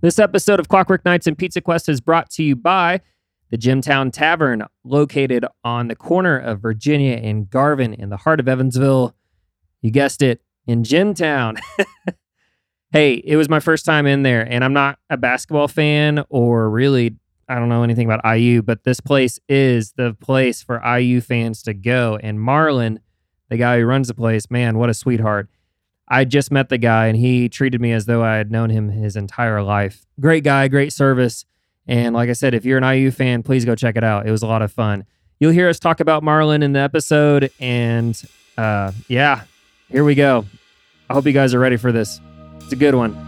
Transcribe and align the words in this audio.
This 0.00 0.20
episode 0.20 0.60
of 0.60 0.68
Clockwork 0.68 1.04
Nights 1.04 1.26
and 1.26 1.36
Pizza 1.36 1.60
Quest 1.60 1.88
is 1.88 2.00
brought 2.00 2.30
to 2.30 2.44
you 2.44 2.54
by 2.54 3.00
the 3.50 3.56
Jimtown 3.56 4.12
Tavern, 4.12 4.62
located 4.84 5.44
on 5.64 5.88
the 5.88 5.96
corner 5.96 6.38
of 6.38 6.60
Virginia 6.60 7.16
and 7.16 7.50
Garvin 7.50 7.94
in 7.94 8.08
the 8.08 8.18
heart 8.18 8.38
of 8.38 8.46
Evansville. 8.46 9.16
You 9.82 9.90
guessed 9.90 10.22
it, 10.22 10.40
in 10.68 10.84
Jimtown. 10.84 11.56
hey, 12.92 13.14
it 13.14 13.34
was 13.34 13.48
my 13.48 13.58
first 13.58 13.84
time 13.84 14.06
in 14.06 14.22
there, 14.22 14.42
and 14.48 14.62
I'm 14.62 14.72
not 14.72 15.00
a 15.10 15.16
basketball 15.16 15.66
fan 15.66 16.22
or 16.28 16.70
really, 16.70 17.16
I 17.48 17.56
don't 17.56 17.68
know 17.68 17.82
anything 17.82 18.08
about 18.08 18.38
IU, 18.38 18.62
but 18.62 18.84
this 18.84 19.00
place 19.00 19.40
is 19.48 19.94
the 19.96 20.14
place 20.20 20.62
for 20.62 20.80
IU 20.80 21.20
fans 21.20 21.60
to 21.64 21.74
go. 21.74 22.20
And 22.22 22.38
Marlon, 22.38 22.98
the 23.48 23.56
guy 23.56 23.80
who 23.80 23.84
runs 23.84 24.06
the 24.06 24.14
place, 24.14 24.48
man, 24.48 24.78
what 24.78 24.90
a 24.90 24.94
sweetheart. 24.94 25.48
I 26.08 26.24
just 26.24 26.50
met 26.50 26.68
the 26.68 26.78
guy 26.78 27.06
and 27.06 27.16
he 27.16 27.48
treated 27.48 27.80
me 27.80 27.92
as 27.92 28.06
though 28.06 28.24
I 28.24 28.36
had 28.36 28.50
known 28.50 28.70
him 28.70 28.88
his 28.88 29.14
entire 29.14 29.62
life. 29.62 30.06
Great 30.18 30.42
guy, 30.42 30.68
great 30.68 30.92
service. 30.92 31.44
And 31.86 32.14
like 32.14 32.28
I 32.30 32.32
said, 32.32 32.54
if 32.54 32.64
you're 32.64 32.78
an 32.78 32.84
IU 32.84 33.10
fan, 33.10 33.42
please 33.42 33.64
go 33.64 33.74
check 33.74 33.96
it 33.96 34.04
out. 34.04 34.26
It 34.26 34.30
was 34.30 34.42
a 34.42 34.46
lot 34.46 34.62
of 34.62 34.72
fun. 34.72 35.04
You'll 35.38 35.52
hear 35.52 35.68
us 35.68 35.78
talk 35.78 36.00
about 36.00 36.22
Marlon 36.22 36.62
in 36.62 36.72
the 36.72 36.80
episode. 36.80 37.50
And 37.60 38.20
uh, 38.56 38.92
yeah, 39.06 39.42
here 39.90 40.04
we 40.04 40.14
go. 40.14 40.46
I 41.08 41.14
hope 41.14 41.26
you 41.26 41.32
guys 41.32 41.54
are 41.54 41.58
ready 41.58 41.76
for 41.76 41.92
this. 41.92 42.20
It's 42.60 42.72
a 42.72 42.76
good 42.76 42.94
one. 42.94 43.27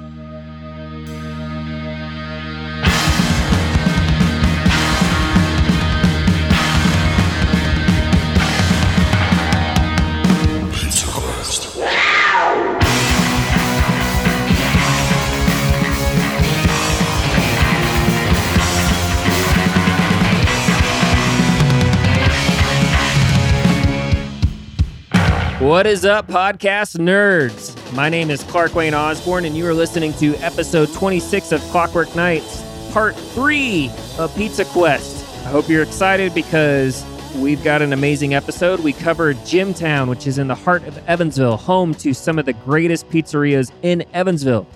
What 25.60 25.86
is 25.86 26.06
up, 26.06 26.26
podcast 26.26 26.96
nerds? 26.96 27.76
My 27.92 28.08
name 28.08 28.30
is 28.30 28.42
Clark 28.44 28.74
Wayne 28.74 28.94
Osborne, 28.94 29.44
and 29.44 29.54
you 29.54 29.66
are 29.66 29.74
listening 29.74 30.14
to 30.14 30.34
episode 30.36 30.90
26 30.94 31.52
of 31.52 31.60
Clockwork 31.64 32.16
Nights, 32.16 32.62
part 32.92 33.14
three 33.14 33.90
of 34.18 34.34
Pizza 34.36 34.64
Quest. 34.64 35.22
I 35.44 35.50
hope 35.50 35.68
you're 35.68 35.82
excited 35.82 36.34
because 36.34 37.04
we've 37.36 37.62
got 37.62 37.82
an 37.82 37.92
amazing 37.92 38.32
episode. 38.32 38.80
We 38.80 38.94
cover 38.94 39.34
Jimtown, 39.34 40.08
which 40.08 40.26
is 40.26 40.38
in 40.38 40.48
the 40.48 40.54
heart 40.54 40.82
of 40.84 40.96
Evansville, 41.06 41.58
home 41.58 41.92
to 41.96 42.14
some 42.14 42.38
of 42.38 42.46
the 42.46 42.54
greatest 42.54 43.10
pizzerias 43.10 43.70
in 43.82 44.02
Evansville. 44.14 44.66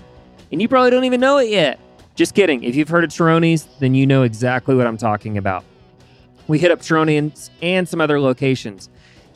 And 0.51 0.61
you 0.61 0.67
probably 0.67 0.91
don't 0.91 1.05
even 1.05 1.19
know 1.19 1.39
it 1.39 1.49
yet. 1.49 1.79
Just 2.13 2.35
kidding. 2.35 2.63
If 2.63 2.75
you've 2.75 2.89
heard 2.89 3.03
of 3.03 3.09
Chironi's, 3.09 3.67
then 3.79 3.95
you 3.95 4.05
know 4.05 4.21
exactly 4.21 4.75
what 4.75 4.85
I'm 4.85 4.97
talking 4.97 5.39
about. 5.39 5.65
We 6.47 6.59
hit 6.59 6.69
up 6.69 6.81
Chironi's 6.81 7.49
and 7.63 7.89
some 7.89 7.99
other 7.99 8.19
locations. 8.19 8.87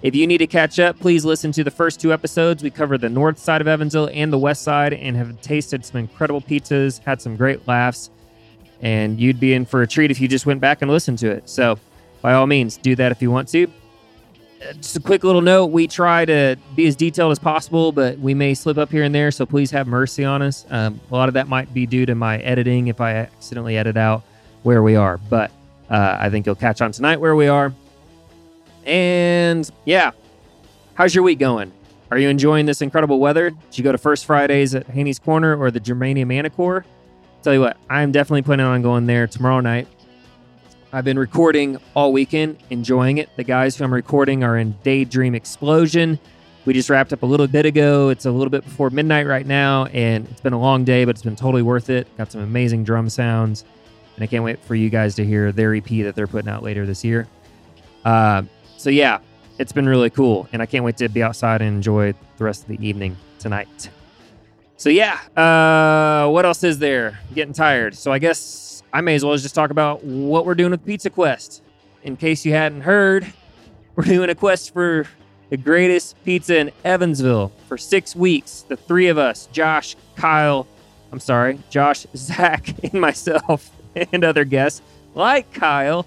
If 0.02 0.16
you 0.16 0.26
need 0.28 0.38
to 0.38 0.48
catch 0.48 0.80
up, 0.80 0.98
please 0.98 1.26
listen 1.26 1.52
to 1.52 1.64
the 1.64 1.72
first 1.72 2.00
two 2.00 2.14
episodes. 2.14 2.64
We 2.64 2.70
cover 2.70 2.98
the 2.98 3.10
north 3.10 3.38
side 3.38 3.60
of 3.60 3.68
Evansville 3.68 4.10
and 4.14 4.32
the 4.32 4.38
west 4.38 4.62
side 4.62 4.94
and 4.94 5.18
have 5.18 5.42
tasted 5.42 5.84
some 5.84 6.00
incredible 6.00 6.40
pizzas, 6.40 7.04
had 7.04 7.22
some 7.22 7.36
great 7.36 7.68
laughs, 7.68 8.10
and 8.82 9.20
you'd 9.20 9.42
be 9.42 9.54
in 9.54 9.66
for 9.66 9.82
a 9.82 9.88
treat 9.88 10.10
if 10.10 10.22
you 10.22 10.30
just 10.30 10.46
went 10.46 10.62
back 10.62 10.82
and 10.82 10.90
listened 10.90 11.20
to 11.20 11.30
it. 11.30 11.50
So, 11.50 11.78
by 12.22 12.34
all 12.34 12.48
means, 12.48 12.78
do 12.78 12.96
that 12.96 13.12
if 13.12 13.22
you 13.22 13.30
want 13.30 13.50
to. 13.50 13.66
Uh, 13.66 14.74
just 14.74 14.96
a 14.96 15.02
quick 15.02 15.26
little 15.26 15.42
note 15.42 15.68
we 15.68 15.86
try 15.86 16.24
to 16.24 16.56
be 16.78 16.88
as 16.88 16.96
detailed 16.96 17.34
as 17.34 17.40
possible, 17.40 17.92
but 17.92 18.18
we 18.20 18.34
may 18.34 18.54
slip 18.54 18.78
up 18.78 18.92
here 18.92 19.04
and 19.04 19.14
there, 19.14 19.32
so 19.32 19.46
please 19.46 19.70
have 19.72 19.86
mercy 19.86 20.24
on 20.24 20.42
us. 20.42 20.66
Um, 20.70 21.02
a 21.12 21.14
lot 21.14 21.28
of 21.28 21.34
that 21.34 21.50
might 21.50 21.74
be 21.74 21.86
due 21.86 22.06
to 22.06 22.16
my 22.16 22.38
editing 22.40 22.88
if 22.88 23.02
I 23.02 23.16
accidentally 23.16 23.78
edit 23.78 23.98
out 23.98 24.24
where 24.64 24.82
we 24.82 24.96
are, 24.96 25.18
but 25.18 25.52
uh, 25.90 26.18
I 26.20 26.30
think 26.30 26.46
you'll 26.46 26.56
catch 26.56 26.82
on 26.82 26.94
tonight 26.94 27.20
where 27.20 27.36
we 27.36 27.48
are. 27.48 27.74
And 28.86 29.70
yeah, 29.86 30.12
how's 30.96 31.14
your 31.14 31.24
week 31.24 31.40
going? 31.40 31.72
Are 32.12 32.18
you 32.18 32.30
enjoying 32.30 32.66
this 32.66 32.82
incredible 32.82 33.20
weather? 33.20 33.52
Did 33.52 33.78
you 33.78 33.84
go 33.84 33.92
to 33.92 33.98
First 33.98 34.26
Fridays 34.26 34.74
at 34.74 34.88
Haynie's 34.88 35.20
Corner 35.20 35.56
or 35.56 35.70
the 35.70 35.80
Germania 35.80 36.26
Maennerchor? 36.26 36.84
Tell 37.44 37.54
you 37.54 37.62
what, 37.62 37.78
I'm 37.90 38.12
definitely 38.12 38.42
planning 38.42 38.66
on 38.66 38.82
going 38.82 39.06
there 39.06 39.28
tomorrow 39.28 39.60
night. 39.60 39.88
I've 40.92 41.06
been 41.06 41.20
recording 41.20 41.78
all 41.96 42.12
weekend, 42.12 42.58
enjoying 42.72 43.20
it. 43.20 43.30
The 43.36 43.44
guys 43.44 43.78
who 43.78 43.84
I'm 43.84 43.94
recording 43.94 44.44
are 44.44 44.58
in 44.58 44.76
Daydream 44.82 45.36
Explosion. 45.36 46.18
We 46.66 46.74
just 46.74 46.90
wrapped 46.90 47.14
up 47.14 47.22
a 47.22 47.26
little 47.28 47.48
bit 47.48 47.66
ago. 47.66 48.10
It's 48.10 48.26
a 48.26 48.32
little 48.32 48.50
bit 48.50 48.64
before 48.64 48.90
midnight 48.90 49.28
right 49.28 49.46
now, 49.46 49.86
and 49.86 50.28
it's 50.28 50.42
been 50.42 50.54
a 50.54 50.60
long 50.60 50.84
day, 50.84 51.06
but 51.06 51.12
it's 51.12 51.22
been 51.22 51.36
totally 51.36 51.62
worth 51.62 51.92
it. 51.92 52.08
Got 52.18 52.32
some 52.32 52.42
amazing 52.42 52.84
drum 52.84 53.08
sounds, 53.08 53.66
and 54.16 54.24
I 54.24 54.28
can't 54.28 54.44
wait 54.44 54.60
for 54.66 54.74
you 54.74 54.90
guys 54.90 55.16
to 55.16 55.26
hear 55.26 55.52
their 55.52 55.76
EP 55.76 55.88
that 55.88 56.16
they're 56.16 56.28
putting 56.28 56.50
out 56.50 56.64
later 56.64 56.88
this 56.88 57.06
year. 57.06 57.28
Uh, 58.04 58.44
so 58.80 58.90
yeah, 58.90 59.20
it's 59.58 59.74
been 59.74 59.88
really 59.88 60.10
cool, 60.10 60.48
and 60.54 60.62
I 60.62 60.66
can't 60.66 60.86
wait 60.86 60.96
to 60.98 61.10
be 61.10 61.22
outside 61.22 61.62
and 61.62 61.76
enjoy 61.76 62.14
the 62.38 62.44
rest 62.44 62.62
of 62.62 62.70
the 62.70 62.88
evening 62.88 63.18
tonight. 63.38 63.90
So 64.78 64.90
yeah, 64.90 65.20
uh, 65.36 66.30
what 66.30 66.46
else 66.46 66.64
is 66.64 66.80
there? 66.80 67.20
I'm 67.28 67.36
getting 67.36 67.54
tired, 67.54 67.94
so 67.94 68.14
I 68.14 68.20
guess 68.20 68.82
I 68.94 69.02
may 69.02 69.16
as 69.16 69.26
well 69.26 69.36
just 69.36 69.54
talk 69.54 69.70
about 69.70 70.02
what 70.06 70.46
we're 70.46 70.56
doing 70.56 70.72
with 70.72 70.86
Pizza 70.86 71.10
Quest. 71.10 71.62
In 72.04 72.16
case 72.16 72.46
you 72.46 72.54
hadn't 72.54 72.82
heard, 72.82 73.32
we're 73.96 74.06
doing 74.06 74.30
a 74.30 74.36
quest 74.36 74.72
for 74.74 75.06
the 75.50 75.58
greatest 75.58 76.16
pizza 76.24 76.58
in 76.58 76.72
Evansville 76.86 77.52
for 77.68 77.78
six 77.78 78.16
weeks. 78.16 78.64
The 78.70 78.78
three 78.78 79.08
of 79.08 79.18
us, 79.18 79.50
Josh, 79.52 79.98
Kyle, 80.16 80.66
I'm 81.12 81.20
sorry, 81.20 81.60
Josh, 81.70 82.08
Zach, 82.16 82.74
and 82.82 82.94
myself, 82.94 83.70
and 84.14 84.24
other 84.24 84.46
guests 84.46 84.82
like 85.16 85.52
Kyle 85.52 86.06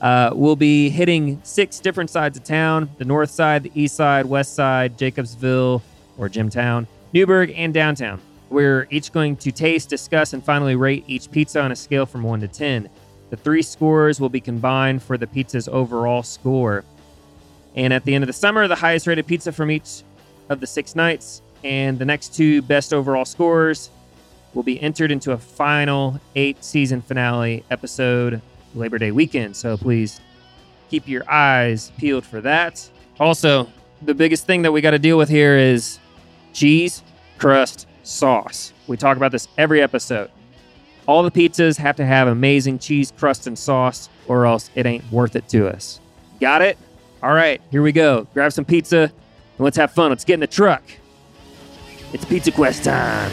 uh, 0.00 0.30
we'll 0.34 0.56
be 0.56 0.88
hitting 0.88 1.40
six 1.42 1.78
different 1.78 2.10
sides 2.10 2.38
of 2.38 2.44
town 2.44 2.90
the 2.98 3.04
north 3.04 3.30
side, 3.30 3.62
the 3.62 3.72
east 3.74 3.96
side, 3.96 4.26
west 4.26 4.54
side, 4.54 4.96
Jacobsville 4.96 5.82
or 6.18 6.28
Jimtown, 6.28 6.86
Newburgh, 7.12 7.52
and 7.56 7.74
downtown. 7.74 8.20
We're 8.48 8.86
each 8.90 9.12
going 9.12 9.36
to 9.36 9.52
taste, 9.52 9.88
discuss, 9.88 10.32
and 10.32 10.44
finally 10.44 10.74
rate 10.74 11.04
each 11.06 11.30
pizza 11.30 11.60
on 11.60 11.70
a 11.70 11.76
scale 11.76 12.06
from 12.06 12.22
1 12.22 12.40
to 12.40 12.48
10. 12.48 12.88
The 13.30 13.36
three 13.36 13.62
scores 13.62 14.20
will 14.20 14.28
be 14.28 14.40
combined 14.40 15.02
for 15.02 15.16
the 15.16 15.26
pizza's 15.26 15.68
overall 15.68 16.22
score. 16.22 16.84
And 17.76 17.92
at 17.92 18.04
the 18.04 18.14
end 18.14 18.24
of 18.24 18.26
the 18.26 18.32
summer, 18.32 18.66
the 18.66 18.74
highest 18.74 19.06
rated 19.06 19.26
pizza 19.26 19.52
from 19.52 19.70
each 19.70 20.02
of 20.48 20.60
the 20.60 20.66
six 20.66 20.96
nights 20.96 21.42
and 21.62 21.98
the 21.98 22.04
next 22.04 22.34
two 22.34 22.62
best 22.62 22.92
overall 22.92 23.24
scores 23.24 23.90
will 24.54 24.62
be 24.62 24.80
entered 24.80 25.12
into 25.12 25.32
a 25.32 25.38
final 25.38 26.20
eight 26.34 26.64
season 26.64 27.00
finale 27.00 27.64
episode 27.70 28.40
Labor 28.74 28.98
Day 28.98 29.10
weekend. 29.10 29.56
So 29.56 29.76
please 29.76 30.20
keep 30.88 31.08
your 31.08 31.28
eyes 31.30 31.92
peeled 31.98 32.24
for 32.24 32.40
that. 32.40 32.88
Also, 33.18 33.68
the 34.02 34.14
biggest 34.14 34.46
thing 34.46 34.62
that 34.62 34.72
we 34.72 34.80
got 34.80 34.92
to 34.92 34.98
deal 34.98 35.18
with 35.18 35.28
here 35.28 35.56
is 35.56 35.98
cheese, 36.52 37.02
crust, 37.38 37.86
sauce. 38.02 38.72
We 38.86 38.96
talk 38.96 39.16
about 39.16 39.32
this 39.32 39.48
every 39.58 39.82
episode. 39.82 40.30
All 41.06 41.22
the 41.22 41.30
pizzas 41.30 41.76
have 41.78 41.96
to 41.96 42.06
have 42.06 42.28
amazing 42.28 42.78
cheese, 42.78 43.12
crust, 43.16 43.46
and 43.46 43.58
sauce, 43.58 44.08
or 44.26 44.46
else 44.46 44.70
it 44.74 44.86
ain't 44.86 45.10
worth 45.10 45.36
it 45.36 45.48
to 45.48 45.68
us. 45.68 46.00
Got 46.40 46.62
it? 46.62 46.78
All 47.22 47.34
right, 47.34 47.60
here 47.70 47.82
we 47.82 47.92
go. 47.92 48.26
Grab 48.32 48.52
some 48.52 48.64
pizza 48.64 49.02
and 49.02 49.12
let's 49.58 49.76
have 49.76 49.92
fun. 49.92 50.10
Let's 50.10 50.24
get 50.24 50.34
in 50.34 50.40
the 50.40 50.46
truck. 50.46 50.82
It's 52.12 52.24
Pizza 52.24 52.50
Quest 52.50 52.84
time. 52.84 53.30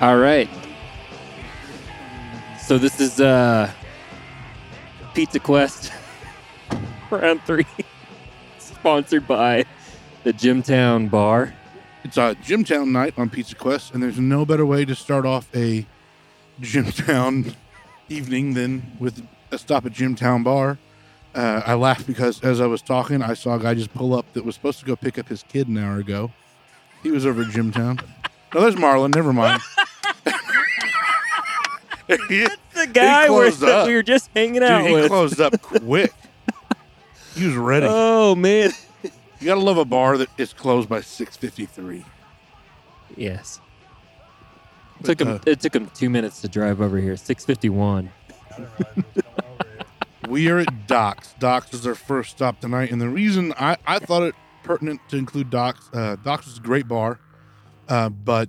All 0.00 0.16
right. 0.16 0.48
So 2.60 2.78
this 2.78 3.00
is 3.00 3.20
uh 3.20 3.68
Pizza 5.12 5.40
Quest 5.40 5.90
round 7.10 7.42
three, 7.42 7.66
sponsored 8.58 9.26
by 9.26 9.64
the 10.22 10.32
Jimtown 10.32 11.08
Bar. 11.08 11.52
It's 12.04 12.16
a 12.16 12.36
Jimtown 12.36 12.92
night 12.92 13.14
on 13.18 13.28
Pizza 13.28 13.56
Quest, 13.56 13.92
and 13.92 14.00
there's 14.00 14.20
no 14.20 14.46
better 14.46 14.64
way 14.64 14.84
to 14.84 14.94
start 14.94 15.26
off 15.26 15.48
a 15.52 15.84
Jimtown 16.60 17.56
evening 18.08 18.54
than 18.54 18.92
with 19.00 19.26
a 19.50 19.58
stop 19.58 19.84
at 19.84 19.92
Jimtown 19.92 20.44
Bar. 20.44 20.78
Uh, 21.34 21.62
I 21.66 21.74
laughed 21.74 22.06
because 22.06 22.40
as 22.44 22.60
I 22.60 22.66
was 22.66 22.82
talking, 22.82 23.20
I 23.20 23.34
saw 23.34 23.56
a 23.56 23.58
guy 23.58 23.74
just 23.74 23.92
pull 23.92 24.14
up 24.14 24.32
that 24.34 24.44
was 24.44 24.54
supposed 24.54 24.78
to 24.78 24.86
go 24.86 24.94
pick 24.94 25.18
up 25.18 25.28
his 25.28 25.42
kid 25.42 25.66
an 25.66 25.76
hour 25.76 25.98
ago. 25.98 26.30
He 27.02 27.10
was 27.10 27.26
over 27.26 27.42
at 27.42 27.48
Jimtown. 27.48 27.98
Oh, 28.54 28.60
there's 28.62 28.76
Marlon. 28.76 29.14
Never 29.14 29.32
mind. 29.32 29.60
he, 32.28 32.46
The 32.74 32.86
guy 32.92 33.28
where, 33.28 33.50
closed 33.50 33.62
up. 33.64 33.86
we 33.86 33.94
were 33.94 34.02
just 34.02 34.30
hanging 34.34 34.54
dude, 34.54 34.62
out 34.62 34.86
he 34.86 34.94
with. 34.94 35.08
closed 35.08 35.40
up 35.40 35.60
quick. 35.62 36.12
he 37.34 37.46
was 37.46 37.54
ready. 37.56 37.86
Oh 37.88 38.34
man. 38.34 38.70
you 39.02 39.10
gotta 39.46 39.60
love 39.60 39.76
a 39.76 39.84
bar 39.84 40.16
that 40.18 40.28
is 40.38 40.52
closed 40.54 40.88
by 40.88 41.00
six 41.02 41.36
fifty 41.36 41.66
three. 41.66 42.04
Yes. 43.16 43.60
took 45.02 45.20
him. 45.20 45.28
uh, 45.28 45.38
it 45.46 45.60
took 45.60 45.74
him 45.76 45.90
two 45.94 46.08
minutes 46.08 46.40
to 46.40 46.48
drive 46.48 46.80
over 46.80 46.96
here. 46.98 47.16
Six 47.16 47.44
fifty 47.44 47.68
one. 47.68 48.10
We 50.28 50.48
are 50.48 50.58
at 50.58 50.86
Docks. 50.86 51.34
Docks 51.38 51.72
is 51.74 51.86
our 51.86 51.94
first 51.94 52.30
stop 52.32 52.60
tonight, 52.60 52.90
and 52.90 53.00
the 53.00 53.08
reason 53.08 53.52
I, 53.58 53.76
I 53.86 53.98
thought 53.98 54.22
it 54.24 54.34
pertinent 54.62 55.00
to 55.08 55.16
include 55.16 55.48
Docks. 55.50 55.88
Uh, 55.92 56.16
Docks 56.22 56.46
is 56.46 56.58
a 56.58 56.60
great 56.60 56.86
bar, 56.88 57.18
uh, 57.88 58.08
but 58.08 58.48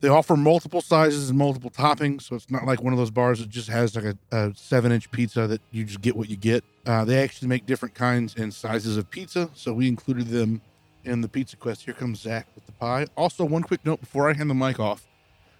they 0.00 0.08
offer 0.08 0.36
multiple 0.36 0.80
sizes 0.80 1.28
and 1.28 1.38
multiple 1.38 1.70
toppings, 1.70 2.22
so 2.22 2.36
it's 2.36 2.50
not 2.50 2.64
like 2.66 2.82
one 2.82 2.92
of 2.92 2.98
those 2.98 3.10
bars 3.10 3.40
that 3.40 3.48
just 3.48 3.68
has 3.68 3.96
like 3.96 4.04
a, 4.04 4.16
a 4.36 4.52
seven-inch 4.54 5.10
pizza 5.10 5.46
that 5.48 5.60
you 5.72 5.84
just 5.84 6.00
get 6.00 6.16
what 6.16 6.28
you 6.28 6.36
get. 6.36 6.64
Uh, 6.86 7.04
they 7.04 7.22
actually 7.22 7.48
make 7.48 7.66
different 7.66 7.94
kinds 7.94 8.34
and 8.36 8.54
sizes 8.54 8.96
of 8.96 9.10
pizza, 9.10 9.50
so 9.54 9.72
we 9.72 9.88
included 9.88 10.28
them 10.28 10.60
in 11.04 11.20
the 11.20 11.28
Pizza 11.28 11.56
Quest. 11.56 11.84
Here 11.84 11.94
comes 11.94 12.20
Zach 12.20 12.46
with 12.54 12.66
the 12.66 12.72
pie. 12.72 13.06
Also, 13.16 13.44
one 13.44 13.62
quick 13.62 13.84
note 13.84 14.00
before 14.00 14.30
I 14.30 14.34
hand 14.34 14.48
the 14.48 14.54
mic 14.54 14.78
off: 14.78 15.06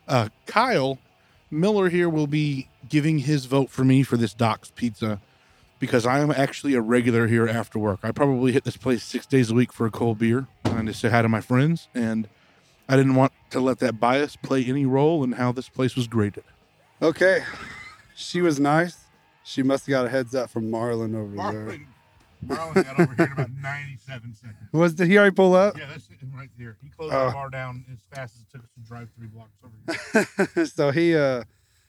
uh, 0.06 0.28
Kyle 0.46 0.98
Miller 1.50 1.88
here 1.88 2.08
will 2.08 2.26
be 2.26 2.68
giving 2.88 3.18
his 3.18 3.46
vote 3.46 3.70
for 3.70 3.84
me 3.84 4.02
for 4.02 4.16
this 4.16 4.34
Doc's 4.34 4.70
pizza 4.70 5.20
because 5.78 6.06
I 6.06 6.20
am 6.20 6.30
actually 6.30 6.74
a 6.74 6.80
regular 6.80 7.26
here 7.26 7.48
after 7.48 7.78
work. 7.78 8.00
I 8.02 8.12
probably 8.12 8.52
hit 8.52 8.64
this 8.64 8.76
place 8.76 9.02
six 9.02 9.26
days 9.26 9.50
a 9.50 9.54
week 9.54 9.72
for 9.72 9.86
a 9.86 9.90
cold 9.90 10.18
beer 10.18 10.46
and 10.64 10.86
to 10.86 10.94
say 10.94 11.08
hi 11.08 11.22
to 11.22 11.28
my 11.28 11.40
friends. 11.40 11.88
And 11.94 12.28
I 12.88 12.96
didn't 12.96 13.14
want 13.16 13.32
to 13.50 13.60
let 13.60 13.78
that 13.80 14.00
bias 14.00 14.36
play 14.36 14.64
any 14.64 14.86
role 14.86 15.22
in 15.24 15.32
how 15.32 15.52
this 15.52 15.68
place 15.68 15.94
was 15.94 16.06
graded. 16.06 16.44
Okay. 17.02 17.42
She 18.14 18.40
was 18.40 18.58
nice. 18.58 18.96
She 19.44 19.62
must 19.62 19.86
have 19.86 19.90
got 19.90 20.06
a 20.06 20.08
heads 20.08 20.34
up 20.34 20.50
from 20.50 20.70
Marlon 20.70 21.14
over 21.14 21.36
there. 21.52 21.78
Marlon 22.46 22.74
got 22.84 23.00
over 23.00 23.14
here 23.14 23.26
in 23.26 23.32
about 23.32 23.50
97 23.50 24.34
seconds. 24.34 24.56
Was 24.72 24.94
did 24.94 25.08
he 25.08 25.18
already 25.18 25.34
pull 25.34 25.54
up? 25.54 25.76
Yeah, 25.76 25.86
that's 25.88 26.06
him 26.08 26.32
right 26.34 26.50
there. 26.58 26.76
He 26.82 26.88
closed 26.90 27.14
Oh. 27.14 27.26
the 27.26 27.32
bar 27.32 27.50
down 27.50 27.84
as 27.92 27.98
fast 28.14 28.36
as 28.36 28.42
it 28.42 28.46
took 28.52 28.62
us 28.64 28.70
to 28.74 28.80
drive 28.88 29.08
three 29.16 29.26
blocks 29.28 29.50
over 29.64 30.26
here. 30.54 30.66
so 30.66 30.90
he 30.90 31.14
uh 31.16 31.44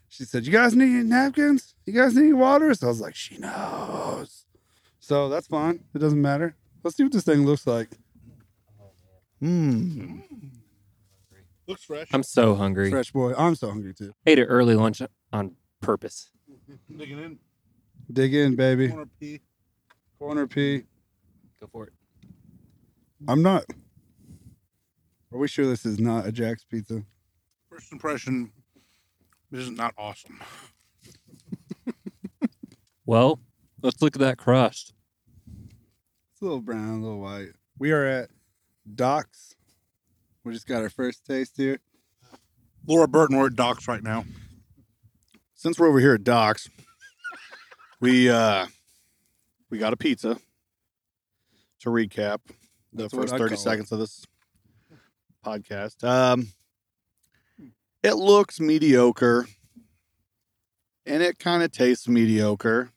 she 0.07 0.23
said, 0.25 0.45
You 0.45 0.51
guys 0.51 0.75
need 0.75 1.05
napkins? 1.05 1.75
You 1.85 1.93
guys 1.93 2.15
need 2.15 2.33
water? 2.33 2.73
So 2.73 2.87
I 2.87 2.89
was 2.89 3.01
like, 3.01 3.15
She 3.15 3.37
knows. 3.37 4.45
So 4.99 5.29
that's 5.29 5.47
fine. 5.47 5.83
It 5.93 5.99
doesn't 5.99 6.21
matter. 6.21 6.55
Let's 6.83 6.97
see 6.97 7.03
what 7.03 7.11
this 7.11 7.23
thing 7.23 7.45
looks 7.45 7.65
like. 7.67 7.89
Mmm. 9.41 10.21
Looks 11.69 11.83
fresh. 11.83 12.07
I'm 12.11 12.23
so 12.23 12.55
hungry. 12.55 12.89
Fresh 12.89 13.11
boy. 13.11 13.33
I'm 13.37 13.53
so 13.53 13.69
hungry 13.69 13.93
too. 13.93 14.15
Ate 14.25 14.39
an 14.39 14.45
early 14.45 14.73
lunch 14.73 15.03
on 15.31 15.55
purpose. 15.81 16.31
digging 16.97 17.19
in. 17.19 17.39
Dig 18.11 18.33
in, 18.33 18.55
baby. 18.55 18.89
Corner 18.89 19.09
P. 19.19 19.39
Corner 20.17 20.47
P. 20.47 20.83
Go 21.61 21.67
for 21.71 21.85
it. 21.85 21.93
I'm 23.27 23.43
not. 23.43 23.65
Are 25.31 25.37
we 25.37 25.47
sure 25.47 25.67
this 25.67 25.85
is 25.85 25.99
not 25.99 26.25
a 26.25 26.31
Jack's 26.31 26.63
pizza? 26.63 27.03
First 27.69 27.91
impression, 27.91 28.51
this 29.51 29.61
is 29.61 29.71
not 29.71 29.93
awesome. 29.97 30.41
Well, 33.05 33.39
let's 33.81 34.03
look 34.03 34.15
at 34.15 34.19
that 34.19 34.37
crust. 34.37 34.93
It's 36.31 36.41
a 36.43 36.45
little 36.45 36.61
brown, 36.61 36.99
a 36.99 37.01
little 37.01 37.19
white. 37.19 37.53
We 37.79 37.89
are 37.91 38.05
at 38.05 38.29
Docks. 38.93 39.55
We 40.49 40.55
just 40.55 40.65
got 40.65 40.81
our 40.81 40.89
first 40.89 41.23
taste 41.27 41.57
here. 41.57 41.79
Laura 42.87 43.07
Burton, 43.07 43.37
we're 43.37 43.45
at 43.45 43.55
Docks 43.55 43.87
right 43.87 44.01
now. 44.01 44.25
since 45.53 45.77
we're 45.77 45.87
over 45.87 45.99
here 45.99 46.15
at 46.15 46.23
Doc's, 46.23 46.67
we 47.99 48.31
uh 48.31 48.65
we 49.69 49.77
got 49.77 49.93
a 49.93 49.97
pizza. 49.97 50.39
To 51.81 51.89
recap 51.91 52.39
the 52.91 53.03
That's 53.03 53.13
what 53.13 53.21
first 53.21 53.33
I'd 53.35 53.37
thirty 53.37 53.55
call 53.55 53.61
it. 53.61 53.63
seconds 53.63 53.91
of 53.91 53.99
this 53.99 54.25
podcast, 55.45 56.03
um, 56.03 56.47
it 58.01 58.15
looks 58.15 58.59
mediocre, 58.59 59.45
and 61.05 61.21
it 61.21 61.37
kind 61.37 61.61
of 61.61 61.71
tastes 61.71 62.07
mediocre. 62.07 62.89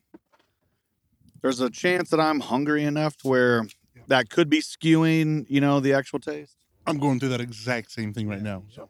There's 1.43 1.61
a 1.61 1.69
chance 1.69 2.09
that 2.09 2.19
I'm 2.19 2.41
hungry 2.41 2.85
enough 2.85 3.19
to 3.19 3.29
where 3.29 3.67
that 4.07 4.31
could 4.31 4.49
be 4.49 4.63
skewing, 4.63 5.45
you 5.51 5.61
know, 5.61 5.81
the 5.81 5.93
actual 5.93 6.19
taste. 6.19 6.57
I'm 6.87 6.99
going 6.99 7.21
through 7.21 7.31
that 7.31 7.41
exact 7.41 7.91
same 7.93 8.13
thing 8.13 8.29
right 8.29 8.43
now. 8.43 8.65
So 8.71 8.89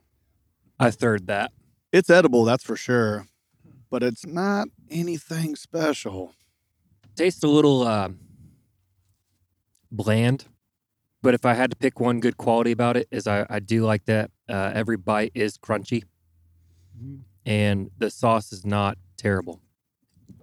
I 0.81 0.91
third 0.91 1.27
that. 1.27 1.53
It's 1.93 2.09
edible, 2.09 2.45
that's 2.45 2.65
for 2.65 2.77
sure, 2.77 3.27
but 3.91 4.03
it's 4.03 4.27
not 4.27 4.69
anything 4.91 5.57
special. 5.57 6.33
Tastes 7.15 7.45
a 7.45 7.49
little 7.49 7.87
um, 7.87 8.19
bland, 9.91 10.47
but 11.21 11.35
if 11.35 11.45
I 11.45 11.53
had 11.53 11.71
to 11.71 11.77
pick 11.77 12.01
one 12.01 12.19
good 12.21 12.39
quality 12.39 12.73
about 12.73 12.97
it, 12.97 13.09
is 13.11 13.27
I, 13.27 13.47
I 13.51 13.59
do 13.61 13.85
like 13.85 14.07
that 14.07 14.31
uh, 14.49 14.73
every 14.75 14.97
bite 14.97 15.33
is 15.35 15.59
crunchy, 15.59 16.05
and 17.45 17.91
the 17.99 18.09
sauce 18.09 18.53
is 18.53 18.65
not 18.65 18.97
terrible. 19.19 19.61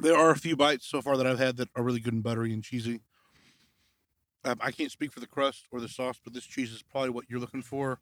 there 0.02 0.16
are 0.16 0.30
a 0.30 0.38
few 0.38 0.56
bites 0.56 0.86
so 0.86 1.02
far 1.02 1.18
that 1.18 1.26
I've 1.28 1.40
had 1.40 1.58
that 1.58 1.70
are 1.76 1.84
really 1.84 2.00
good 2.00 2.14
and 2.14 2.24
buttery 2.24 2.54
and 2.54 2.64
cheesy. 2.64 3.02
Um, 4.46 4.58
I 4.62 4.72
can't 4.72 4.92
speak 4.92 5.12
for 5.12 5.20
the 5.20 5.28
crust 5.28 5.66
or 5.72 5.82
the 5.82 5.90
sauce, 5.90 6.20
but 6.24 6.34
this 6.34 6.46
cheese 6.46 6.72
is 6.72 6.82
probably 6.82 7.10
what 7.10 7.26
you're 7.30 7.40
looking 7.40 7.62
for 7.62 8.00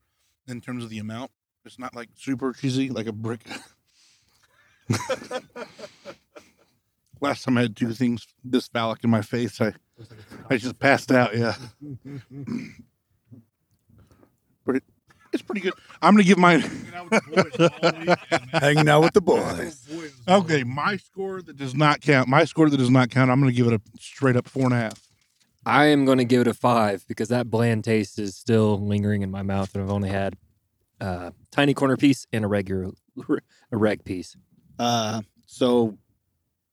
in 0.48 0.62
terms 0.62 0.84
of 0.84 0.90
the 0.90 1.00
amount. 1.00 1.32
It's 1.66 1.80
not 1.80 1.96
like 1.96 2.10
super 2.16 2.54
cheesy, 2.54 2.90
like 2.90 3.08
a 3.08 3.12
brick. 3.12 3.42
Last 7.20 7.44
time 7.44 7.58
I 7.58 7.62
had 7.64 7.76
two 7.76 7.94
things 7.94 8.28
this 8.44 8.68
phallic 8.68 9.04
in 9.04 9.10
my 9.10 9.22
face, 9.24 9.60
I 9.60 9.74
I 10.50 10.58
just 10.58 10.78
passed 10.78 11.12
out. 11.12 11.36
Yeah, 11.36 11.56
but 14.66 14.76
it, 14.76 14.84
it's 15.34 15.42
pretty 15.42 15.62
good. 15.62 15.74
I'm 16.02 16.14
gonna 16.14 16.24
give 16.24 16.38
my 16.38 16.58
Hanging 18.54 18.88
out 18.88 19.02
with 19.02 19.14
the 19.14 19.22
boys. 19.22 19.88
okay. 20.28 20.64
My 20.64 20.98
score 20.98 21.42
that 21.42 21.58
does 21.58 21.74
not 21.74 22.02
count. 22.02 22.30
My 22.30 22.46
score 22.46 22.70
that 22.70 22.78
does 22.78 22.92
not 22.92 23.10
count. 23.10 23.32
I'm 23.32 23.40
gonna 23.40 23.52
give 23.52 23.68
it 23.68 23.74
a 23.74 23.82
straight 24.00 24.36
up 24.36 24.48
four 24.48 24.66
and 24.66 24.74
a 24.74 24.78
half. 24.78 25.07
I 25.68 25.88
am 25.88 26.06
going 26.06 26.20
to 26.20 26.24
give 26.24 26.40
it 26.40 26.48
a 26.48 26.54
five 26.54 27.04
because 27.10 27.28
that 27.28 27.50
bland 27.50 27.84
taste 27.84 28.20
is 28.20 28.38
still 28.38 28.80
lingering 28.80 29.22
in 29.22 29.30
my 29.30 29.42
mouth, 29.42 29.76
and 29.76 29.84
I've 29.84 29.92
only 29.92 30.08
had 30.08 30.38
a 31.02 31.34
tiny 31.52 31.74
corner 31.74 31.98
piece 31.98 32.26
and 32.32 32.46
a 32.46 32.48
regular 32.48 32.92
a 33.30 33.78
reg 33.78 34.06
piece. 34.06 34.38
Uh, 34.80 35.24
so 35.46 35.98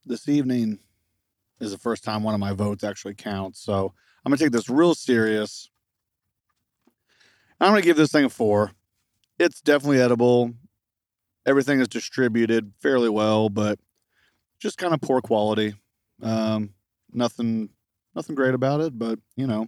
this 0.05 0.29
evening 0.29 0.79
is 1.59 1.71
the 1.71 1.77
first 1.77 2.05
time 2.05 2.23
one 2.23 2.35
of 2.35 2.39
my 2.39 2.53
votes 2.53 2.85
actually 2.85 3.15
counts. 3.15 3.59
So 3.59 3.93
I'm 4.23 4.29
gonna 4.29 4.37
take 4.37 4.53
this 4.53 4.69
real 4.69 4.95
serious. 4.95 5.69
I'm 7.59 7.71
gonna 7.71 7.81
give 7.81 7.97
this 7.97 8.13
thing 8.13 8.23
a 8.23 8.29
four. 8.29 8.71
It's 9.37 9.59
definitely 9.59 9.99
edible. 9.99 10.53
Everything 11.45 11.81
is 11.81 11.89
distributed 11.89 12.71
fairly 12.79 13.09
well, 13.09 13.49
but 13.49 13.77
just 14.57 14.77
kind 14.77 14.93
of 14.93 15.01
poor 15.01 15.19
quality. 15.19 15.73
Um, 16.21 16.69
nothing, 17.11 17.71
nothing 18.15 18.35
great 18.35 18.53
about 18.53 18.81
it, 18.81 18.97
but 18.97 19.19
you 19.35 19.47
know, 19.47 19.67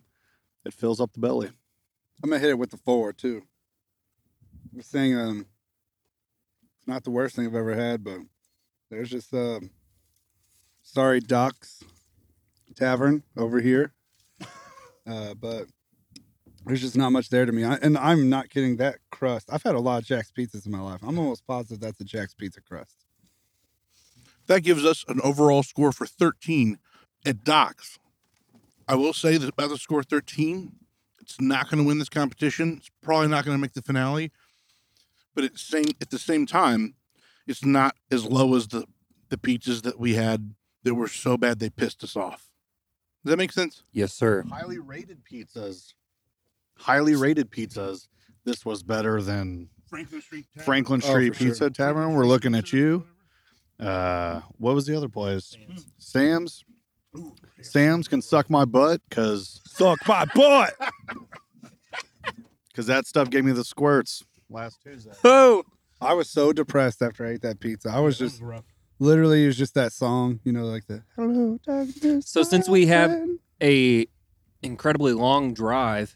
it 0.65 0.73
fills 0.73 0.99
up 0.99 1.13
the 1.13 1.19
belly. 1.19 1.49
I'm 2.23 2.29
gonna 2.29 2.39
hit 2.39 2.51
it 2.51 2.59
with 2.59 2.71
the 2.71 2.77
four 2.77 3.13
too. 3.13 3.43
This 4.73 4.87
thing, 4.87 5.17
um, 5.17 5.45
it's 6.77 6.87
not 6.87 7.03
the 7.03 7.11
worst 7.11 7.35
thing 7.35 7.45
I've 7.45 7.55
ever 7.55 7.75
had, 7.75 8.03
but 8.03 8.19
there's 8.89 9.09
just 9.09 9.33
um, 9.33 9.71
sorry 10.81 11.19
Doc's 11.19 11.83
Tavern 12.75 13.23
over 13.35 13.59
here, 13.59 13.93
uh, 15.07 15.33
but 15.35 15.67
there's 16.65 16.81
just 16.81 16.97
not 16.97 17.11
much 17.11 17.29
there 17.29 17.45
to 17.45 17.51
me. 17.51 17.63
I, 17.63 17.75
and 17.75 17.97
I'm 17.97 18.29
not 18.29 18.49
kidding. 18.49 18.77
That 18.77 18.97
crust, 19.11 19.49
I've 19.51 19.63
had 19.63 19.75
a 19.75 19.79
lot 19.79 20.01
of 20.01 20.05
Jack's 20.05 20.31
pizzas 20.31 20.65
in 20.65 20.71
my 20.71 20.81
life. 20.81 20.99
I'm 21.01 21.17
almost 21.17 21.45
positive 21.45 21.79
that's 21.79 21.99
a 22.01 22.03
Jack's 22.03 22.33
pizza 22.33 22.61
crust. 22.61 23.05
That 24.47 24.61
gives 24.61 24.85
us 24.85 25.03
an 25.07 25.19
overall 25.23 25.63
score 25.63 25.91
for 25.91 26.05
13 26.05 26.79
at 27.25 27.43
Docs. 27.43 27.99
I 28.88 28.96
will 28.96 29.13
say 29.13 29.38
that 29.38 29.50
about 29.50 29.70
the 29.70 29.77
score 29.77 30.03
13, 30.03 30.72
it's 31.22 31.39
not 31.41 31.70
going 31.70 31.84
to 31.84 31.88
win 31.88 32.00
this 32.00 32.10
competition. 32.10 32.75
It's 32.77 32.89
probably 33.01 33.27
not 33.27 33.44
going 33.46 33.58
to 33.58 33.62
make 33.62 33.74
the 33.74 33.82
finale. 33.82 34.32
But 35.36 35.44
at, 35.44 35.58
same, 35.58 35.86
at 36.01 36.10
the 36.10 36.17
same 36.20 36.46
time, 36.46 36.96
it's 37.46 37.63
not 37.65 37.96
as 38.12 38.25
low 38.25 38.56
as 38.56 38.67
the, 38.70 38.86
the 39.29 39.38
pizzas 39.38 39.82
that 39.84 40.00
we 40.00 40.15
had 40.15 40.53
that 40.84 40.96
were 40.96 41.08
so 41.08 41.38
bad 41.38 41.60
they 41.60 41.70
pissed 41.70 42.03
us 42.03 42.15
off. 42.15 42.50
Does 43.24 43.32
that 43.32 43.38
make 43.38 43.51
sense? 43.51 43.84
Yes, 43.91 44.13
sir. 44.13 44.44
Highly 44.50 44.79
rated 44.79 45.20
pizzas. 45.25 45.94
Highly 46.77 47.15
rated 47.15 47.51
pizzas. 47.51 48.08
This 48.46 48.65
was 48.65 48.84
better 48.84 49.22
than 49.22 49.70
Franklin 49.89 50.22
Street. 50.22 50.46
Franklin 50.63 51.01
Oh, 51.03 51.10
Street 51.10 51.34
for 51.36 51.39
sure. 51.39 51.48
Pizza 51.50 51.70
Tavern. 51.70 52.13
We're 52.13 52.25
looking 52.25 52.56
at 52.56 52.72
you. 52.72 53.06
Uh, 53.79 54.41
what 54.58 54.74
was 54.74 54.86
the 54.86 54.96
other 54.96 55.10
place? 55.10 55.56
Sam's. 55.67 55.86
Sam's 55.98 56.65
can 58.09 58.21
suck 58.21 58.50
my 58.50 58.65
butt 58.65 59.01
because 59.09 59.62
Suck 59.65 60.00
my 60.07 60.25
butt. 60.33 60.74
because 62.69 62.88
that 62.88 63.05
stuff 63.05 63.29
gave 63.29 63.45
me 63.45 63.51
the 63.51 63.63
squirts 63.63 64.24
last 64.50 64.81
Tuesday. 64.83 65.12
Oh, 65.24 65.63
I 66.01 66.13
was 66.13 66.29
so 66.29 66.53
depressed 66.53 67.01
after 67.01 67.25
I 67.25 67.31
ate 67.31 67.41
that 67.41 67.59
pizza. 67.59 67.89
I 67.89 68.00
was 68.00 68.17
just 68.17 68.41
literally 69.00 69.43
it 69.43 69.47
was 69.47 69.57
just 69.57 69.74
that 69.75 69.93
song, 69.93 70.39
you 70.43 70.51
know, 70.51 70.65
like 70.65 70.88
the 70.88 71.03
hello 71.15 71.59
darkness. 71.65 72.27
So 72.27 72.43
since 72.43 72.67
we 72.69 72.88
have- 72.88 73.12
friend." 73.12 73.39
A 73.59 74.05
incredibly 74.62 75.13
long 75.13 75.53
drive. 75.53 76.15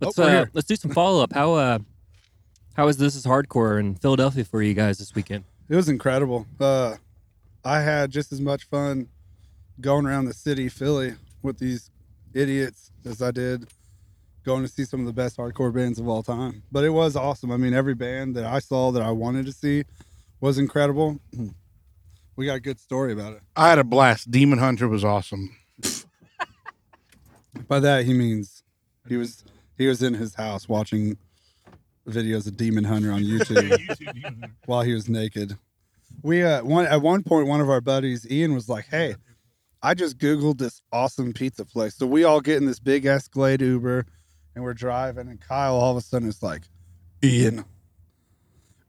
Let's 0.00 0.18
Oh, 0.18 0.22
uh, 0.22 0.46
let's 0.54 0.66
do 0.66 0.76
some 0.76 0.92
follow 0.92 1.22
up. 1.22 1.32
How 1.34 1.52
uh 1.52 1.78
how 2.74 2.88
is 2.88 2.96
this 2.96 3.14
is 3.14 3.26
hardcore 3.26 3.78
in 3.78 3.96
Philadelphia 3.96 4.44
for 4.44 4.62
you 4.62 4.72
guys 4.72 4.96
this 4.98 5.14
weekend? 5.14 5.44
It 5.68 5.76
was 5.76 5.90
incredible. 5.90 6.46
Uh, 6.58 6.96
I 7.64 7.80
had 7.80 8.10
just 8.10 8.32
as 8.32 8.40
much 8.40 8.64
fun 8.70 9.08
going 9.80 10.06
around 10.06 10.24
the 10.26 10.34
city, 10.34 10.68
Philly, 10.68 11.14
with 11.42 11.58
these 11.58 11.90
idiots 12.34 12.90
as 13.04 13.22
I 13.22 13.30
did 13.30 13.68
going 14.44 14.62
to 14.62 14.68
see 14.68 14.84
some 14.84 15.00
of 15.00 15.06
the 15.06 15.12
best 15.12 15.36
hardcore 15.36 15.72
bands 15.72 15.98
of 15.98 16.08
all 16.08 16.22
time. 16.22 16.62
But 16.72 16.82
it 16.84 16.88
was 16.88 17.16
awesome. 17.16 17.52
I 17.52 17.58
mean, 17.58 17.74
every 17.74 17.94
band 17.94 18.34
that 18.36 18.46
I 18.46 18.60
saw 18.60 18.90
that 18.92 19.02
I 19.02 19.10
wanted 19.10 19.44
to 19.46 19.52
see 19.52 19.84
was 20.40 20.58
incredible. 20.58 21.20
We 22.36 22.46
got 22.46 22.54
a 22.54 22.60
good 22.60 22.78
story 22.78 23.12
about 23.12 23.32
it. 23.32 23.40
I 23.56 23.68
had 23.68 23.80
a 23.80 23.84
blast. 23.84 24.30
Demon 24.30 24.60
Hunter 24.60 24.86
was 24.86 25.02
awesome. 25.04 25.56
By 27.66 27.80
that 27.80 28.04
he 28.04 28.14
means 28.14 28.62
he 29.08 29.16
was 29.16 29.42
he 29.76 29.88
was 29.88 30.04
in 30.04 30.14
his 30.14 30.36
house 30.36 30.68
watching 30.68 31.18
videos 32.08 32.46
of 32.46 32.56
Demon 32.56 32.84
Hunter 32.84 33.10
on 33.10 33.22
YouTube. 33.24 34.52
while 34.66 34.82
he 34.82 34.94
was 34.94 35.08
naked. 35.08 35.58
We 36.22 36.44
uh 36.44 36.62
one 36.62 36.86
at 36.86 37.02
one 37.02 37.24
point 37.24 37.48
one 37.48 37.60
of 37.60 37.68
our 37.68 37.80
buddies 37.80 38.24
Ian 38.30 38.54
was 38.54 38.68
like, 38.68 38.86
"Hey, 38.86 39.16
I 39.82 39.94
just 39.94 40.18
googled 40.18 40.58
this 40.58 40.80
awesome 40.92 41.32
pizza 41.32 41.64
place." 41.64 41.94
So 41.96 42.06
we 42.06 42.24
all 42.24 42.40
get 42.40 42.56
in 42.56 42.66
this 42.66 42.80
big 42.80 43.06
Escalade 43.06 43.60
Uber 43.60 44.06
and 44.54 44.64
we're 44.64 44.74
driving 44.74 45.28
and 45.28 45.40
Kyle 45.40 45.74
all 45.76 45.92
of 45.92 45.96
a 45.96 46.00
sudden 46.00 46.28
is 46.28 46.42
like, 46.42 46.62
"Ian, 47.22 47.64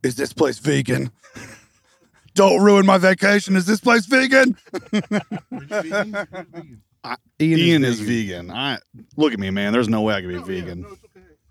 is 0.04 0.16
this 0.16 0.34
place 0.34 0.60
vegan?" 0.60 1.12
Don't 2.36 2.62
ruin 2.64 2.86
my 2.86 2.98
vacation. 2.98 3.56
Is 3.56 3.66
this 3.66 3.82
place 3.82 4.06
vegan? 4.06 4.56
I- 7.04 7.16
Ian, 7.42 7.60
Ian 7.60 7.84
is 7.84 8.00
vegan. 8.00 8.52
I 8.52 8.78
look 9.18 9.34
at 9.34 9.40
me, 9.40 9.50
man. 9.50 9.74
There's 9.74 9.90
no 9.90 10.02
way 10.02 10.14
I 10.14 10.22
could 10.22 10.30
be 10.30 10.38
vegan. 10.60 10.86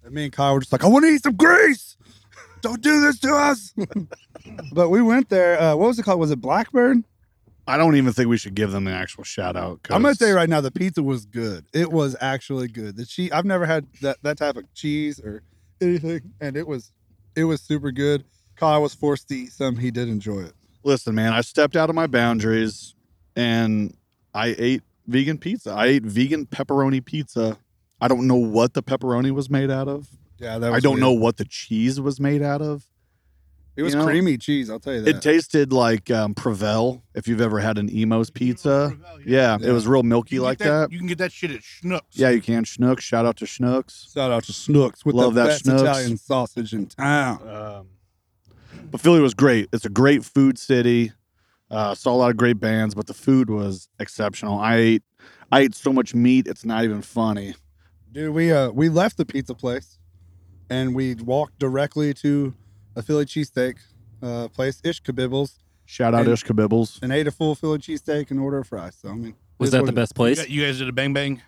And 0.05 0.15
me 0.15 0.25
and 0.25 0.33
Kyle 0.33 0.55
were 0.55 0.61
just 0.61 0.73
like, 0.73 0.85
I 0.85 0.87
want 0.89 1.05
to 1.05 1.11
eat 1.11 1.23
some 1.23 1.37
grease. 1.37 1.97
Don't 2.61 2.81
do 2.81 3.01
this 3.01 3.19
to 3.21 3.35
us. 3.35 3.75
but 4.73 4.89
we 4.91 5.03
went 5.03 5.29
there. 5.29 5.61
Uh, 5.61 5.77
what 5.77 5.89
was 5.89 5.99
it 5.99 6.05
called? 6.05 6.21
Was 6.21 6.31
it 6.31 6.41
Blackbird? 6.41 7.03
I 7.69 7.77
don't 7.77 7.97
even 7.97 8.15
think 8.15 8.31
we 8.31 8.39
should 8.39 8.55
give 8.55 8.73
them 8.73 8.87
an 8.87 8.95
actual 8.95 9.25
shout 9.25 9.55
out. 9.55 9.81
I'm 9.91 10.01
gonna 10.01 10.15
tell 10.15 10.29
you 10.29 10.35
right 10.35 10.49
now, 10.49 10.63
the 10.63 10.71
pizza 10.71 11.03
was 11.03 11.27
good. 11.27 11.67
It 11.75 11.93
was 11.93 12.17
actually 12.19 12.69
good. 12.69 12.97
The 12.97 13.05
cheese 13.05 13.31
I've 13.31 13.45
never 13.45 13.67
had 13.67 13.87
that 14.01 14.17
that 14.23 14.39
type 14.39 14.57
of 14.57 14.73
cheese 14.73 15.21
or 15.21 15.43
anything, 15.81 16.33
and 16.41 16.57
it 16.57 16.67
was 16.67 16.93
it 17.37 17.45
was 17.45 17.61
super 17.61 17.93
good. 17.93 18.25
Kyle 18.57 18.81
was 18.81 18.95
forced 18.95 19.29
to 19.29 19.37
eat 19.37 19.53
some. 19.53 19.77
He 19.77 19.91
did 19.91 20.09
enjoy 20.09 20.41
it. 20.41 20.55
Listen, 20.83 21.15
man, 21.15 21.35
I 21.35 21.43
stepped 21.43 21.77
out 21.77 21.91
of 21.91 21.95
my 21.95 22.07
boundaries 22.07 22.95
and 23.37 23.95
I 24.35 24.57
ate 24.59 24.83
vegan 25.07 25.37
pizza. 25.37 25.71
I 25.73 25.87
ate 25.87 26.05
vegan 26.05 26.47
pepperoni 26.47 27.05
pizza. 27.05 27.59
I 28.01 28.09
don't 28.09 28.27
know 28.27 28.37
what 28.37 28.73
the 28.73 28.83
pepperoni 28.83 29.31
was 29.31 29.51
made 29.51 29.71
out 29.71 29.89
of. 29.89 30.09
Yeah, 30.39 30.59
that 30.59 30.73
I 30.73 30.81
don't 30.81 31.01
know 31.01 31.13
what 31.13 31.37
the 31.37 31.45
cheese 31.45 32.01
was 32.01 32.19
made 32.19 32.43
out 32.43 32.63
of. 32.63 32.85
It 33.79 33.83
was 33.85 33.95
you 33.95 34.01
know, 34.01 34.07
creamy 34.07 34.37
cheese. 34.39 34.69
I'll 34.71 34.81
tell 34.81 34.95
you 34.95 35.03
that. 35.03 35.17
It 35.17 35.23
tasted 35.23 35.73
like 35.73 36.11
um, 36.11 36.35
Provel. 36.35 37.01
If 37.15 37.29
you've 37.29 37.41
ever 37.41 37.61
had 37.61 37.79
an 37.79 37.89
Imo's 37.89 38.29
pizza, 38.29 38.97
yeah, 39.25 39.57
Yeah. 39.61 39.69
it 39.69 39.73
was 39.73 39.87
real 39.87 40.03
milky 40.03 40.41
like 40.41 40.59
get 40.59 40.65
that. 40.65 40.91
You 40.93 40.99
can 40.99 41.07
get 41.07 41.19
that 41.19 41.31
shit 41.31 41.53
at 41.53 41.61
Schnucks. 41.61 42.01
Yeah, 42.11 42.31
you 42.31 42.43
can. 42.43 42.65
Schnooks. 42.65 43.01
Shout 43.03 43.25
out 43.25 43.37
to 43.37 43.45
Schnooks. 43.45 44.13
Shout 44.13 44.33
out 44.33 44.43
to 44.45 44.53
Snooks 44.53 45.05
with 45.05 45.15
Love 45.15 45.35
the 45.35 45.43
that 45.43 45.47
best 45.49 45.65
Schnucks. 45.65 45.81
Italian 45.83 46.17
sausage 46.19 46.73
in 46.73 46.87
town. 46.87 47.49
Um, 47.49 47.87
but 48.91 49.01
Philly 49.01 49.21
was 49.21 49.35
great. 49.35 49.69
It's 49.73 49.85
a 49.85 49.89
great 49.91 50.25
food 50.25 50.59
city. 50.59 51.13
Uh, 51.71 51.95
saw 51.95 52.13
a 52.13 52.17
lot 52.17 52.31
of 52.31 52.37
great 52.37 52.59
bands, 52.59 52.97
but 52.97 53.07
the 53.07 53.15
food 53.15 53.49
was 53.49 53.89
exceptional. 54.01 54.59
I 54.59 54.75
ate, 54.77 55.03
I 55.53 55.61
ate 55.61 55.75
so 55.77 55.93
much 55.93 56.15
meat. 56.17 56.49
It's 56.49 56.65
not 56.65 56.83
even 56.83 57.03
funny. 57.03 57.55
Dude, 58.11 58.35
we 58.35 58.51
uh 58.51 58.71
we 58.71 58.89
left 58.89 59.19
the 59.19 59.25
pizza 59.27 59.55
place 59.55 59.99
and 60.69 60.95
we 60.97 61.15
walked 61.15 61.59
directly 61.61 62.13
to 62.15 62.55
a 62.99 63.03
Philly 63.03 63.25
cheesesteak 63.25 63.77
uh 64.23 64.49
place, 64.49 64.81
Ishkabibble's, 64.83 65.61
Shout 65.87 66.13
out 66.15 66.27
And- 66.27 66.37
Ishkabibble's. 66.37 66.99
and 67.01 67.13
ate 67.13 67.27
a 67.27 67.31
full 67.31 67.55
Philly 67.55 67.79
cheesesteak 67.79 68.31
and 68.31 68.39
order 68.41 68.59
of 68.59 68.67
fries. 68.67 68.97
So 69.01 69.09
I 69.09 69.15
mean 69.15 69.35
Was 69.59 69.71
that 69.71 69.85
the 69.85 69.93
it 69.93 69.95
best 69.95 70.13
You, 70.13 70.17
place? 70.17 70.39
got- 70.39 70.51
you 70.51 70.63
guys 70.65 70.79
did 70.79 70.89
a 70.89 70.93
bang 70.93 71.13
bang. 71.15 71.41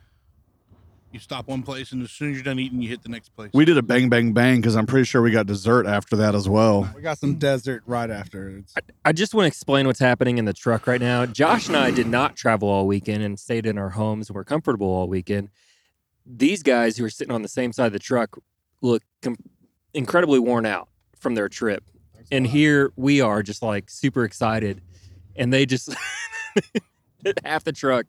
You 1.12 1.18
stop 1.18 1.48
one 1.48 1.64
place, 1.64 1.90
and 1.90 2.00
as 2.04 2.12
soon 2.12 2.30
as 2.30 2.36
you're 2.36 2.44
done 2.44 2.60
eating, 2.60 2.80
you 2.80 2.88
hit 2.88 3.02
the 3.02 3.08
next 3.08 3.30
place. 3.34 3.50
We 3.52 3.64
did 3.64 3.76
a 3.76 3.82
bang 3.82 4.08
bang 4.08 4.32
bang 4.32 4.60
because 4.60 4.76
I'm 4.76 4.86
pretty 4.86 5.06
sure 5.06 5.20
we 5.20 5.32
got 5.32 5.44
dessert 5.46 5.84
after 5.84 6.14
that 6.14 6.36
as 6.36 6.48
well. 6.48 6.88
We 6.94 7.02
got 7.02 7.18
some 7.18 7.34
desert 7.34 7.82
right 7.84 8.08
after. 8.08 8.48
It's, 8.58 8.74
I 9.04 9.10
just 9.10 9.34
want 9.34 9.42
to 9.46 9.48
explain 9.48 9.88
what's 9.88 9.98
happening 9.98 10.38
in 10.38 10.44
the 10.44 10.52
truck 10.52 10.86
right 10.86 11.00
now. 11.00 11.26
Josh 11.26 11.66
and 11.66 11.76
I 11.76 11.90
did 11.90 12.06
not 12.06 12.36
travel 12.36 12.68
all 12.68 12.86
weekend 12.86 13.24
and 13.24 13.40
stayed 13.40 13.66
in 13.66 13.76
our 13.76 13.90
homes 13.90 14.28
and 14.28 14.36
were 14.36 14.44
comfortable 14.44 14.86
all 14.86 15.08
weekend. 15.08 15.48
These 16.24 16.62
guys 16.62 16.96
who 16.96 17.04
are 17.04 17.10
sitting 17.10 17.34
on 17.34 17.42
the 17.42 17.48
same 17.48 17.72
side 17.72 17.86
of 17.88 17.92
the 17.92 17.98
truck 17.98 18.38
look 18.80 19.02
com- 19.20 19.34
incredibly 19.92 20.38
worn 20.38 20.64
out 20.64 20.88
from 21.20 21.34
their 21.34 21.48
trip. 21.48 21.84
And 22.32 22.46
here 22.46 22.92
we 22.96 23.20
are 23.20 23.42
just 23.42 23.62
like 23.62 23.90
super 23.90 24.24
excited. 24.24 24.82
And 25.36 25.52
they 25.52 25.66
just, 25.66 25.94
half 27.44 27.64
the 27.64 27.72
truck 27.72 28.06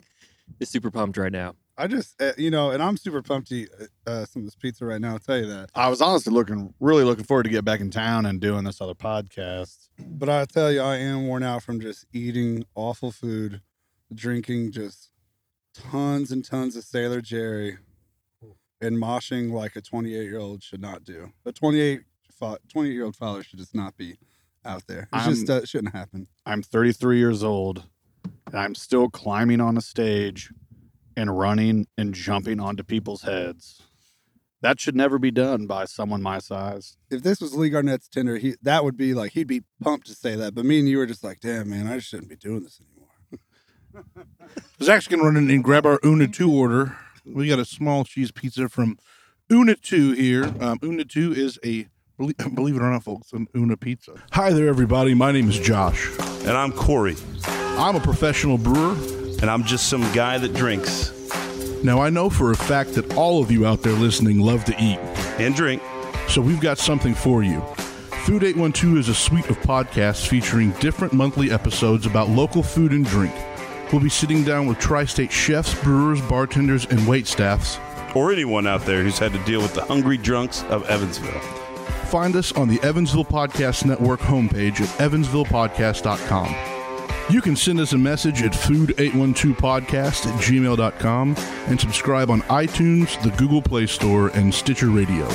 is 0.59 0.69
super 0.69 0.91
pumped 0.91 1.17
right 1.17 1.31
now. 1.31 1.55
I 1.77 1.87
just 1.87 2.21
uh, 2.21 2.33
you 2.37 2.51
know, 2.51 2.71
and 2.71 2.83
I'm 2.83 2.97
super 2.97 3.21
pumped 3.21 3.47
to 3.49 3.55
eat 3.55 3.69
uh, 4.05 4.25
some 4.25 4.41
of 4.41 4.45
this 4.45 4.55
pizza 4.55 4.85
right 4.85 5.01
now. 5.01 5.13
I'll 5.13 5.19
tell 5.19 5.37
you 5.37 5.47
that. 5.47 5.71
I 5.73 5.89
was 5.89 6.01
honestly 6.01 6.31
looking, 6.31 6.73
really 6.79 7.03
looking 7.03 7.23
forward 7.23 7.43
to 7.43 7.49
get 7.49 7.65
back 7.65 7.79
in 7.79 7.89
town 7.89 8.25
and 8.25 8.39
doing 8.39 8.63
this 8.65 8.81
other 8.81 8.93
podcast. 8.93 9.89
But 9.97 10.29
I 10.29 10.45
tell 10.45 10.71
you, 10.71 10.81
I 10.81 10.97
am 10.97 11.27
worn 11.27 11.41
out 11.43 11.63
from 11.63 11.79
just 11.79 12.05
eating 12.13 12.65
awful 12.75 13.11
food, 13.11 13.61
drinking 14.13 14.73
just 14.73 15.09
tons 15.73 16.31
and 16.31 16.45
tons 16.45 16.75
of 16.75 16.83
Sailor 16.83 17.21
Jerry, 17.21 17.77
and 18.81 18.97
moshing 18.97 19.51
like 19.51 19.75
a 19.75 19.81
28 19.81 20.23
year 20.23 20.37
old 20.37 20.61
should 20.61 20.81
not 20.81 21.03
do. 21.03 21.31
A 21.45 21.51
28 21.51 22.01
28 22.69 22.91
year 22.93 23.05
old 23.05 23.15
father 23.15 23.43
should 23.43 23.59
just 23.59 23.75
not 23.75 23.95
be 23.97 24.17
out 24.65 24.83
there. 24.87 25.07
It 25.13 25.23
just 25.23 25.49
uh, 25.49 25.65
shouldn't 25.65 25.93
happen. 25.93 26.27
I'm 26.45 26.61
33 26.61 27.17
years 27.17 27.43
old 27.43 27.83
and 28.47 28.59
I'm 28.59 28.75
still 28.75 29.09
climbing 29.09 29.61
on 29.61 29.77
a 29.77 29.81
stage 29.81 30.51
and 31.15 31.37
running 31.37 31.87
and 31.97 32.13
jumping 32.13 32.59
onto 32.59 32.83
people's 32.83 33.23
heads. 33.23 33.81
That 34.61 34.79
should 34.79 34.95
never 34.95 35.17
be 35.17 35.31
done 35.31 35.65
by 35.65 35.85
someone 35.85 36.21
my 36.21 36.37
size. 36.37 36.95
If 37.09 37.23
this 37.23 37.41
was 37.41 37.55
Lee 37.55 37.69
Garnett's 37.69 38.07
Tinder, 38.07 38.37
he 38.37 38.55
that 38.61 38.83
would 38.83 38.95
be 38.95 39.13
like 39.15 39.31
he'd 39.31 39.47
be 39.47 39.63
pumped 39.81 40.05
to 40.07 40.13
say 40.13 40.35
that. 40.35 40.53
But 40.53 40.65
me 40.65 40.79
and 40.79 40.87
you 40.87 40.99
were 40.99 41.07
just 41.07 41.23
like, 41.23 41.39
damn 41.39 41.69
man, 41.69 41.87
I 41.87 41.95
just 41.95 42.09
shouldn't 42.09 42.29
be 42.29 42.35
doing 42.35 42.61
this 42.63 42.79
anymore. 42.79 44.27
Zach's 44.83 45.07
gonna 45.07 45.23
run 45.23 45.37
in 45.37 45.49
and 45.49 45.63
grab 45.63 45.85
our 45.87 45.99
Una 46.05 46.27
Two 46.27 46.51
order. 46.53 46.95
We 47.25 47.47
got 47.47 47.57
a 47.57 47.65
small 47.65 48.03
cheese 48.03 48.31
pizza 48.31 48.69
from 48.69 48.99
Una 49.51 49.75
Two 49.75 50.11
here. 50.11 50.53
Um, 50.59 50.77
Una 50.83 51.05
Two 51.05 51.33
is 51.33 51.57
a 51.65 51.87
belie- 51.87 51.87
believe 52.55 52.75
it 52.75 52.81
or 52.81 52.89
not, 52.91 53.03
folks, 53.03 53.33
an 53.33 53.47
Una 53.55 53.75
pizza. 53.77 54.13
Hi 54.31 54.51
there, 54.51 54.67
everybody. 54.67 55.13
My 55.13 55.31
name 55.31 55.49
is 55.49 55.59
Josh. 55.59 56.09
And 56.41 56.51
I'm 56.51 56.71
Corey, 56.71 57.15
I'm 57.45 57.95
a 57.95 57.99
professional 57.99 58.57
brewer. 58.57 58.93
and 59.41 59.45
I'm 59.49 59.63
just 59.63 59.87
some 59.89 60.01
guy 60.13 60.37
that 60.37 60.53
drinks 60.53 61.11
Now 61.83 61.99
I 62.01 62.09
know 62.11 62.29
for 62.29 62.51
a 62.51 62.55
fact 62.55 62.93
that 62.93 63.15
all 63.15 63.41
of 63.41 63.49
you 63.51 63.65
out 63.65 63.81
there 63.81 63.93
listening 63.93 64.39
love 64.39 64.63
to 64.65 64.73
eat. 64.73 64.99
and 65.39 65.55
drink. 65.55 65.81
So 66.27 66.41
we've 66.41 66.61
got 66.61 66.77
something 66.77 67.13
for 67.15 67.43
you. 67.43 67.59
Food 68.25 68.43
812 68.43 68.97
is 68.97 69.09
a 69.09 69.15
suite 69.15 69.49
of 69.49 69.57
podcasts 69.61 70.27
featuring 70.27 70.71
different 70.79 71.11
monthly 71.13 71.51
episodes 71.51 72.05
about 72.05 72.29
local 72.29 72.61
food 72.61 72.91
and 72.91 73.03
drink. 73.05 73.33
We'll 73.91 74.01
be 74.01 74.09
sitting 74.09 74.43
down 74.43 74.67
with 74.67 74.77
tri 74.79 75.05
state 75.05 75.31
chefs, 75.31 75.73
brewers, 75.83 76.21
bartenders, 76.21 76.85
and 76.85 77.07
wait 77.07 77.25
staffs. 77.27 77.77
Or 78.15 78.31
anyone 78.31 78.67
out 78.67 78.85
there 78.85 79.01
who's 79.03 79.17
had 79.17 79.33
to 79.33 79.43
deal 79.45 79.61
with 79.61 79.73
the 79.73 79.83
hungry 79.83 80.17
drunks 80.17 80.63
of 80.65 80.87
Evansville. 80.89 81.41
Find 82.11 82.35
us 82.35 82.51
on 82.51 82.67
the 82.67 82.77
Evansville 82.83 83.23
Podcast 83.23 83.85
Network 83.85 84.19
homepage 84.19 84.81
at 84.81 84.89
evansvillepodcast.com. 84.99 87.33
You 87.33 87.41
can 87.41 87.55
send 87.55 87.79
us 87.79 87.93
a 87.93 87.97
message 87.97 88.41
at 88.41 88.51
food812podcast 88.51 90.27
at 90.27 90.41
gmail.com 90.41 91.35
and 91.67 91.79
subscribe 91.79 92.29
on 92.29 92.41
iTunes, 92.41 93.23
the 93.23 93.29
Google 93.37 93.61
Play 93.61 93.85
Store, 93.85 94.27
and 94.31 94.53
Stitcher 94.53 94.89
Radio. 94.89 95.25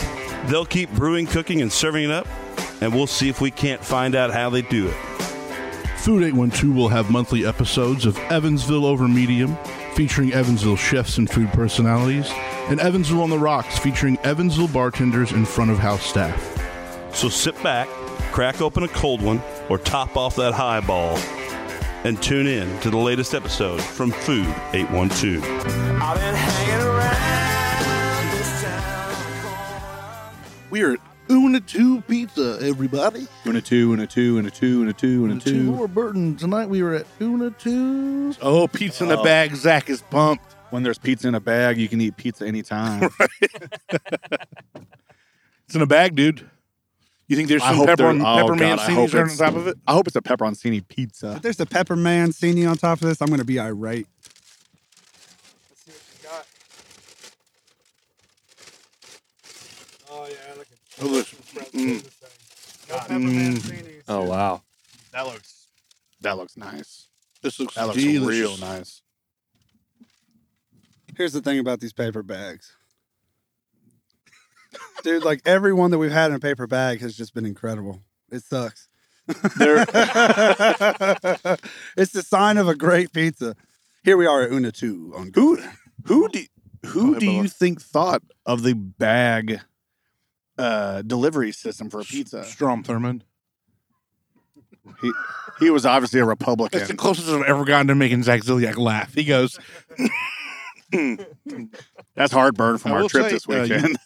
They'll 0.49 0.67
keep 0.67 0.91
brewing, 0.91 1.27
cooking, 1.27 1.63
and 1.63 1.73
serving 1.73 2.05
it 2.05 2.11
up, 2.11 2.29
and 2.83 2.95
we'll 2.95 3.07
see 3.07 3.31
if 3.31 3.41
we 3.41 3.51
can't 3.51 3.83
find 3.83 4.15
out 4.15 4.31
how 4.31 4.51
they 4.51 4.61
do 4.61 4.89
it. 4.89 4.95
Food 5.97 6.25
812 6.25 6.77
will 6.77 6.89
have 6.89 7.11
monthly 7.11 7.47
episodes 7.47 8.05
of 8.05 8.19
Evansville 8.31 8.85
Over 8.85 9.09
Medium, 9.09 9.57
featuring 9.97 10.31
Evansville 10.35 10.77
chefs 10.77 11.17
and 11.17 11.29
food 11.31 11.49
personalities, 11.55 12.29
and 12.69 12.79
Evansville 12.81 13.23
on 13.23 13.31
the 13.31 13.39
Rocks, 13.39 13.79
featuring 13.79 14.19
Evansville 14.19 14.69
bartenders 14.69 15.33
and 15.33 15.49
front 15.49 15.71
of 15.71 15.79
house 15.79 16.03
staff. 16.03 16.39
So 17.15 17.31
sit 17.31 17.61
back, 17.63 17.89
crack 18.31 18.61
open 18.61 18.83
a 18.83 18.89
cold 18.89 19.23
one, 19.23 19.41
or 19.71 19.79
top 19.79 20.15
off 20.19 20.37
that 20.37 20.53
highball, 20.53 21.17
and 22.05 22.23
tune 22.23 22.47
in 22.47 22.79
to 22.81 22.91
the 22.91 22.99
latest 22.99 23.33
episode 23.33 23.81
from 23.81 24.11
Food 24.11 24.55
812. 24.75 25.43
We 30.69 30.83
are 30.83 30.99
Una 31.29 31.61
Two 31.61 32.01
Pizza, 32.03 32.59
everybody. 32.63 33.27
Una 33.47 33.61
two, 33.61 33.93
una 33.93 34.07
two, 34.07 34.39
una 34.39 34.51
two, 34.51 34.83
una 34.83 34.93
two, 34.93 35.25
una 35.25 35.33
Una 35.33 35.41
two. 35.41 35.73
Laura 35.73 35.89
Burton. 35.89 36.37
Tonight 36.37 36.69
we 36.69 36.83
were 36.83 36.95
at 36.95 37.07
Una 37.21 37.51
Two's. 37.51 38.39
Oh, 38.41 38.69
pizza 38.69 39.05
in 39.05 39.11
a 39.11 39.19
Oh. 39.21 39.25
bag. 39.25 39.55
Zach 39.57 39.91
is 39.91 40.03
pumped. 40.03 40.55
When 40.71 40.83
there's 40.85 40.99
pizza 40.99 41.27
in 41.27 41.35
a 41.35 41.41
bag, 41.41 41.79
you 41.79 41.89
can 41.89 42.01
eat 42.01 42.17
pizza 42.17 42.47
anytime. 42.47 43.11
It's 45.69 45.75
in 45.75 45.83
a 45.83 45.87
bag, 45.87 46.15
dude. 46.15 46.49
You 47.27 47.35
think 47.37 47.49
there's 47.49 47.61
I 47.61 47.71
some 47.71 47.79
hope 47.79 47.87
pepper, 47.87 47.97
there- 48.05 48.09
on, 48.11 48.21
oh, 48.23 48.37
pepper 48.37 48.55
God, 48.57 48.79
I 48.79 48.93
hope 48.93 49.11
mancini 49.13 49.19
on 49.19 49.25
it's- 49.27 49.39
top 49.39 49.57
of 49.57 49.67
it? 49.67 49.77
I 49.85 49.93
hope 49.95 50.07
it's 50.07 50.15
a 50.15 50.23
pepperoncini 50.23 50.87
pizza. 50.87 51.33
If 51.35 51.43
there's 51.43 51.59
a 51.59 51.67
pepper 51.67 51.97
mancini 51.97 52.65
on 52.67 52.77
top 52.77 53.03
of 53.03 53.09
this, 53.09 53.21
I'm 53.21 53.27
gonna 53.31 53.43
be 53.45 53.59
irate. 53.59 54.07
Let's 55.69 55.83
see 55.83 55.91
what 55.91 56.23
you 56.23 56.29
got. 56.29 56.47
Oh 60.09 60.29
yeah, 60.31 60.55
look 60.57 60.69
at 60.71 60.79
Oh, 61.01 61.07
look. 61.07 61.27
Mm. 61.73 62.03
Mm. 62.89 64.03
Oh 64.09 64.23
wow. 64.23 64.63
That 65.13 65.27
looks 65.27 65.67
that 66.21 66.37
looks 66.37 66.57
nice. 66.57 67.09
This 67.43 67.59
looks 67.61 67.75
That 67.75 67.89
looks 67.89 68.01
delicious. 68.03 68.29
real 68.29 68.57
nice. 68.59 69.03
Here's 71.17 71.33
the 71.33 71.41
thing 71.41 71.59
about 71.59 71.81
these 71.81 71.93
paper 71.93 72.23
bags. 72.23 72.73
Dude, 75.03 75.25
like 75.25 75.41
every 75.47 75.73
one 75.73 75.91
that 75.91 75.99
we've 75.99 76.11
had 76.13 76.31
in 76.31 76.37
a 76.37 76.41
paper 76.41 76.67
bag 76.67 77.01
has 77.01 77.17
just 77.17 77.35
been 77.35 77.47
incredible. 77.47 78.03
It 78.31 78.43
sucks. 78.43 78.89
It's 81.97 82.13
the 82.13 82.23
sign 82.27 82.59
of 82.59 82.69
a 82.69 82.75
great 82.75 83.13
pizza. 83.13 83.57
Here 84.05 84.17
we 84.17 84.27
are 84.27 84.43
at 84.43 84.53
Una 84.53 84.71
2 84.73 85.15
on 85.17 85.27
Who 85.35 85.57
Google. 85.57 85.65
who 86.05 86.29
do 86.29 86.45
who 86.87 87.19
do 87.19 87.27
you 87.31 87.49
think 87.49 87.81
thought 87.83 88.23
of 88.45 88.63
the 88.63 88.75
bag 88.75 89.61
uh, 90.59 91.03
delivery 91.03 91.53
system 91.53 91.91
for 91.91 92.01
a 92.01 92.05
pizza? 92.05 92.45
Strom 92.45 92.83
Thurmond. 92.83 93.23
He 95.03 95.13
he 95.59 95.71
was 95.71 95.85
obviously 95.85 96.21
a 96.21 96.25
Republican. 96.25 96.79
That's 96.79 96.91
the 96.91 96.97
closest 96.97 97.29
I've 97.29 97.43
ever 97.43 97.65
gotten 97.65 97.89
to 97.89 97.95
making 97.95 98.23
Zach 98.23 98.43
Ziliak 98.43 98.77
laugh. 98.77 99.13
He 99.15 99.25
goes, 99.25 99.59
That's 102.15 102.33
heartburn 102.33 102.79
from 102.79 102.93
I 102.93 102.95
our 102.95 103.01
will 103.03 103.09
trip 103.09 103.25
say, 103.25 103.31
this 103.33 103.49
uh, 103.49 103.53
you- 103.53 103.75
weekend. 103.75 103.99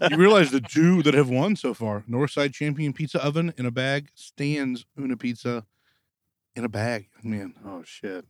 you 0.10 0.16
realize 0.16 0.50
the 0.50 0.60
two 0.60 1.02
that 1.02 1.12
have 1.14 1.28
won 1.28 1.54
so 1.56 1.74
far 1.74 2.02
Northside 2.08 2.52
Champion 2.54 2.92
Pizza 2.92 3.22
Oven 3.22 3.52
in 3.58 3.66
a 3.66 3.70
bag, 3.70 4.08
Stands 4.14 4.86
Una 4.98 5.16
Pizza 5.16 5.66
in 6.56 6.64
a 6.64 6.68
bag. 6.68 7.08
Man, 7.22 7.54
oh 7.66 7.82
shit! 7.84 8.24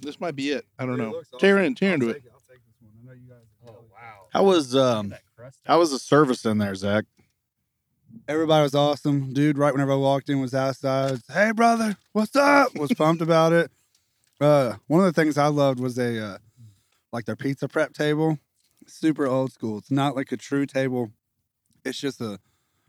this 0.00 0.18
might 0.20 0.34
be 0.34 0.50
it. 0.50 0.64
I 0.78 0.86
don't 0.86 0.94
It 0.98 1.04
know. 1.04 1.10
looks 1.10 1.28
Tear 1.38 1.56
awesome. 1.58 1.66
in, 1.66 1.74
tear 1.74 1.88
I'll 1.90 1.94
into 1.94 2.06
take 2.14 2.24
it. 2.24 2.32
I'll 2.32 2.40
take 2.48 2.60
this 2.64 2.74
one. 2.80 2.92
I 3.02 3.06
know 3.06 3.12
you 3.12 3.28
guys. 3.28 3.46
Oh 3.68 3.84
wow. 3.92 4.26
How 4.32 4.44
was 4.44 4.74
um 4.74 5.14
how 5.64 5.78
was 5.78 5.90
the 5.90 5.98
service 5.98 6.44
in 6.44 6.58
there, 6.58 6.74
Zach? 6.74 7.04
Everybody 8.26 8.62
was 8.62 8.74
awesome, 8.74 9.32
dude. 9.32 9.58
Right 9.58 9.72
whenever 9.72 9.92
I 9.92 9.96
walked 9.96 10.28
in, 10.28 10.40
was 10.40 10.54
outside. 10.54 11.18
Hey, 11.30 11.52
brother, 11.52 11.96
what's 12.12 12.34
up? 12.36 12.74
Was 12.76 12.92
pumped 12.94 13.22
about 13.22 13.52
it. 13.52 13.70
Uh, 14.40 14.74
one 14.86 15.00
of 15.00 15.06
the 15.06 15.20
things 15.20 15.36
I 15.36 15.48
loved 15.48 15.80
was 15.80 15.98
a 15.98 16.24
uh, 16.24 16.38
like 17.12 17.26
their 17.26 17.36
pizza 17.36 17.68
prep 17.68 17.92
table. 17.92 18.38
Super 18.86 19.26
old 19.26 19.52
school. 19.52 19.78
It's 19.78 19.90
not 19.90 20.16
like 20.16 20.32
a 20.32 20.36
true 20.36 20.64
table. 20.64 21.10
It's 21.84 21.98
just 22.00 22.20
a 22.20 22.38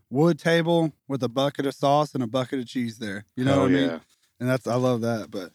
wood 0.10 0.39
table 0.39 0.94
with 1.08 1.22
a 1.24 1.29
bucket 1.29 1.65
of 1.65 1.75
sauce 1.75 2.13
and 2.13 2.24
a 2.24 2.27
bucket 2.27 2.60
of 2.60 2.68
cheese 2.68 2.98
there. 2.98 3.25
You 3.36 3.44
know 3.44 3.51
Hell 3.51 3.62
what 3.62 3.70
I 3.72 3.74
mean? 3.74 3.89
yeah. 3.89 4.00
And 4.39 4.50
that's 4.50 4.68
I 4.68 4.75
love 4.75 5.01
that. 5.01 5.29
But 5.29 5.51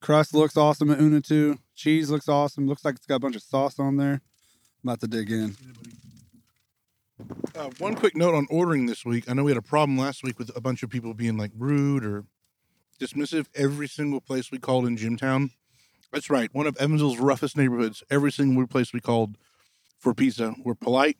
crust 0.00 0.34
looks 0.34 0.56
awesome 0.56 0.90
at 0.90 1.00
Una 1.00 1.20
too. 1.20 1.58
Cheese 1.74 2.10
looks 2.10 2.28
awesome. 2.28 2.66
Looks 2.66 2.84
like 2.84 2.96
it's 2.96 3.06
got 3.06 3.16
a 3.16 3.20
bunch 3.20 3.36
of 3.36 3.42
sauce 3.42 3.78
on 3.78 3.96
there. 3.96 4.20
I'm 4.84 4.88
about 4.88 5.00
to 5.00 5.06
dig 5.06 5.30
in. 5.30 5.56
Uh, 7.54 7.70
one 7.78 7.94
quick 7.94 8.16
note 8.16 8.34
on 8.34 8.46
ordering 8.50 8.86
this 8.86 9.04
week. 9.04 9.28
I 9.28 9.34
know 9.34 9.44
we 9.44 9.50
had 9.50 9.58
a 9.58 9.62
problem 9.62 9.98
last 9.98 10.22
week 10.22 10.38
with 10.38 10.50
a 10.56 10.60
bunch 10.60 10.82
of 10.82 10.90
people 10.90 11.14
being 11.14 11.36
like 11.36 11.50
rude 11.56 12.04
or 12.04 12.24
dismissive. 13.00 13.46
Every 13.54 13.88
single 13.88 14.20
place 14.20 14.50
we 14.50 14.58
called 14.58 14.86
in 14.86 14.96
Jimtown, 14.96 15.50
that's 16.12 16.30
right, 16.30 16.50
one 16.52 16.66
of 16.66 16.76
Evansville's 16.78 17.18
roughest 17.18 17.56
neighborhoods. 17.56 18.02
Every 18.10 18.32
single 18.32 18.66
place 18.66 18.92
we 18.92 19.00
called 19.00 19.36
for 19.98 20.14
pizza 20.14 20.54
were 20.64 20.74
polite, 20.74 21.16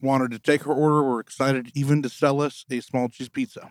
wanted 0.00 0.30
to 0.32 0.38
take 0.38 0.66
our 0.66 0.74
order, 0.74 1.02
were 1.02 1.20
excited 1.20 1.70
even 1.74 2.02
to 2.02 2.08
sell 2.08 2.40
us 2.40 2.64
a 2.70 2.80
small 2.80 3.08
cheese 3.08 3.28
pizza. 3.28 3.70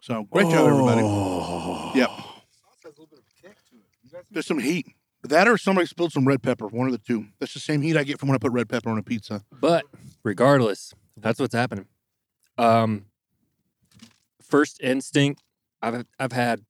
So 0.00 0.24
great 0.24 0.48
job, 0.48 0.68
everybody. 0.68 1.02
Yep. 1.98 2.10
There's 4.30 4.46
some 4.46 4.58
heat. 4.58 4.86
That 5.24 5.46
or 5.46 5.56
somebody 5.56 5.86
spilled 5.86 6.12
some 6.12 6.26
red 6.26 6.42
pepper, 6.42 6.66
one 6.66 6.86
of 6.86 6.92
the 6.92 6.98
two. 6.98 7.26
That's 7.38 7.54
the 7.54 7.60
same 7.60 7.80
heat 7.80 7.96
I 7.96 8.02
get 8.02 8.18
from 8.18 8.28
when 8.28 8.34
I 8.34 8.38
put 8.38 8.52
red 8.52 8.68
pepper 8.68 8.90
on 8.90 8.98
a 8.98 9.02
pizza. 9.02 9.44
But 9.52 9.84
regardless, 10.24 10.92
that's 11.16 11.38
what's 11.38 11.54
happening. 11.54 11.86
Um, 12.58 13.06
first 14.42 14.80
instinct, 14.80 15.42
I've 15.80 16.04
I've 16.18 16.32
had 16.32 16.64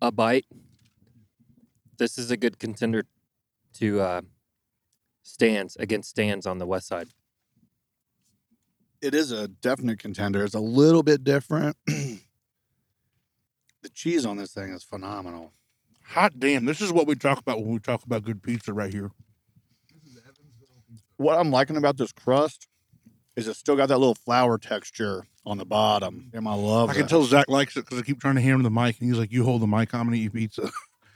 a 0.00 0.12
bite. 0.12 0.46
This 1.98 2.18
is 2.18 2.30
a 2.30 2.36
good 2.36 2.60
contender 2.60 3.04
to 3.74 4.00
uh, 4.00 4.20
stands 5.22 5.76
against 5.76 6.10
stands 6.10 6.46
on 6.46 6.58
the 6.58 6.66
west 6.66 6.86
side. 6.86 7.08
It 9.00 9.14
is 9.14 9.32
a 9.32 9.48
definite 9.48 9.98
contender. 9.98 10.44
It's 10.44 10.54
a 10.54 10.60
little 10.60 11.02
bit 11.02 11.22
different. 11.22 11.76
the 11.86 12.20
cheese 13.92 14.24
on 14.24 14.36
this 14.36 14.52
thing 14.52 14.70
is 14.70 14.82
phenomenal. 14.82 15.52
Hot 16.08 16.38
damn, 16.40 16.64
this 16.64 16.80
is 16.80 16.90
what 16.90 17.06
we 17.06 17.14
talk 17.14 17.38
about 17.38 17.60
when 17.60 17.70
we 17.70 17.78
talk 17.78 18.02
about 18.02 18.24
good 18.24 18.42
pizza 18.42 18.72
right 18.72 18.92
here. 18.92 19.10
What 21.18 21.38
I'm 21.38 21.50
liking 21.50 21.76
about 21.76 21.98
this 21.98 22.12
crust 22.12 22.66
is 23.36 23.46
it's 23.46 23.58
still 23.58 23.76
got 23.76 23.88
that 23.88 23.98
little 23.98 24.14
flour 24.14 24.56
texture 24.56 25.26
on 25.44 25.58
the 25.58 25.66
bottom. 25.66 26.30
Damn, 26.32 26.46
I 26.46 26.54
love 26.54 26.88
it. 26.88 26.92
I 26.92 26.94
can 26.94 27.02
that. 27.02 27.08
tell 27.10 27.24
Zach 27.24 27.46
likes 27.48 27.76
it 27.76 27.84
because 27.84 27.98
I 27.98 28.02
keep 28.02 28.20
trying 28.20 28.36
to 28.36 28.40
hand 28.40 28.54
him 28.54 28.62
the 28.62 28.70
mic, 28.70 28.98
and 29.00 29.10
he's 29.10 29.18
like, 29.18 29.30
"You 29.30 29.44
hold 29.44 29.60
the 29.60 29.66
mic, 29.66 29.94
I'm 29.94 30.04
gonna 30.06 30.16
eat 30.16 30.32
pizza." 30.32 30.70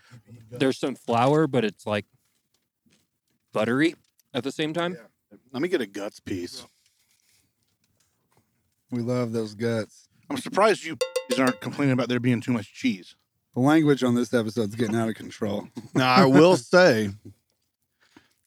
There's 0.51 0.79
some 0.79 0.95
flour, 0.95 1.47
but 1.47 1.65
it's 1.65 1.87
like 1.87 2.05
buttery 3.53 3.95
at 4.35 4.45
the 4.45 4.53
same 4.53 4.75
time. 4.75 4.99
Let 5.53 5.63
me 5.63 5.69
get 5.69 5.81
a 5.81 5.87
guts 5.87 6.21
piece. 6.21 6.67
We 8.91 9.01
love 9.01 9.33
those 9.33 9.55
guts. 9.55 10.07
I'm 10.29 10.37
surprised 10.37 10.85
you 10.85 10.99
aren't 11.39 11.63
complaining 11.63 11.95
about 11.95 12.11
there 12.11 12.21
being 12.21 12.43
too 12.43 12.53
much 12.53 12.75
cheese. 12.75 13.17
The 13.55 13.61
language 13.61 14.03
on 14.03 14.15
this 14.15 14.33
episode's 14.33 14.75
getting 14.75 14.97
out 14.97 15.09
of 15.09 15.15
control. 15.15 15.69
Now 15.95 16.15
I 16.15 16.25
will 16.25 16.57
say 16.57 17.11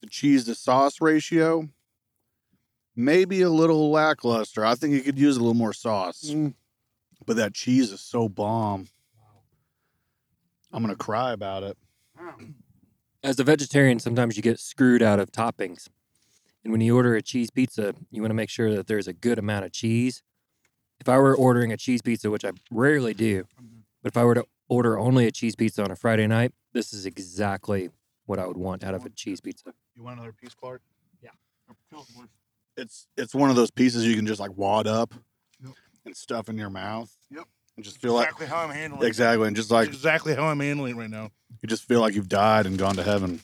the 0.02 0.08
cheese 0.08 0.46
to 0.46 0.56
sauce 0.56 1.00
ratio 1.00 1.70
maybe 2.96 3.42
a 3.42 3.50
little 3.50 3.92
lackluster. 3.92 4.66
I 4.66 4.76
think 4.76 4.94
you 4.94 5.02
could 5.02 5.20
use 5.20 5.36
a 5.36 5.40
little 5.40 5.54
more 5.54 5.74
sauce. 5.74 6.24
Mm. 6.30 6.54
But 7.26 7.38
that 7.38 7.54
cheese 7.54 7.92
is 7.92 8.02
so 8.02 8.30
bomb. 8.30 8.88
I'm 10.72 10.84
gonna 10.84 10.96
cry 10.96 11.32
about 11.32 11.64
it. 11.64 11.78
As 13.24 13.40
a 13.40 13.44
vegetarian, 13.44 14.00
sometimes 14.00 14.38
you 14.38 14.44
get 14.44 14.60
screwed 14.60 15.02
out 15.02 15.20
of 15.20 15.32
toppings. 15.32 15.88
And 16.64 16.72
when 16.72 16.82
you 16.82 16.96
order 16.96 17.16
a 17.16 17.22
cheese 17.22 17.50
pizza, 17.50 17.94
you 18.12 18.22
want 18.22 18.32
to 18.32 18.36
make 18.36 18.50
sure 18.50 18.76
that 18.76 18.88
there's 18.88 19.08
a 19.08 19.14
good 19.14 19.40
amount 19.40 19.66
of 19.66 19.72
cheese. 19.72 20.24
If 21.00 21.10
I 21.10 21.18
were 21.18 21.36
ordering 21.36 21.72
a 21.72 21.78
cheese 21.78 22.02
pizza, 22.02 22.30
which 22.30 22.46
I 22.46 22.52
rarely 22.72 23.14
do, 23.14 23.46
but 24.04 24.12
if 24.12 24.18
I 24.18 24.24
were 24.24 24.36
to 24.36 24.46
order 24.68 24.98
only 25.00 25.26
a 25.28 25.32
cheese 25.32 25.56
pizza 25.56 25.84
on 25.84 25.92
a 25.92 25.96
Friday 25.96 26.28
night, 26.28 26.52
this 26.74 26.94
is 26.94 27.06
exactly 27.06 27.90
what 28.26 28.40
I 28.40 28.48
would 28.48 28.58
want 28.58 28.84
out 28.84 28.94
of 28.96 29.06
a 29.06 29.10
cheese 29.10 29.40
pizza. 29.42 29.74
You 29.96 30.04
want 30.04 30.18
another 30.18 30.34
piece, 30.34 30.54
Clark? 30.54 30.82
Yeah. 31.22 31.30
It's 32.78 33.08
it's 33.16 33.34
one 33.34 33.50
of 33.50 33.56
those 33.56 33.72
pieces 33.72 34.06
you 34.06 34.16
can 34.16 34.26
just 34.28 34.40
like 34.40 34.56
wad 34.58 34.88
up 34.88 35.14
Yep. 35.64 35.74
and 36.06 36.18
stuff 36.18 36.50
in 36.50 36.58
your 36.58 36.70
mouth. 36.70 37.16
Yep. 37.32 37.46
And 37.78 37.86
just 37.86 38.02
feel 38.02 38.14
like 38.14 38.26
exactly 38.28 38.48
how 38.48 38.58
I'm 38.64 38.70
handling. 38.72 39.04
it. 39.04 39.08
exactly, 39.08 39.48
and 39.48 39.56
just 39.56 39.70
Like 39.72 39.88
like 39.88 39.96
exactly 39.96 40.34
how 40.36 40.46
I'm 40.46 40.60
handling 40.60 40.96
it 40.96 41.00
right 41.00 41.10
now. 41.10 41.32
you 41.62 41.68
just 41.68 41.84
feel 41.84 42.00
like 42.02 42.14
you've 42.16 42.30
died 42.30 42.66
and 42.66 42.78
gone 42.78 42.96
to 42.96 43.04
heaven. 43.04 43.42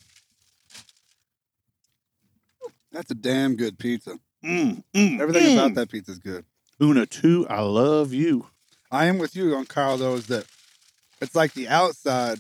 That's 2.91 3.11
a 3.11 3.15
damn 3.15 3.55
good 3.55 3.77
pizza. 3.79 4.17
Mm, 4.43 4.83
mm, 4.93 5.19
Everything 5.19 5.43
mm. 5.49 5.53
about 5.53 5.75
that 5.75 5.89
pizza 5.89 6.11
is 6.11 6.19
good. 6.19 6.45
Una 6.81 7.05
two, 7.05 7.45
I 7.49 7.61
love 7.61 8.13
you. 8.13 8.47
I 8.91 9.05
am 9.05 9.17
with 9.17 9.35
you 9.35 9.53
on 9.55 9.65
Carl 9.65 9.97
though, 9.97 10.15
is 10.15 10.27
that 10.27 10.45
it's 11.21 11.35
like 11.35 11.53
the 11.53 11.67
outside 11.67 12.39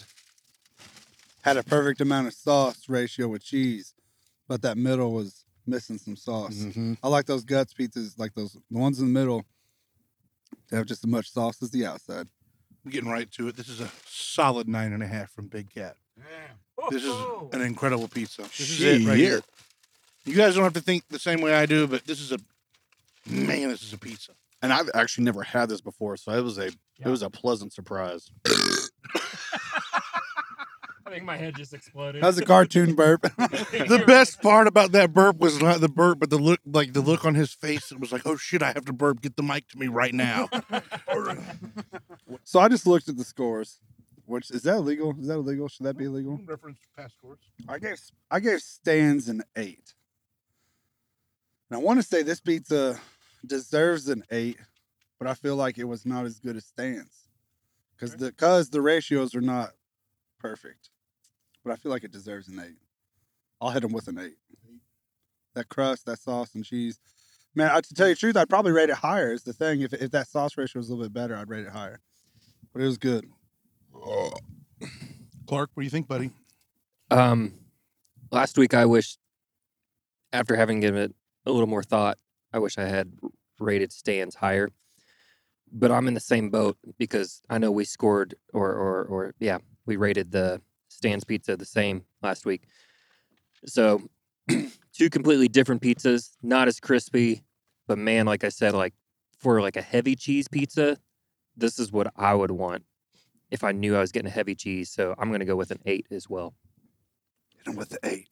had 1.43 1.57
a 1.57 1.63
perfect 1.63 2.01
amount 2.01 2.27
of 2.27 2.33
sauce 2.33 2.87
ratio 2.89 3.27
with 3.27 3.43
cheese, 3.43 3.93
but 4.47 4.61
that 4.61 4.77
middle 4.77 5.11
was 5.13 5.43
missing 5.65 5.97
some 5.97 6.15
sauce. 6.15 6.55
Mhm. 6.55 6.97
I 7.03 7.07
like 7.07 7.25
those 7.25 7.43
guts 7.43 7.73
pizzas, 7.73 8.17
like 8.19 8.33
those 8.33 8.53
the 8.69 8.77
ones 8.77 8.99
in 8.99 9.05
the 9.11 9.19
middle. 9.19 9.45
They 10.69 10.77
have 10.77 10.85
just 10.85 11.03
as 11.03 11.09
much 11.09 11.31
sauce 11.31 11.61
as 11.61 11.71
the 11.71 11.85
outside. 11.85 12.27
I'm 12.85 12.91
getting 12.91 13.09
right 13.09 13.29
to 13.31 13.47
it. 13.47 13.55
This 13.55 13.69
is 13.69 13.79
a 13.79 13.91
solid 14.07 14.67
nine 14.67 14.93
and 14.93 15.03
a 15.03 15.07
half 15.07 15.31
from 15.31 15.47
Big 15.47 15.69
Cat. 15.69 15.95
This 16.89 17.03
is 17.03 17.13
an 17.53 17.61
incredible 17.61 18.07
pizza. 18.07 18.41
This 18.43 18.59
is 18.71 18.81
it 18.81 19.07
right 19.07 19.17
here. 19.17 19.41
You 20.25 20.35
guys 20.35 20.55
don't 20.55 20.63
have 20.63 20.73
to 20.73 20.81
think 20.81 21.03
the 21.09 21.19
same 21.19 21.41
way 21.41 21.53
I 21.53 21.65
do, 21.65 21.87
but 21.87 22.05
this 22.05 22.19
is 22.19 22.31
a 22.31 22.37
man. 23.27 23.69
This 23.69 23.83
is 23.83 23.93
a 23.93 23.97
pizza. 23.97 24.31
And 24.61 24.71
I've 24.71 24.89
actually 24.93 25.23
never 25.23 25.43
had 25.43 25.69
this 25.69 25.81
before, 25.81 26.17
so 26.17 26.31
it 26.31 26.43
was 26.43 26.57
a 26.57 26.67
it 26.67 27.07
was 27.07 27.23
a 27.23 27.29
pleasant 27.29 27.73
surprise. 27.73 28.29
I 31.11 31.15
think 31.15 31.25
my 31.25 31.35
head 31.35 31.55
just 31.57 31.73
exploded. 31.73 32.23
That's 32.23 32.37
a 32.37 32.45
cartoon 32.45 32.95
burp. 32.95 33.23
The 33.37 34.03
best 34.07 34.41
part 34.41 34.67
about 34.67 34.93
that 34.93 35.13
burp 35.13 35.39
was 35.39 35.61
not 35.61 35.81
the 35.81 35.89
burp, 35.89 36.19
but 36.19 36.29
the 36.29 36.37
look, 36.37 36.61
like 36.65 36.93
the 36.93 37.01
look 37.01 37.25
on 37.25 37.35
his 37.35 37.51
face. 37.51 37.91
It 37.91 37.99
was 37.99 38.11
like, 38.11 38.21
"Oh 38.25 38.37
shit, 38.37 38.61
I 38.61 38.71
have 38.71 38.85
to 38.85 38.93
burp. 38.93 39.21
Get 39.21 39.35
the 39.35 39.43
mic 39.43 39.67
to 39.69 39.77
me 39.77 39.87
right 39.87 40.13
now." 40.13 40.47
so 42.43 42.59
I 42.59 42.69
just 42.69 42.87
looked 42.87 43.09
at 43.09 43.17
the 43.17 43.23
scores. 43.25 43.79
Which 44.25 44.51
is 44.51 44.61
that 44.63 44.75
illegal? 44.75 45.13
Is 45.19 45.27
that 45.27 45.33
illegal? 45.33 45.67
Should 45.67 45.85
that 45.87 45.97
be 45.97 46.05
illegal? 46.05 46.39
Reference 46.45 46.79
past 46.95 47.15
scores. 47.15 47.39
I 47.67 47.79
gave 47.79 47.99
I 48.29 48.39
gave 48.39 48.61
stands 48.61 49.27
an 49.27 49.43
eight. 49.57 49.93
And 51.69 51.77
I 51.77 51.81
want 51.81 51.99
to 51.99 52.07
say 52.07 52.21
this 52.21 52.39
pizza 52.39 52.99
deserves 53.45 54.07
an 54.07 54.23
eight, 54.31 54.57
but 55.19 55.27
I 55.27 55.33
feel 55.33 55.55
like 55.55 55.77
it 55.77 55.85
was 55.85 56.05
not 56.05 56.25
as 56.25 56.39
good 56.39 56.55
as 56.55 56.65
stands 56.65 57.27
because 57.95 58.15
the 58.15 58.27
because 58.27 58.69
the 58.69 58.81
ratios 58.81 59.35
are 59.35 59.41
not 59.41 59.71
perfect. 60.39 60.89
But 61.63 61.73
I 61.73 61.75
feel 61.75 61.91
like 61.91 62.03
it 62.03 62.11
deserves 62.11 62.47
an 62.47 62.59
eight. 62.59 62.79
I'll 63.59 63.69
hit 63.69 63.83
them 63.83 63.93
with 63.93 64.07
an 64.07 64.17
eight. 64.17 64.37
That 65.53 65.69
crust, 65.69 66.05
that 66.07 66.17
sauce 66.17 66.55
and 66.55 66.65
cheese, 66.65 66.99
man. 67.53 67.69
I, 67.71 67.81
to 67.81 67.93
tell 67.93 68.07
you 68.07 68.15
the 68.15 68.19
truth, 68.19 68.37
I'd 68.37 68.49
probably 68.49 68.71
rate 68.71 68.89
it 68.89 68.95
higher. 68.95 69.33
Is 69.33 69.43
the 69.43 69.53
thing. 69.53 69.81
If 69.81 69.93
if 69.93 70.11
that 70.11 70.27
sauce 70.27 70.57
ratio 70.57 70.79
was 70.79 70.89
a 70.89 70.93
little 70.93 71.05
bit 71.05 71.13
better, 71.13 71.35
I'd 71.35 71.49
rate 71.49 71.65
it 71.65 71.71
higher. 71.71 71.99
But 72.73 72.81
it 72.81 72.85
was 72.85 72.97
good. 72.97 73.25
Clark, 75.47 75.69
what 75.73 75.81
do 75.81 75.83
you 75.83 75.89
think, 75.89 76.07
buddy? 76.07 76.31
Um, 77.11 77.53
last 78.31 78.57
week 78.57 78.73
I 78.73 78.85
wish, 78.85 79.17
after 80.31 80.55
having 80.55 80.79
given 80.79 81.01
it 81.01 81.15
a 81.45 81.51
little 81.51 81.67
more 81.67 81.83
thought, 81.83 82.17
I 82.53 82.59
wish 82.59 82.77
I 82.77 82.85
had 82.85 83.11
rated 83.59 83.91
stands 83.91 84.35
higher. 84.35 84.69
But 85.71 85.91
I'm 85.91 86.07
in 86.07 86.13
the 86.13 86.19
same 86.19 86.49
boat 86.49 86.77
because 86.97 87.41
I 87.49 87.57
know 87.57 87.71
we 87.71 87.85
scored, 87.85 88.35
or 88.53 88.73
or 88.73 89.03
or 89.05 89.35
yeah, 89.39 89.59
we 89.85 89.95
rated 89.95 90.31
the 90.31 90.61
stands 90.89 91.23
pizza 91.23 91.55
the 91.55 91.65
same 91.65 92.03
last 92.21 92.45
week. 92.45 92.63
So, 93.65 94.01
two 94.93 95.09
completely 95.09 95.47
different 95.47 95.81
pizzas, 95.81 96.31
not 96.43 96.67
as 96.67 96.81
crispy, 96.81 97.43
but 97.87 97.97
man, 97.97 98.25
like 98.25 98.43
I 98.43 98.49
said, 98.49 98.73
like 98.73 98.93
for 99.39 99.61
like 99.61 99.77
a 99.77 99.81
heavy 99.81 100.15
cheese 100.15 100.49
pizza, 100.49 100.97
this 101.55 101.79
is 101.79 101.89
what 101.91 102.11
I 102.17 102.33
would 102.33 102.51
want 102.51 102.83
if 103.49 103.63
I 103.63 103.71
knew 103.71 103.95
I 103.95 103.99
was 103.99 104.11
getting 104.11 104.27
a 104.27 104.33
heavy 104.33 104.55
cheese. 104.55 104.91
So 104.91 105.15
I'm 105.17 105.31
gonna 105.31 105.45
go 105.45 105.55
with 105.55 105.71
an 105.71 105.79
eight 105.85 106.07
as 106.11 106.29
well. 106.29 106.53
Hit 107.55 107.65
them 107.65 107.75
with 107.77 107.89
the 107.89 107.99
eight. 108.03 108.27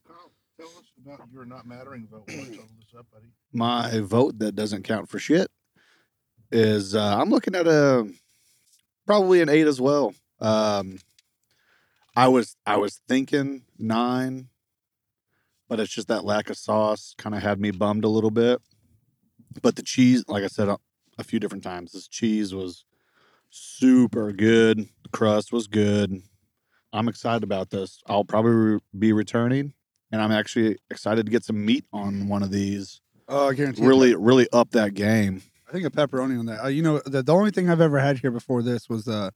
About 1.06 1.22
your 1.32 1.46
not 1.46 1.66
mattering 1.66 2.08
vote. 2.12 2.28
This 2.28 2.60
up, 2.98 3.06
buddy? 3.12 3.28
My 3.54 4.00
vote 4.02 4.40
that 4.40 4.56
doesn't 4.56 4.84
count 4.84 5.10
for 5.10 5.18
shit 5.18 5.50
is 6.52 6.96
uh, 6.96 7.18
I'm 7.20 7.30
looking 7.30 7.56
at 7.56 7.68
a 7.68 8.08
probably 9.06 9.42
an 9.42 9.50
eight 9.50 9.68
as 9.68 9.80
well. 9.80 10.14
Um, 10.40 11.00
I 12.16 12.28
was 12.28 12.56
I 12.66 12.78
was 12.78 13.02
thinking 13.08 13.64
nine, 13.78 14.50
but 15.70 15.80
it's 15.80 15.94
just 15.94 16.10
that 16.10 16.26
lack 16.26 16.50
of 16.50 16.58
sauce 16.58 17.14
kind 17.18 17.36
of 17.36 17.42
had 17.42 17.60
me 17.62 17.72
bummed 17.72 18.04
a 18.04 18.10
little 18.10 18.32
bit. 18.32 18.62
But 19.62 19.76
the 19.76 19.84
cheese, 19.84 20.26
like 20.28 20.44
I 20.44 20.48
said 20.48 20.68
a, 20.68 20.78
a 21.18 21.24
few 21.24 21.40
different 21.40 21.64
times, 21.64 21.92
this 21.94 22.08
cheese 22.08 22.54
was 22.54 22.86
super 23.50 24.32
good. 24.32 24.80
The 25.04 25.10
crust 25.12 25.52
was 25.54 25.68
good. 25.68 26.22
I'm 26.92 27.08
excited 27.08 27.44
about 27.44 27.70
this. 27.70 28.02
I'll 28.08 28.26
probably 28.26 28.52
re- 28.52 28.80
be 28.98 29.14
returning, 29.14 29.74
and 30.12 30.22
I'm 30.22 30.32
actually 30.32 30.78
excited 30.90 31.26
to 31.26 31.32
get 31.32 31.44
some 31.44 31.66
meat 31.66 31.86
on 31.94 32.28
one 32.28 32.44
of 32.44 32.52
these. 32.52 33.02
Oh, 33.28 33.50
I 33.50 33.54
guarantee. 33.54 33.82
you. 33.82 33.88
Really, 33.88 34.16
really 34.16 34.48
up 34.52 34.72
that 34.72 34.94
game. 34.94 35.42
I 35.68 35.72
think 35.72 35.86
a 35.86 35.92
pepperoni 35.92 36.40
on 36.40 36.48
that. 36.48 36.64
Uh, 36.64 36.68
you 36.68 36.82
know, 36.82 37.00
the, 37.06 37.22
the 37.22 37.34
only 37.34 37.52
thing 37.52 37.70
I've 37.70 37.82
ever 37.82 38.00
had 38.00 38.18
here 38.20 38.32
before 38.32 38.64
this 38.64 38.90
was, 38.90 39.08
uh, 39.08 39.30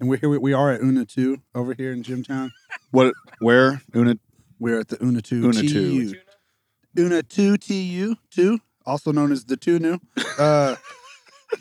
and 0.00 0.08
we're 0.08 0.16
here. 0.16 0.30
We, 0.30 0.38
we 0.38 0.52
are 0.54 0.72
at 0.72 0.80
Una 0.80 1.04
Two 1.04 1.42
over 1.54 1.74
here 1.74 1.92
in 1.92 2.02
Jimtown. 2.02 2.52
What? 2.90 3.12
Where? 3.40 3.82
Una? 3.94 4.16
We're 4.58 4.80
at 4.80 4.88
the 4.88 5.02
Una 5.04 5.20
Two. 5.20 5.44
Una 5.44 5.60
TU. 5.60 6.12
Two. 6.12 6.14
Una 6.98 7.22
Two 7.22 7.56
TU 7.58 8.16
Two, 8.30 8.60
also 8.86 9.12
known 9.12 9.30
as 9.30 9.44
the 9.44 9.56
Tunu. 9.56 9.98
Uh, 10.38 10.76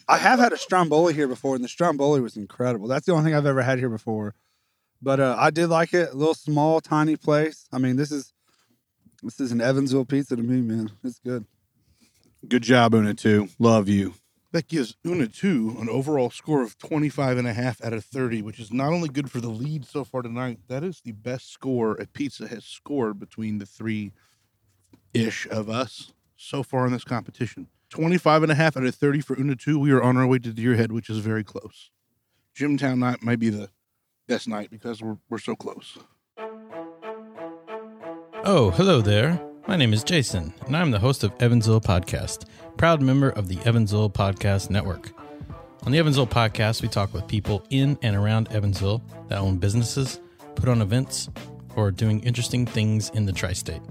I 0.08 0.18
have 0.18 0.40
had 0.40 0.54
a 0.54 0.58
Stromboli 0.58 1.14
here 1.14 1.28
before, 1.28 1.56
and 1.56 1.64
the 1.64 1.68
Stromboli 1.68 2.22
was 2.22 2.38
incredible. 2.38 2.88
That's 2.88 3.06
the 3.06 3.12
only 3.12 3.26
thing 3.26 3.36
I've 3.36 3.46
ever 3.46 3.62
had 3.62 3.78
here 3.78 3.90
before. 3.90 4.36
But 5.02 5.20
uh, 5.20 5.36
I 5.38 5.50
did 5.50 5.68
like 5.68 5.94
it. 5.94 6.12
A 6.14 6.16
little 6.16 6.34
small, 6.34 6.80
tiny 6.80 7.18
place. 7.18 7.68
I 7.74 7.78
mean, 7.78 7.98
this 7.98 8.12
is 8.12 8.32
this 9.24 9.40
is 9.40 9.52
an 9.52 9.62
Evansville 9.62 10.06
pizza 10.06 10.36
to 10.36 10.44
me, 10.44 10.62
man. 10.62 10.92
It's 11.04 11.20
good. 11.20 11.46
Good 12.48 12.64
job, 12.64 12.94
Una. 12.94 13.14
Two. 13.14 13.48
Love 13.58 13.88
you. 13.88 14.16
That 14.52 14.68
gives 14.68 14.96
Una 15.06 15.28
2 15.28 15.78
an 15.80 15.90
overall 15.90 16.30
score 16.30 16.62
of 16.62 16.78
25 16.78 17.40
and 17.40 17.48
a 17.48 17.54
half 17.54 17.84
out 17.84 17.94
of 17.94 18.06
30, 18.06 18.44
which 18.44 18.60
is 18.60 18.72
not 18.72 18.94
only 18.94 19.10
good 19.10 19.32
for 19.32 19.40
the 19.40 19.50
lead 19.50 19.86
so 19.86 20.04
far 20.04 20.22
tonight, 20.22 20.60
that 20.68 20.84
is 20.84 21.02
the 21.02 21.14
best 21.14 21.52
score 21.52 21.94
a 21.94 22.06
pizza 22.06 22.48
has 22.48 22.64
scored 22.64 23.20
between 23.20 23.58
the 23.58 23.66
three 23.66 24.12
ish 25.14 25.48
of 25.50 25.70
us 25.70 26.12
so 26.36 26.62
far 26.62 26.86
in 26.86 26.92
this 26.92 27.04
competition. 27.04 27.68
25 27.90 28.44
and 28.44 28.52
a 28.52 28.56
half 28.56 28.78
out 28.78 28.84
of 28.84 28.94
30 28.94 29.22
for 29.22 29.40
Una 29.40 29.56
2. 29.56 29.80
We 29.80 29.92
are 29.92 30.04
on 30.04 30.18
our 30.18 30.28
way 30.28 30.40
to 30.40 30.52
Deerhead, 30.52 30.92
which 30.92 31.10
is 31.10 31.20
very 31.20 31.44
close. 31.44 31.90
Jimtown 32.54 33.00
night 33.00 33.24
might 33.24 33.40
be 33.40 33.50
the 33.50 33.70
best 34.28 34.48
night 34.48 34.70
because 34.70 35.02
we're, 35.02 35.18
we're 35.30 35.40
so 35.40 35.56
close. 35.56 35.98
Oh, 38.46 38.72
hello 38.72 39.00
there. 39.00 39.42
My 39.68 39.78
name 39.78 39.94
is 39.94 40.04
Jason, 40.04 40.54
and 40.66 40.76
I'm 40.76 40.92
the 40.92 41.00
host 41.00 41.24
of 41.24 41.32
Evansville 41.40 41.80
Podcast, 41.80 42.44
proud 42.76 43.02
member 43.02 43.30
of 43.30 43.48
the 43.48 43.58
Evansville 43.64 44.10
Podcast 44.10 44.70
Network. 44.70 45.12
On 45.86 45.94
the 45.94 45.98
Evansville 45.98 46.28
Podcast, 46.28 46.82
we 46.82 46.90
talk 46.90 47.14
with 47.14 47.26
people 47.26 47.66
in 47.70 47.98
and 48.02 48.18
around 48.18 48.52
Evansville 48.52 49.02
that 49.30 49.40
own 49.40 49.60
businesses, 49.60 50.20
put 50.56 50.68
on 50.68 50.82
events, 50.82 51.30
or 51.78 51.88
are 51.88 51.92
doing 51.92 52.20
interesting 52.24 52.66
things 52.66 53.10
in 53.12 53.26
the 53.26 53.32
tri 53.32 53.54
state. 53.54 53.82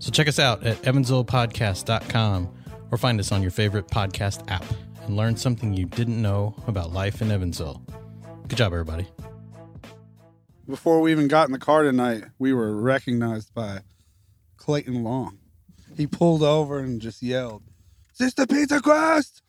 So 0.00 0.10
check 0.10 0.26
us 0.26 0.40
out 0.40 0.64
at 0.66 0.82
evansvillepodcast.com 0.82 2.54
or 2.90 2.98
find 2.98 3.20
us 3.20 3.30
on 3.30 3.40
your 3.40 3.52
favorite 3.52 3.86
podcast 3.86 4.50
app 4.50 4.64
and 5.04 5.16
learn 5.16 5.36
something 5.36 5.72
you 5.72 5.86
didn't 5.86 6.20
know 6.20 6.56
about 6.66 6.92
life 6.92 7.22
in 7.22 7.30
Evansville. 7.30 7.80
Good 8.48 8.58
job, 8.58 8.72
everybody. 8.72 9.06
Before 10.68 11.00
we 11.00 11.12
even 11.12 11.28
got 11.28 11.48
in 11.48 11.52
the 11.52 11.58
car 11.58 11.84
tonight, 11.84 12.24
we 12.38 12.52
were 12.52 12.74
recognized 12.76 13.54
by 13.54 13.80
Clayton 14.56 15.04
Long. 15.04 15.38
He 15.96 16.06
pulled 16.06 16.42
over 16.42 16.80
and 16.80 17.00
just 17.00 17.22
yelled, 17.22 17.62
"Is 18.12 18.18
this 18.18 18.34
the 18.34 18.46
Pizza 18.46 18.80
Quest?" 18.80 19.42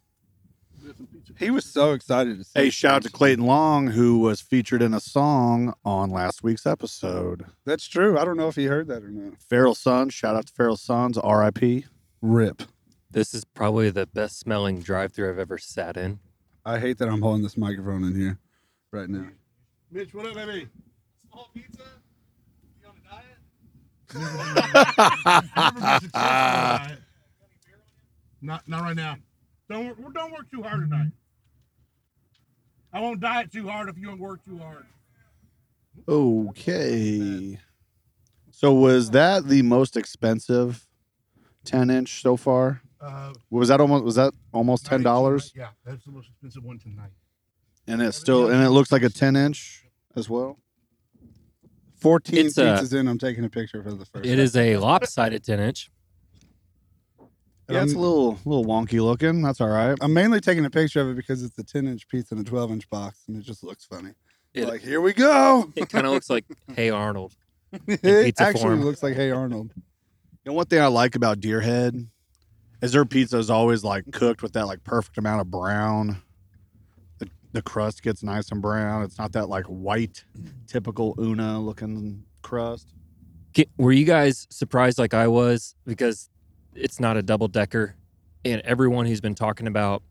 He 1.38 1.50
was 1.50 1.66
so 1.66 1.92
excited 1.94 2.38
to 2.38 2.44
see. 2.44 2.52
Hey, 2.60 2.70
shout 2.70 2.96
out 2.96 3.04
to 3.04 3.10
Clayton 3.10 3.46
Long, 3.46 3.88
who 3.88 4.20
was 4.20 4.42
featured 4.42 4.82
in 4.82 4.94
a 4.94 5.00
song 5.00 5.74
on 5.84 6.10
last 6.10 6.44
week's 6.44 6.66
episode. 6.66 7.46
That's 7.66 7.88
true. 7.88 8.18
I 8.18 8.24
don't 8.24 8.38
know 8.38 8.48
if 8.48 8.56
he 8.56 8.66
heard 8.66 8.88
that 8.88 9.04
or 9.04 9.10
not. 9.10 9.42
Feral 9.42 9.76
Sons. 9.76 10.14
Shout 10.14 10.36
out 10.36 10.48
to 10.48 10.54
Feral 10.54 10.78
Sons. 10.78 11.18
R.I.P. 11.18 11.86
Rip. 12.22 12.64
This 13.12 13.34
is 13.34 13.44
probably 13.44 13.90
the 13.90 14.06
best 14.06 14.40
smelling 14.40 14.82
drive 14.82 15.14
through 15.14 15.30
I've 15.30 15.40
ever 15.40 15.58
sat 15.58 15.98
in. 15.98 16.20
I 16.66 16.80
hate 16.80 16.98
that 17.00 17.10
I'm 17.10 17.22
holding 17.22 17.44
this 17.44 17.58
microphone 17.58 18.04
in 18.04 18.16
here 18.16 18.40
right 18.92 19.10
now. 19.10 19.28
Mitch, 19.92 20.14
what 20.14 20.26
up, 20.26 20.36
baby? 20.36 20.68
Small 21.38 21.50
pizza? 21.54 21.84
You 22.82 22.90
on 22.90 22.96
a 22.98 24.16
diet? 26.82 27.00
not, 28.42 28.68
not 28.68 28.82
right 28.82 28.96
now. 28.96 29.18
Don't 29.70 29.86
work, 29.86 30.14
don't 30.16 30.32
work 30.32 30.50
too 30.50 30.64
hard 30.64 30.80
tonight. 30.80 31.12
I 32.92 33.02
won't 33.02 33.20
diet 33.20 33.52
too 33.52 33.68
hard 33.68 33.88
if 33.88 34.00
you 34.00 34.08
don't 34.08 34.18
work 34.20 34.44
too 34.44 34.58
hard. 34.58 34.88
Okay. 36.10 37.60
So 38.50 38.74
was 38.74 39.12
that 39.12 39.48
the 39.48 39.62
most 39.62 39.96
expensive 39.96 40.88
10 41.66 41.92
inch 41.92 42.24
so 42.24 42.36
far? 42.36 42.82
Uh, 43.00 43.34
Was 43.52 43.68
that 43.68 43.80
almost 43.80 44.04
was 44.04 44.16
that 44.16 44.34
almost 44.52 44.88
ten 44.88 45.04
dollars? 45.04 45.54
Yeah, 45.56 45.68
that's 45.86 46.04
the 46.04 46.12
most 46.12 46.30
expensive 46.30 46.64
one 46.64 46.80
tonight. 46.80 47.12
And 47.86 48.02
it 48.02 48.14
still 48.14 48.50
and 48.50 48.64
it 48.64 48.72
looks 48.72 48.92
like 48.92 49.04
a 49.04 49.10
10 49.10 49.36
inch 49.36 49.86
as 50.16 50.28
well. 50.28 50.58
14 52.00 52.46
It's, 52.48 52.58
uh, 52.58 52.80
pizzas 52.80 52.94
in. 53.00 53.08
I'm 53.08 53.18
taking 53.18 53.44
a 53.46 53.50
picture 53.50 53.82
for 53.84 53.92
the 53.94 54.06
first. 54.06 54.26
It 54.26 54.40
is 54.40 54.56
a 54.56 54.78
lopsided 54.78 55.44
10 55.44 55.60
inch. 55.60 55.90
Yeah, 57.70 57.84
it's 57.84 57.92
a 57.92 57.96
I'm- 57.96 58.02
little 58.02 58.40
little 58.46 58.66
wonky 58.66 59.02
looking. 59.04 59.42
That's 59.42 59.60
all 59.60 59.68
right. 59.68 59.98
I'm 60.00 60.14
mainly 60.14 60.40
taking 60.40 60.64
a 60.66 60.70
picture 60.70 61.02
of 61.02 61.10
it 61.10 61.16
because 61.18 61.44
it's 61.44 61.58
a 61.58 61.64
10 61.64 61.88
inch 61.88 62.08
pizza 62.08 62.34
in 62.36 62.42
a 62.42 62.44
12 62.44 62.72
inch 62.72 62.90
box, 62.90 63.24
and 63.28 63.36
it 63.38 63.42
just 63.46 63.64
looks 63.64 63.84
funny. 63.86 64.12
It- 64.54 64.68
like 64.68 64.82
here 64.82 65.02
we 65.02 65.14
go. 65.14 65.72
It 65.76 65.90
kind 65.90 66.06
of 66.06 66.14
looks 66.14 66.30
like 66.30 66.46
Hey 66.74 66.90
Arnold. 66.90 67.34
it 67.88 68.02
pizza 68.02 68.44
actually 68.44 68.62
form. 68.62 68.84
looks 68.86 69.04
like 69.04 69.16
Hey 69.16 69.32
Arnold. 69.32 69.72
You 69.76 69.82
know 70.46 70.54
one 70.54 70.66
thing 70.68 70.80
I 70.82 70.88
like 70.88 71.16
about 71.16 71.42
Deerhead 71.42 72.08
is 72.82 72.94
their 72.94 73.04
pizza 73.06 73.38
is 73.38 73.50
always 73.50 73.84
like 73.84 74.06
cooked 74.14 74.42
with 74.42 74.54
that 74.54 74.66
like 74.68 74.84
perfect 74.86 75.18
amount 75.18 75.42
of 75.42 75.52
brown. 75.52 76.22
The 77.58 77.64
the 77.64 77.64
crust 77.64 78.04
gets 78.04 78.22
nice 78.22 78.52
and 78.52 78.62
brown. 78.62 79.02
It's 79.02 79.18
not 79.18 79.32
that 79.32 79.50
like 79.50 79.66
white 79.66 80.24
typical 80.68 81.16
Una 81.20 81.60
looking 81.60 82.24
crust. 82.44 82.94
Ki- 83.54 83.70
Were 83.78 83.92
you 83.92 84.06
guys 84.06 84.46
surprised 84.52 85.00
like 85.00 85.16
I 85.16 85.28
was 85.28 85.76
because 85.86 86.30
it's 86.76 87.00
not 87.00 87.18
a 87.18 87.24
double 87.24 87.48
decker, 87.48 87.96
and 88.46 88.62
everyone 88.62 89.08
who's 89.08 89.22
been 89.22 89.34
talking 89.34 89.66
about 89.66 90.04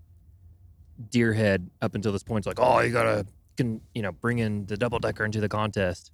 Deerhead 1.10 1.68
up 1.80 1.94
until 1.94 2.10
this 2.10 2.24
point 2.24 2.42
is 2.42 2.46
like, 2.48 2.58
oh, 2.58 2.80
you 2.80 2.92
gotta 2.92 3.26
can 3.56 3.80
you 3.94 4.02
know 4.02 4.10
bring 4.10 4.40
in 4.40 4.66
the 4.66 4.76
double 4.76 4.98
decker 4.98 5.24
into 5.24 5.40
the 5.40 5.48
contest. 5.48 6.10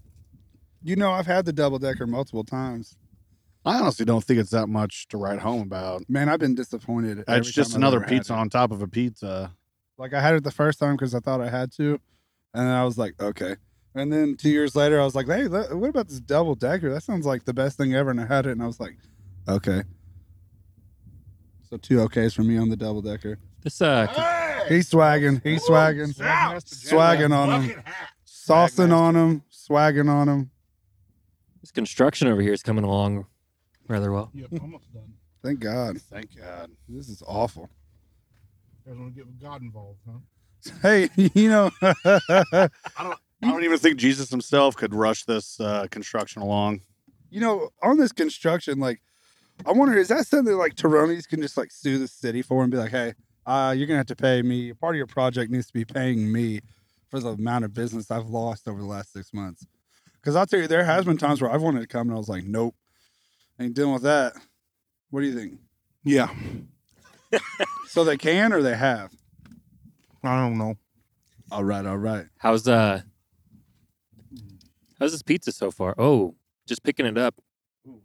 You 0.82 0.96
know, 0.96 1.12
I've 1.12 1.26
had 1.26 1.46
the 1.46 1.52
double 1.52 1.78
decker 1.78 2.06
multiple 2.06 2.44
times. 2.44 2.98
I 3.64 3.78
honestly 3.78 4.04
don't 4.04 4.22
think 4.22 4.38
it's 4.40 4.50
that 4.50 4.66
much 4.66 5.08
to 5.08 5.16
write 5.16 5.38
home 5.38 5.62
about. 5.62 6.02
Man, 6.10 6.28
I've 6.28 6.40
been 6.40 6.54
disappointed. 6.54 7.24
It's 7.26 7.50
just 7.50 7.74
another 7.74 8.00
pizza 8.00 8.34
it. 8.34 8.36
on 8.36 8.50
top 8.50 8.72
of 8.72 8.82
a 8.82 8.88
pizza. 8.88 9.54
Like 10.02 10.14
I 10.14 10.20
had 10.20 10.34
it 10.34 10.42
the 10.42 10.50
first 10.50 10.80
time 10.80 10.96
because 10.96 11.14
I 11.14 11.20
thought 11.20 11.40
I 11.40 11.48
had 11.48 11.70
to, 11.74 11.90
and 12.54 12.66
then 12.66 12.74
I 12.74 12.84
was 12.84 12.98
like, 12.98 13.14
okay. 13.22 13.54
And 13.94 14.12
then 14.12 14.36
two 14.36 14.48
years 14.50 14.74
later, 14.74 15.00
I 15.00 15.04
was 15.04 15.14
like, 15.14 15.28
hey, 15.28 15.46
what 15.46 15.90
about 15.90 16.08
this 16.08 16.18
double 16.18 16.56
decker? 16.56 16.92
That 16.92 17.04
sounds 17.04 17.24
like 17.24 17.44
the 17.44 17.54
best 17.54 17.76
thing 17.76 17.94
ever. 17.94 18.10
And 18.10 18.20
I 18.20 18.26
had 18.26 18.46
it, 18.46 18.50
and 18.50 18.60
I 18.64 18.66
was 18.66 18.80
like, 18.80 18.96
okay. 19.48 19.84
So 21.70 21.76
two 21.76 21.98
okays 21.98 22.34
for 22.34 22.42
me 22.42 22.58
on 22.58 22.68
the 22.68 22.76
double 22.76 23.00
decker. 23.00 23.38
This 23.62 23.80
uh, 23.80 24.08
He's 24.68 24.90
swagging. 24.90 25.40
He's 25.44 25.62
swagging. 25.64 26.12
Swagging 26.64 27.32
on 27.32 27.62
him. 27.62 27.82
Saucing 28.26 28.92
on 28.92 29.14
him. 29.14 29.42
Swagging 29.50 30.08
on 30.08 30.28
him. 30.28 30.50
this 31.60 31.70
construction 31.70 32.26
over 32.26 32.42
here 32.42 32.52
is 32.52 32.64
coming 32.64 32.82
along 32.82 33.26
rather 33.86 34.10
well. 34.10 34.32
Yep, 34.34 34.48
almost 34.60 34.92
done. 34.92 35.14
Thank 35.44 35.60
God. 35.60 36.00
Thank 36.10 36.36
God. 36.36 36.72
This 36.88 37.08
is 37.08 37.22
awful. 37.24 37.70
You 38.84 38.92
guys 38.92 39.00
want 39.00 39.14
to 39.14 39.20
get 39.20 39.40
God 39.40 39.62
involved, 39.62 40.00
huh? 40.06 40.18
Hey, 40.82 41.08
you 41.34 41.48
know, 41.48 41.70
I 41.82 42.68
don't 42.98 43.18
I 43.42 43.50
don't 43.50 43.64
even 43.64 43.78
think 43.78 43.96
Jesus 43.98 44.30
himself 44.30 44.76
could 44.76 44.94
rush 44.94 45.24
this 45.24 45.60
uh, 45.60 45.86
construction 45.90 46.42
along. 46.42 46.80
you 47.30 47.40
know, 47.40 47.70
on 47.82 47.96
this 47.96 48.12
construction, 48.12 48.78
like, 48.78 49.00
I 49.66 49.72
wonder, 49.72 49.96
is 49.98 50.08
that 50.08 50.26
something 50.26 50.54
like 50.54 50.74
Toronto's 50.76 51.26
can 51.26 51.42
just 51.42 51.56
like 51.56 51.70
sue 51.72 51.98
the 51.98 52.08
city 52.08 52.42
for 52.42 52.62
and 52.62 52.70
be 52.70 52.78
like, 52.78 52.90
hey, 52.90 53.14
uh, 53.46 53.74
you're 53.76 53.86
gonna 53.86 53.98
have 53.98 54.06
to 54.06 54.16
pay 54.16 54.42
me. 54.42 54.72
Part 54.72 54.94
of 54.94 54.98
your 54.98 55.06
project 55.06 55.50
needs 55.50 55.66
to 55.66 55.72
be 55.72 55.84
paying 55.84 56.30
me 56.32 56.60
for 57.08 57.20
the 57.20 57.30
amount 57.30 57.64
of 57.64 57.74
business 57.74 58.10
I've 58.10 58.28
lost 58.28 58.68
over 58.68 58.80
the 58.80 58.86
last 58.86 59.12
six 59.12 59.32
months. 59.32 59.66
Because 60.14 60.36
I'll 60.36 60.46
tell 60.46 60.60
you, 60.60 60.68
there 60.68 60.84
has 60.84 61.04
been 61.04 61.18
times 61.18 61.42
where 61.42 61.50
I've 61.50 61.62
wanted 61.62 61.80
to 61.80 61.86
come 61.88 62.08
and 62.08 62.14
I 62.14 62.18
was 62.18 62.28
like, 62.28 62.44
nope, 62.44 62.74
I 63.58 63.64
ain't 63.64 63.74
dealing 63.74 63.92
with 63.92 64.02
that. 64.02 64.34
What 65.10 65.20
do 65.20 65.26
you 65.26 65.34
think? 65.34 65.58
Yeah, 66.04 66.32
So 67.92 68.04
they 68.04 68.16
can 68.16 68.54
or 68.54 68.62
they 68.62 68.74
have? 68.74 69.12
I 70.24 70.40
don't 70.40 70.56
know. 70.56 70.76
All 71.50 71.62
right, 71.62 71.84
all 71.84 71.98
right. 71.98 72.24
How's 72.38 72.66
uh, 72.66 73.02
how's 74.98 75.12
this 75.12 75.20
pizza 75.20 75.52
so 75.52 75.70
far? 75.70 75.94
Oh, 75.98 76.34
just 76.66 76.82
picking 76.84 77.04
it 77.04 77.18
up, 77.18 77.34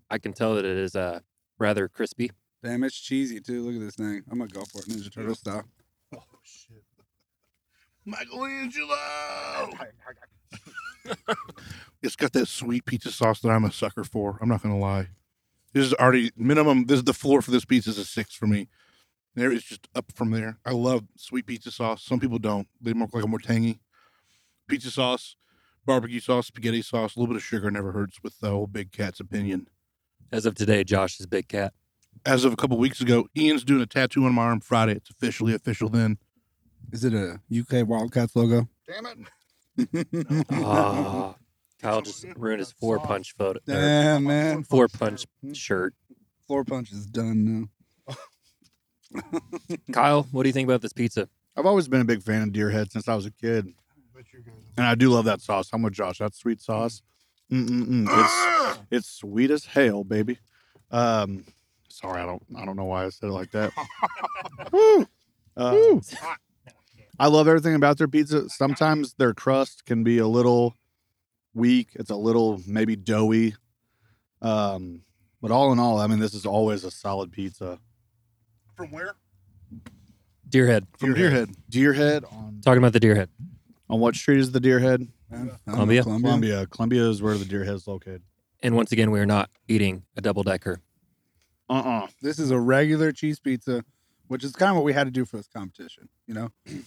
I 0.10 0.18
can 0.18 0.34
tell 0.34 0.56
that 0.56 0.66
it 0.66 0.76
is 0.76 0.98
uh 0.98 1.22
rather 1.58 1.88
crispy. 1.88 2.32
Damn, 2.62 2.84
it's 2.84 3.00
cheesy 3.00 3.40
too. 3.40 3.62
Look 3.62 3.76
at 3.76 3.80
this 3.80 3.96
thing. 3.96 4.24
I'm 4.30 4.40
gonna 4.40 4.50
go 4.50 4.66
for 4.66 4.80
it, 4.80 4.90
Ninja 4.90 5.10
Turtle 5.10 5.36
style. 5.36 5.64
Oh 6.14 6.20
shit, 6.44 6.84
Michelangelo! 8.04 8.94
it's 12.04 12.18
got 12.18 12.34
that 12.34 12.50
sweet 12.50 12.84
pizza 12.86 13.14
sauce 13.14 13.40
that 13.40 13.52
I'm 13.52 13.64
a 13.64 13.72
sucker 13.72 14.04
for. 14.04 14.38
I'm 14.42 14.50
not 14.50 14.62
gonna 14.62 14.78
lie. 14.78 15.08
This 15.72 15.86
is 15.86 15.94
already 15.94 16.34
minimum. 16.36 16.88
This 16.88 16.98
is 16.98 17.06
the 17.06 17.14
floor 17.14 17.42
for 17.42 17.52
this 17.52 17.64
pizza 17.64 17.92
is 17.92 17.98
a 17.98 18.04
six 18.04 18.34
for 18.34 18.48
me. 18.48 18.68
There 19.38 19.52
is 19.52 19.64
just 19.64 19.88
up 19.94 20.12
from 20.16 20.32
there. 20.32 20.58
I 20.66 20.72
love 20.72 21.04
sweet 21.16 21.46
pizza 21.46 21.70
sauce. 21.70 22.04
Some 22.04 22.20
people 22.20 22.40
don't. 22.40 22.68
They 22.82 22.94
more 22.94 23.08
like 23.14 23.24
a 23.24 23.28
more 23.28 23.38
tangy 23.38 23.80
pizza 24.68 24.90
sauce, 24.90 25.36
barbecue 25.86 26.20
sauce, 26.20 26.48
spaghetti 26.48 26.82
sauce. 26.82 27.16
A 27.16 27.20
little 27.20 27.36
bit 27.36 27.38
of 27.38 27.44
sugar 27.44 27.70
never 27.70 27.92
hurts 27.92 28.18
with 28.24 28.40
the 28.40 28.50
old 28.50 28.74
Big 28.74 28.92
Cat's 28.92 29.20
opinion. 29.20 29.68
As 30.32 30.48
of 30.48 30.56
today, 30.56 30.84
Josh 30.84 31.20
is 31.20 31.28
big 31.28 31.48
cat. 31.48 31.74
As 32.26 32.46
of 32.46 32.52
a 32.52 32.56
couple 32.56 32.80
weeks 32.80 33.00
ago, 33.00 33.28
Ian's 33.38 33.64
doing 33.64 33.80
a 33.84 33.86
tattoo 33.86 34.26
on 34.26 34.34
my 34.34 34.42
arm 34.42 34.60
Friday. 34.60 34.94
It's 34.94 35.12
officially 35.12 35.54
official 35.54 35.88
then. 35.88 36.18
Is 36.92 37.04
it 37.04 37.14
a 37.14 37.40
UK 37.56 37.88
Wildcats 37.88 38.36
logo? 38.36 38.68
Damn 38.88 39.06
it. 39.06 40.48
Ah, 40.52 41.36
Kyle 41.80 42.02
just 42.02 42.26
ruined 42.36 42.58
his 42.60 42.72
four 42.72 42.98
punch 42.98 43.36
photo. 43.38 43.60
Damn, 43.68 44.24
man. 44.24 44.64
Four 44.64 44.88
punch 44.88 45.28
shirt. 45.54 45.94
Four 46.48 46.64
punch 46.64 46.92
is 46.92 47.06
done 47.06 47.46
now. 47.46 47.68
Kyle, 49.92 50.28
what 50.32 50.44
do 50.44 50.50
you 50.50 50.54
think 50.54 50.68
about 50.68 50.82
this 50.82 50.94
pizza? 50.94 51.30
I've 51.56 51.66
always 51.66 51.88
been 51.88 52.02
a 52.02 52.06
big 52.06 52.22
fan 52.22 52.44
of 52.44 52.50
Deerhead 52.50 52.92
since 52.92 53.08
I 53.08 53.16
was 53.16 53.26
a 53.26 53.32
kid, 53.32 53.74
and 54.78 54.86
I 54.86 54.96
do 54.96 55.10
love 55.10 55.26
that 55.26 55.42
sauce. 55.42 55.70
I'm 55.74 55.82
with 55.82 55.94
Josh. 55.94 56.20
That 56.20 56.36
sweet 56.36 56.62
sauce, 56.62 57.02
Mm-mm-mm. 57.52 58.08
it's 58.10 58.80
it's 58.92 59.10
sweet 59.10 59.52
as 59.52 59.66
hell, 59.66 60.04
baby. 60.04 60.38
Um, 60.92 61.46
sorry, 61.90 62.22
I 62.22 62.26
don't 62.26 62.44
I 62.58 62.66
don't 62.66 62.76
know 62.76 62.86
why 62.86 63.06
I 63.06 63.10
said 63.10 63.30
it 63.30 63.34
like 63.34 63.52
that. 63.52 63.72
Woo. 64.72 65.08
Uh, 65.56 66.00
I 67.20 67.28
love 67.28 67.48
everything 67.48 67.74
about 67.74 67.98
their 67.98 68.08
pizza. 68.08 68.48
Sometimes 68.50 69.16
their 69.16 69.34
crust 69.34 69.86
can 69.86 70.04
be 70.04 70.20
a 70.20 70.28
little 70.28 70.76
weak. 71.56 71.90
It's 71.96 72.12
a 72.12 72.16
little 72.16 72.62
maybe 72.68 72.96
doughy. 72.96 73.56
Um, 74.42 75.02
but 75.42 75.50
all 75.50 75.72
in 75.72 75.80
all, 75.80 76.00
I 76.00 76.06
mean, 76.06 76.20
this 76.20 76.36
is 76.36 76.46
always 76.46 76.84
a 76.84 76.92
solid 76.92 77.32
pizza. 77.32 77.80
From 78.78 78.92
where? 78.92 79.16
Deerhead. 80.48 80.86
From 80.98 81.16
Deerhead. 81.16 81.54
Deerhead 81.70 82.32
on 82.32 82.62
Talking 82.64 82.78
about 82.78 82.94
the 82.94 83.00
Deerhead. 83.00 83.28
on 83.90 84.00
what 84.00 84.16
street 84.16 84.38
is 84.40 84.52
the 84.52 84.62
Deerhead? 84.62 85.08
Man, 85.30 85.48
know, 85.48 85.74
Columbia? 85.74 86.04
Columbia. 86.04 86.68
Columbia 86.68 87.10
is 87.10 87.22
where 87.22 87.36
the 87.38 87.44
Deerhead 87.44 87.74
is 87.74 87.88
located. 87.88 88.22
And 88.62 88.76
once 88.76 88.92
again, 88.92 89.12
we 89.12 89.20
are 89.20 89.26
not 89.26 89.50
eating 89.68 90.04
a 90.16 90.22
double 90.22 90.44
decker. 90.44 90.80
Uh-uh. 91.70 92.08
This 92.22 92.40
is 92.40 92.52
a 92.52 92.60
regular 92.60 93.12
cheese 93.12 93.40
pizza, 93.40 93.84
which 94.28 94.44
is 94.44 94.54
kind 94.54 94.70
of 94.70 94.76
what 94.78 94.86
we 94.86 94.94
had 94.94 95.04
to 95.06 95.12
do 95.12 95.26
for 95.26 95.38
this 95.38 95.48
competition. 95.48 96.08
You 96.28 96.34
know, 96.36 96.52
if 96.66 96.84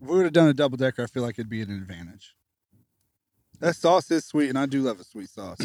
we 0.00 0.14
would 0.16 0.24
have 0.24 0.32
done 0.32 0.48
a 0.48 0.54
double 0.54 0.76
decker, 0.76 1.02
I 1.02 1.06
feel 1.06 1.22
like 1.22 1.38
it'd 1.38 1.48
be 1.48 1.62
an 1.62 1.70
advantage. 1.70 2.34
That 3.58 3.74
sauce 3.74 4.10
is 4.10 4.26
sweet, 4.26 4.50
and 4.50 4.58
I 4.58 4.66
do 4.66 4.82
love 4.82 5.00
a 5.00 5.04
sweet 5.04 5.30
sauce. 5.30 5.58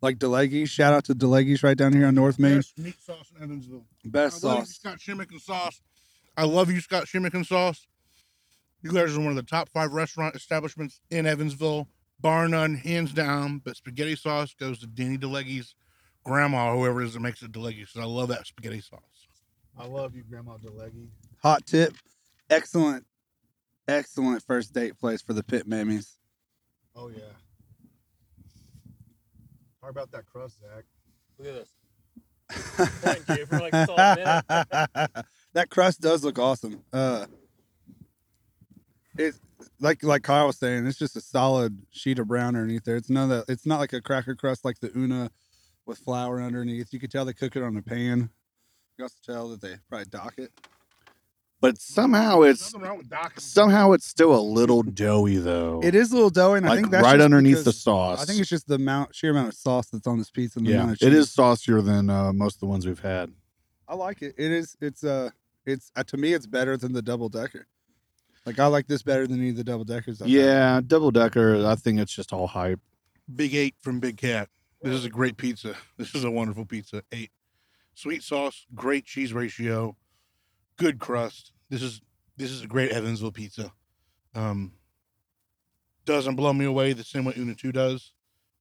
Like 0.00 0.18
DiLegge, 0.18 0.68
shout 0.68 0.92
out 0.92 1.04
to 1.06 1.14
DiLegge's 1.14 1.62
right 1.62 1.76
down 1.76 1.92
here 1.92 2.06
on 2.06 2.14
North 2.14 2.38
Main. 2.38 2.56
Best 2.56 2.78
meat 2.78 3.02
sauce 3.02 3.32
in 3.36 3.42
Evansville. 3.42 3.84
Best 4.04 4.44
I 4.44 4.48
love 4.48 4.58
you, 4.58 4.64
sauce. 4.66 4.74
Scott 4.76 5.00
Shimmick 5.00 5.30
sauce. 5.40 5.80
I 6.36 6.44
love 6.44 6.70
you, 6.70 6.80
Scott 6.80 7.08
Shimmick 7.08 7.34
sauce. 7.44 7.86
You 8.80 8.92
guys 8.92 9.16
are 9.16 9.20
one 9.20 9.30
of 9.30 9.36
the 9.36 9.42
top 9.42 9.68
five 9.70 9.92
restaurant 9.92 10.36
establishments 10.36 11.00
in 11.10 11.26
Evansville, 11.26 11.88
bar 12.20 12.46
none, 12.46 12.76
hands 12.76 13.12
down. 13.12 13.60
But 13.64 13.76
spaghetti 13.76 14.14
sauce 14.14 14.54
goes 14.54 14.78
to 14.80 14.86
Danny 14.86 15.18
DiLegge's 15.18 15.74
grandma, 16.22 16.76
whoever 16.76 17.02
it 17.02 17.06
is 17.06 17.14
that 17.14 17.20
makes 17.20 17.42
it 17.42 17.50
DiLegge's. 17.50 17.96
I 17.96 18.04
love 18.04 18.28
that 18.28 18.46
spaghetti 18.46 18.80
sauce. 18.80 19.00
I 19.76 19.86
love 19.86 20.14
you, 20.14 20.24
Grandma 20.28 20.56
DiLegge. 20.58 21.08
Hot 21.42 21.64
tip, 21.66 21.94
excellent, 22.50 23.04
excellent 23.86 24.42
first 24.42 24.72
date 24.72 24.98
place 24.98 25.22
for 25.22 25.32
the 25.32 25.42
pit 25.42 25.68
mammies. 25.68 26.16
Oh 26.94 27.08
yeah. 27.08 27.32
How 29.88 29.90
about 29.90 30.12
that 30.12 30.26
crust, 30.26 30.60
Zach? 30.60 30.84
Look 31.38 31.48
at 31.48 31.54
this. 31.54 31.70
Thank 33.00 33.26
you 33.38 33.46
for 33.46 33.58
like 33.58 33.72
that 35.54 35.70
crust 35.70 36.02
does 36.02 36.22
look 36.22 36.38
awesome. 36.38 36.82
Uh, 36.92 37.24
it's 39.16 39.40
like 39.80 40.02
like 40.02 40.24
Kyle 40.24 40.48
was 40.48 40.58
saying, 40.58 40.86
it's 40.86 40.98
just 40.98 41.16
a 41.16 41.22
solid 41.22 41.86
sheet 41.90 42.18
of 42.18 42.28
brown 42.28 42.48
underneath 42.48 42.84
there. 42.84 42.96
It's 42.96 43.08
none 43.08 43.30
of 43.32 43.46
that. 43.46 43.50
It's 43.50 43.64
not 43.64 43.78
like 43.78 43.94
a 43.94 44.02
cracker 44.02 44.34
crust 44.34 44.62
like 44.62 44.78
the 44.80 44.92
Una 44.94 45.30
with 45.86 45.96
flour 46.00 46.42
underneath. 46.42 46.92
You 46.92 47.00
could 47.00 47.10
tell 47.10 47.24
they 47.24 47.32
cook 47.32 47.56
it 47.56 47.62
on 47.62 47.74
a 47.78 47.80
pan. 47.80 48.18
You 48.18 48.28
can 48.98 49.04
also 49.04 49.16
tell 49.24 49.48
that 49.48 49.62
they 49.62 49.76
probably 49.88 50.04
dock 50.10 50.34
it. 50.36 50.50
But 51.60 51.80
somehow 51.80 52.42
it's 52.42 52.72
Nothing 52.72 52.88
wrong 52.88 52.98
with 52.98 53.10
Doc. 53.10 53.32
somehow 53.40 53.92
it's 53.92 54.06
still 54.06 54.34
a 54.34 54.40
little 54.40 54.82
doughy 54.82 55.38
though. 55.38 55.80
It 55.82 55.94
is 55.94 56.12
a 56.12 56.14
little 56.14 56.30
doughy, 56.30 56.58
and 56.58 56.66
I 56.66 56.70
like 56.70 56.78
think 56.78 56.90
that's 56.92 57.02
right 57.02 57.20
underneath 57.20 57.64
the 57.64 57.72
sauce. 57.72 58.22
I 58.22 58.24
think 58.26 58.40
it's 58.40 58.48
just 58.48 58.68
the 58.68 58.76
amount, 58.76 59.14
sheer 59.14 59.32
amount 59.32 59.48
of 59.48 59.54
sauce 59.54 59.88
that's 59.88 60.06
on 60.06 60.18
this 60.18 60.30
pizza. 60.30 60.60
And 60.60 60.66
the 60.66 60.72
yeah, 60.72 60.82
amount 60.82 61.02
of 61.02 61.08
it 61.08 61.16
cheese. 61.16 61.30
saucier 61.30 61.80
than 61.82 62.10
uh, 62.10 62.32
most 62.32 62.56
of 62.56 62.60
the 62.60 62.66
ones 62.66 62.86
we've 62.86 63.00
had. 63.00 63.32
I 63.88 63.94
like 63.94 64.22
it. 64.22 64.34
It 64.38 64.52
is. 64.52 64.76
It's 64.80 65.02
uh. 65.02 65.30
It's 65.66 65.90
uh, 65.96 66.04
to 66.04 66.16
me, 66.16 66.32
it's 66.32 66.46
better 66.46 66.76
than 66.76 66.92
the 66.92 67.02
double 67.02 67.28
decker. 67.28 67.66
Like 68.46 68.58
I 68.58 68.66
like 68.66 68.86
this 68.86 69.02
better 69.02 69.26
than 69.26 69.40
any 69.40 69.50
of 69.50 69.56
the 69.56 69.64
double 69.64 69.84
deckers. 69.84 70.22
I've 70.22 70.28
had. 70.28 70.34
Yeah, 70.34 70.80
double 70.86 71.10
decker. 71.10 71.66
I 71.66 71.74
think 71.74 71.98
it's 72.00 72.12
just 72.14 72.32
all 72.32 72.46
hype. 72.46 72.80
Big 73.34 73.54
eight 73.54 73.74
from 73.80 74.00
Big 74.00 74.16
Cat. 74.16 74.48
This 74.80 74.94
is 74.94 75.04
a 75.04 75.10
great 75.10 75.36
pizza. 75.36 75.74
This 75.96 76.14
is 76.14 76.22
a 76.24 76.30
wonderful 76.30 76.64
pizza. 76.64 77.02
Eight. 77.12 77.30
Sweet 77.94 78.22
sauce, 78.22 78.64
great 78.76 79.04
cheese 79.04 79.32
ratio, 79.32 79.96
good 80.78 80.98
crust. 80.98 81.52
This 81.68 81.82
is 81.82 82.00
this 82.36 82.50
is 82.50 82.62
a 82.62 82.66
great 82.66 82.90
Evansville 82.92 83.32
pizza. 83.32 83.72
Um 84.34 84.72
doesn't 86.06 86.36
blow 86.36 86.54
me 86.54 86.64
away 86.64 86.94
the 86.94 87.04
same 87.04 87.26
way 87.26 87.34
Una 87.36 87.54
2 87.54 87.70
does. 87.70 88.14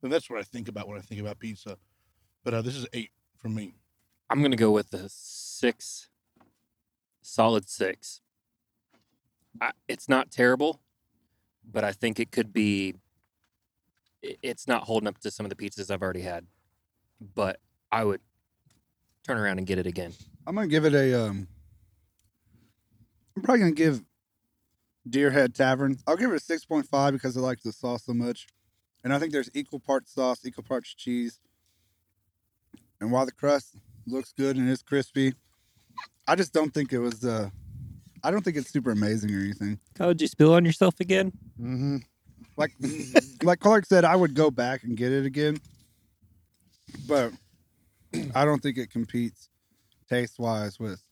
And 0.04 0.12
that's 0.12 0.30
what 0.30 0.40
I 0.40 0.44
think 0.44 0.68
about 0.68 0.88
when 0.88 0.98
I 0.98 1.02
think 1.02 1.22
about 1.22 1.40
pizza. 1.40 1.78
But 2.44 2.54
uh, 2.54 2.62
this 2.62 2.76
is 2.76 2.86
eight 2.94 3.12
from 3.38 3.56
me. 3.56 3.76
I'm 4.30 4.42
gonna 4.42 4.56
go 4.56 4.72
with 4.72 4.90
the 4.90 5.06
six, 5.08 6.10
solid 7.22 7.70
six. 7.70 8.22
I, 9.62 9.72
it's 9.88 10.10
not 10.10 10.32
terrible, 10.32 10.82
but 11.70 11.84
I 11.84 11.94
think 11.94 12.20
it 12.20 12.32
could 12.32 12.54
be. 12.54 12.96
It's 14.22 14.68
not 14.68 14.84
holding 14.84 15.08
up 15.08 15.20
to 15.20 15.32
some 15.32 15.46
of 15.46 15.50
the 15.50 15.56
pizzas 15.56 15.90
I've 15.90 16.02
already 16.02 16.22
had, 16.22 16.46
but 17.36 17.60
I 17.92 18.04
would 18.04 18.22
turn 19.24 19.38
around 19.38 19.58
and 19.60 19.68
get 19.68 19.80
it 19.80 19.88
again. 19.88 20.14
I'm 20.46 20.56
gonna 20.56 20.68
give 20.68 20.86
it 20.86 20.94
a. 20.94 21.28
Um, 21.28 21.48
I'm 23.38 23.44
probably 23.44 23.60
gonna 23.60 23.72
give 23.74 24.04
Deerhead 25.08 25.54
Tavern. 25.54 26.00
I'll 26.08 26.18
give 26.18 26.32
it 26.32 26.36
a 26.36 26.40
six 26.40 26.66
point 26.66 26.88
five 26.88 27.14
because 27.14 27.38
I 27.38 27.40
like 27.40 27.62
the 27.62 27.72
sauce 27.72 28.06
so 28.06 28.14
much. 28.16 28.48
and 29.04 29.14
I 29.14 29.20
think 29.20 29.32
there's 29.32 29.52
equal 29.54 29.80
parts 29.80 30.12
sauce, 30.12 30.44
equal 30.44 30.64
parts 30.64 30.96
cheese. 30.96 31.40
And 33.00 33.12
while 33.12 33.28
the 33.28 33.32
crust 33.32 33.76
looks 34.08 34.34
good 34.34 34.58
and 34.58 34.68
is 34.68 34.82
crispy, 34.82 35.36
I 36.28 36.34
just 36.36 36.52
don't 36.52 36.74
think 36.74 36.92
it 36.92 36.98
was. 36.98 37.24
Uh, 37.24 37.52
I 38.24 38.32
don't 38.32 38.44
think 38.44 38.58
it's 38.58 38.72
super 38.72 38.90
amazing 38.90 39.32
or 39.36 39.40
anything. 39.40 39.80
How 40.00 40.08
would 40.08 40.20
you 40.20 40.28
spill 40.28 40.56
on 40.56 40.66
yourself 40.66 41.00
again? 41.00 41.32
Mm-hmm. 41.62 41.98
Like, 42.58 42.72
like 43.44 43.60
Clark 43.60 43.86
said, 43.86 44.04
I 44.04 44.16
would 44.16 44.34
go 44.34 44.50
back 44.50 44.84
and 44.84 44.98
get 44.98 45.12
it 45.12 45.28
again, 45.28 45.58
but 47.08 47.32
I 48.34 48.46
don't 48.46 48.64
think 48.64 48.80
it 48.80 48.90
competes 48.90 49.48
taste 50.10 50.40
wise 50.40 50.80
with. 50.80 51.04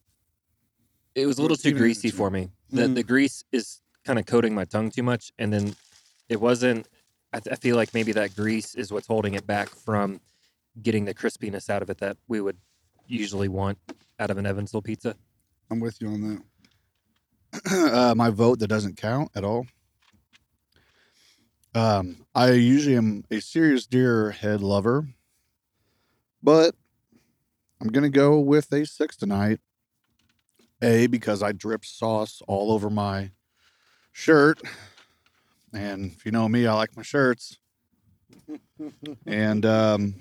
It 1.16 1.26
was 1.26 1.40
a 1.40 1.42
little 1.42 1.58
too 1.58 1.72
greasy 1.74 2.12
for 2.12 2.30
me. 2.30 2.50
The 2.70 2.84
Mm. 2.84 2.96
the 2.96 3.04
grease 3.04 3.44
is 3.52 3.82
kind 4.04 4.20
of 4.20 4.26
coating 4.26 4.54
my 4.54 4.66
tongue 4.66 4.92
too 4.92 5.04
much, 5.04 5.32
and 5.40 5.52
then 5.52 5.76
it 6.30 6.40
wasn't. 6.42 6.88
I, 7.34 7.40
th- 7.40 7.54
I 7.54 7.56
feel 7.58 7.76
like 7.76 7.94
maybe 7.94 8.12
that 8.14 8.36
grease 8.36 8.76
is 8.76 8.92
what's 8.92 9.08
holding 9.08 9.34
it 9.34 9.46
back 9.48 9.70
from 9.70 10.22
getting 10.82 11.06
the 11.06 11.14
crispiness 11.14 11.70
out 11.70 11.82
of 11.82 11.90
it 11.90 11.98
that 12.00 12.18
we 12.28 12.40
would 12.42 12.58
usually 13.08 13.48
want 13.48 13.78
out 14.20 14.30
of 14.30 14.38
an 14.38 14.46
Evansville 14.46 14.82
pizza. 14.82 15.16
I'm 15.72 15.80
with 15.80 16.02
you 16.02 16.10
on 16.10 16.44
that. 17.64 17.92
uh, 17.94 18.16
my 18.16 18.30
vote 18.30 18.60
that 18.60 18.68
doesn't 18.68 18.98
count 18.98 19.32
at 19.36 19.44
all. 19.44 19.66
Um, 21.74 22.26
I 22.34 22.52
usually 22.52 22.96
am 22.96 23.24
a 23.30 23.42
serious 23.42 23.86
Deerhead 23.86 24.62
lover, 24.62 25.08
but 26.42 26.74
I'm 27.82 27.90
gonna 27.90 28.10
go 28.10 28.40
with 28.40 28.72
a 28.72 28.86
six 28.86 29.16
tonight. 29.18 29.60
A 30.82 31.08
because 31.08 31.42
I 31.42 31.52
dripped 31.52 31.86
sauce 31.86 32.42
all 32.48 32.72
over 32.72 32.90
my 32.90 33.32
shirt, 34.12 34.62
and 35.74 36.12
if 36.12 36.26
you 36.26 36.32
know 36.32 36.48
me, 36.50 36.68
I 36.68 36.74
like 36.74 36.96
my 36.96 37.04
shirts. 37.04 37.58
and 39.26 39.66
um, 39.66 40.16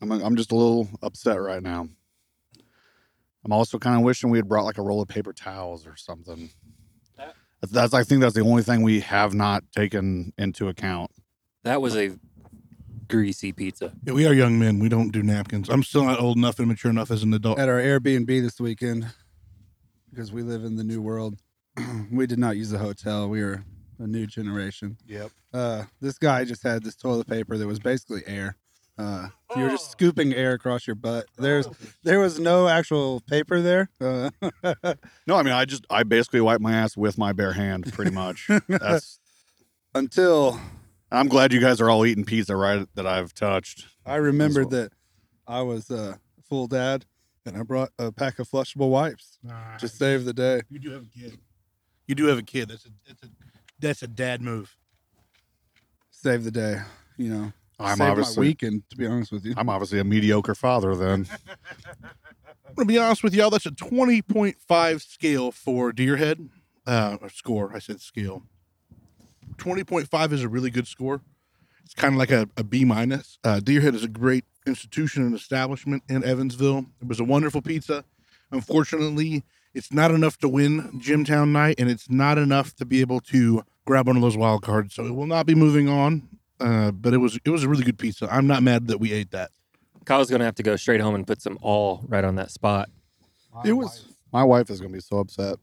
I'm 0.00 0.12
I'm 0.12 0.36
just 0.36 0.52
a 0.52 0.56
little 0.56 0.88
upset 1.02 1.40
right 1.40 1.62
now. 1.62 1.88
I'm 3.44 3.52
also 3.52 3.78
kind 3.78 3.96
of 3.96 4.02
wishing 4.02 4.30
we 4.30 4.38
had 4.38 4.48
brought 4.48 4.64
like 4.64 4.78
a 4.78 4.82
roll 4.82 5.00
of 5.00 5.08
paper 5.08 5.32
towels 5.32 5.86
or 5.86 5.96
something. 5.96 6.50
That's, 7.60 7.72
that's 7.72 7.94
I 7.94 8.02
think 8.02 8.20
that's 8.20 8.34
the 8.34 8.40
only 8.40 8.62
thing 8.62 8.82
we 8.82 9.00
have 9.00 9.34
not 9.34 9.64
taken 9.72 10.32
into 10.36 10.68
account. 10.68 11.10
That 11.62 11.80
was 11.80 11.96
a 11.96 12.18
greasy 13.08 13.52
pizza. 13.52 13.92
Yeah, 14.04 14.12
we 14.12 14.26
are 14.26 14.32
young 14.32 14.58
men. 14.58 14.78
We 14.78 14.88
don't 14.88 15.10
do 15.10 15.22
napkins. 15.22 15.68
I'm 15.68 15.82
still 15.82 16.04
not 16.04 16.20
old 16.20 16.36
enough 16.36 16.58
and 16.58 16.68
mature 16.68 16.90
enough 16.90 17.10
as 17.10 17.22
an 17.22 17.32
adult. 17.34 17.58
At 17.58 17.68
our 17.68 17.80
Airbnb 17.80 18.26
this 18.26 18.60
weekend, 18.60 19.06
because 20.10 20.32
we 20.32 20.42
live 20.42 20.64
in 20.64 20.76
the 20.76 20.84
new 20.84 21.00
world, 21.00 21.36
we 22.10 22.26
did 22.26 22.38
not 22.38 22.56
use 22.56 22.72
a 22.72 22.78
hotel. 22.78 23.28
We 23.28 23.42
were 23.42 23.64
a 23.98 24.06
new 24.06 24.26
generation. 24.26 24.96
Yep. 25.06 25.30
Uh, 25.52 25.84
this 26.00 26.18
guy 26.18 26.44
just 26.44 26.62
had 26.62 26.82
this 26.82 26.96
toilet 26.96 27.26
paper 27.26 27.56
that 27.56 27.66
was 27.66 27.78
basically 27.78 28.22
air. 28.26 28.56
Uh, 28.98 29.28
you 29.54 29.62
were 29.62 29.68
just 29.68 29.90
scooping 29.90 30.32
air 30.32 30.52
across 30.52 30.86
your 30.86 30.96
butt. 30.96 31.26
There's 31.36 31.68
there 32.02 32.18
was 32.18 32.38
no 32.40 32.66
actual 32.66 33.20
paper 33.20 33.60
there. 33.60 33.90
Uh, 34.00 34.30
No, 35.26 35.36
I 35.36 35.42
mean 35.42 35.52
I 35.52 35.66
just 35.66 35.84
I 35.90 36.02
basically 36.02 36.40
wipe 36.40 36.62
my 36.62 36.72
ass 36.72 36.96
with 36.96 37.18
my 37.18 37.32
bare 37.34 37.52
hand, 37.52 37.92
pretty 37.92 38.10
much. 38.10 38.48
That's. 38.68 39.18
until 39.94 40.58
I'm 41.10 41.28
glad 41.28 41.52
you 41.52 41.60
guys 41.60 41.80
are 41.80 41.88
all 41.88 42.04
eating 42.04 42.24
pizza 42.24 42.56
right 42.56 42.86
that 42.94 43.06
I've 43.06 43.32
touched. 43.32 43.86
I 44.04 44.16
remembered 44.16 44.70
well. 44.72 44.82
that 44.82 44.92
I 45.46 45.62
was 45.62 45.90
a 45.90 46.18
full 46.48 46.66
dad 46.66 47.04
and 47.44 47.56
I 47.56 47.62
brought 47.62 47.90
a 47.98 48.10
pack 48.10 48.38
of 48.38 48.48
flushable 48.48 48.90
wipes 48.90 49.38
Nah, 49.42 49.76
to 49.78 49.88
save 49.88 50.24
the 50.24 50.32
day. 50.32 50.62
you 50.68 50.78
do 50.80 50.90
have 50.90 51.02
a 51.04 51.18
kid. 51.18 51.38
You 52.06 52.14
do 52.14 52.26
have 52.26 52.38
a 52.38 52.42
kid. 52.42 52.68
That's 52.68 52.86
a 52.86 52.88
that's 53.06 53.22
a 53.22 53.26
that's 53.78 54.02
a 54.02 54.08
dad 54.08 54.40
move. 54.42 54.76
Save 56.10 56.44
the 56.44 56.50
day, 56.50 56.80
you 57.16 57.28
know. 57.28 57.52
I'm 57.78 57.98
save 57.98 58.08
obviously 58.08 58.36
my 58.36 58.48
weekend, 58.48 58.82
to 58.90 58.96
be 58.96 59.06
honest 59.06 59.30
with 59.32 59.44
you. 59.44 59.54
I'm 59.56 59.68
obviously 59.68 59.98
a 59.98 60.04
mediocre 60.04 60.54
father 60.54 60.94
then. 60.96 61.26
I'm 62.66 62.74
gonna 62.74 62.86
be 62.86 62.98
honest 62.98 63.22
with 63.22 63.34
y'all. 63.34 63.50
That's 63.50 63.66
a 63.66 63.70
20.5 63.70 65.00
scale 65.02 65.52
for 65.52 65.92
Deerhead. 65.92 66.48
Uh, 66.86 67.16
or 67.20 67.28
score. 67.28 67.72
I 67.74 67.80
said 67.80 68.00
scale. 68.00 68.44
20.5 69.56 70.32
is 70.32 70.42
a 70.42 70.48
really 70.48 70.70
good 70.70 70.86
score. 70.86 71.20
It's 71.84 71.94
kind 71.94 72.14
of 72.14 72.18
like 72.18 72.30
a, 72.30 72.48
a 72.56 72.64
B 72.64 72.84
minus. 72.84 73.38
Uh, 73.44 73.60
Deerhead 73.62 73.94
is 73.94 74.02
a 74.02 74.08
great 74.08 74.44
institution 74.66 75.22
and 75.22 75.34
establishment 75.34 76.02
in 76.08 76.24
Evansville. 76.24 76.86
It 77.00 77.06
was 77.06 77.20
a 77.20 77.24
wonderful 77.24 77.62
pizza. 77.62 78.04
Unfortunately, 78.50 79.44
it's 79.74 79.92
not 79.92 80.10
enough 80.10 80.38
to 80.38 80.48
win 80.48 81.00
Jimtown 81.00 81.52
night, 81.52 81.76
and 81.78 81.88
it's 81.90 82.10
not 82.10 82.38
enough 82.38 82.74
to 82.76 82.84
be 82.84 83.00
able 83.00 83.20
to 83.20 83.62
grab 83.84 84.06
one 84.06 84.16
of 84.16 84.22
those 84.22 84.36
wild 84.36 84.62
cards. 84.62 84.94
So 84.94 85.04
it 85.04 85.14
will 85.14 85.26
not 85.26 85.46
be 85.46 85.54
moving 85.54 85.88
on. 85.88 86.28
Uh, 86.58 86.90
but 86.90 87.12
it 87.12 87.18
was 87.18 87.38
it 87.44 87.50
was 87.50 87.62
a 87.64 87.68
really 87.68 87.84
good 87.84 87.98
pizza. 87.98 88.26
I'm 88.32 88.46
not 88.46 88.62
mad 88.62 88.88
that 88.88 88.98
we 88.98 89.12
ate 89.12 89.30
that. 89.32 89.50
Kyle's 90.06 90.30
gonna 90.30 90.44
have 90.44 90.54
to 90.54 90.62
go 90.62 90.76
straight 90.76 91.00
home 91.00 91.14
and 91.14 91.26
put 91.26 91.42
some 91.42 91.58
all 91.60 92.02
right 92.08 92.24
on 92.24 92.36
that 92.36 92.50
spot. 92.50 92.88
It 93.64 93.74
was 93.74 94.06
My 94.32 94.42
wife 94.42 94.70
is 94.70 94.80
gonna 94.80 94.92
be 94.92 95.00
so 95.00 95.18
upset. 95.18 95.56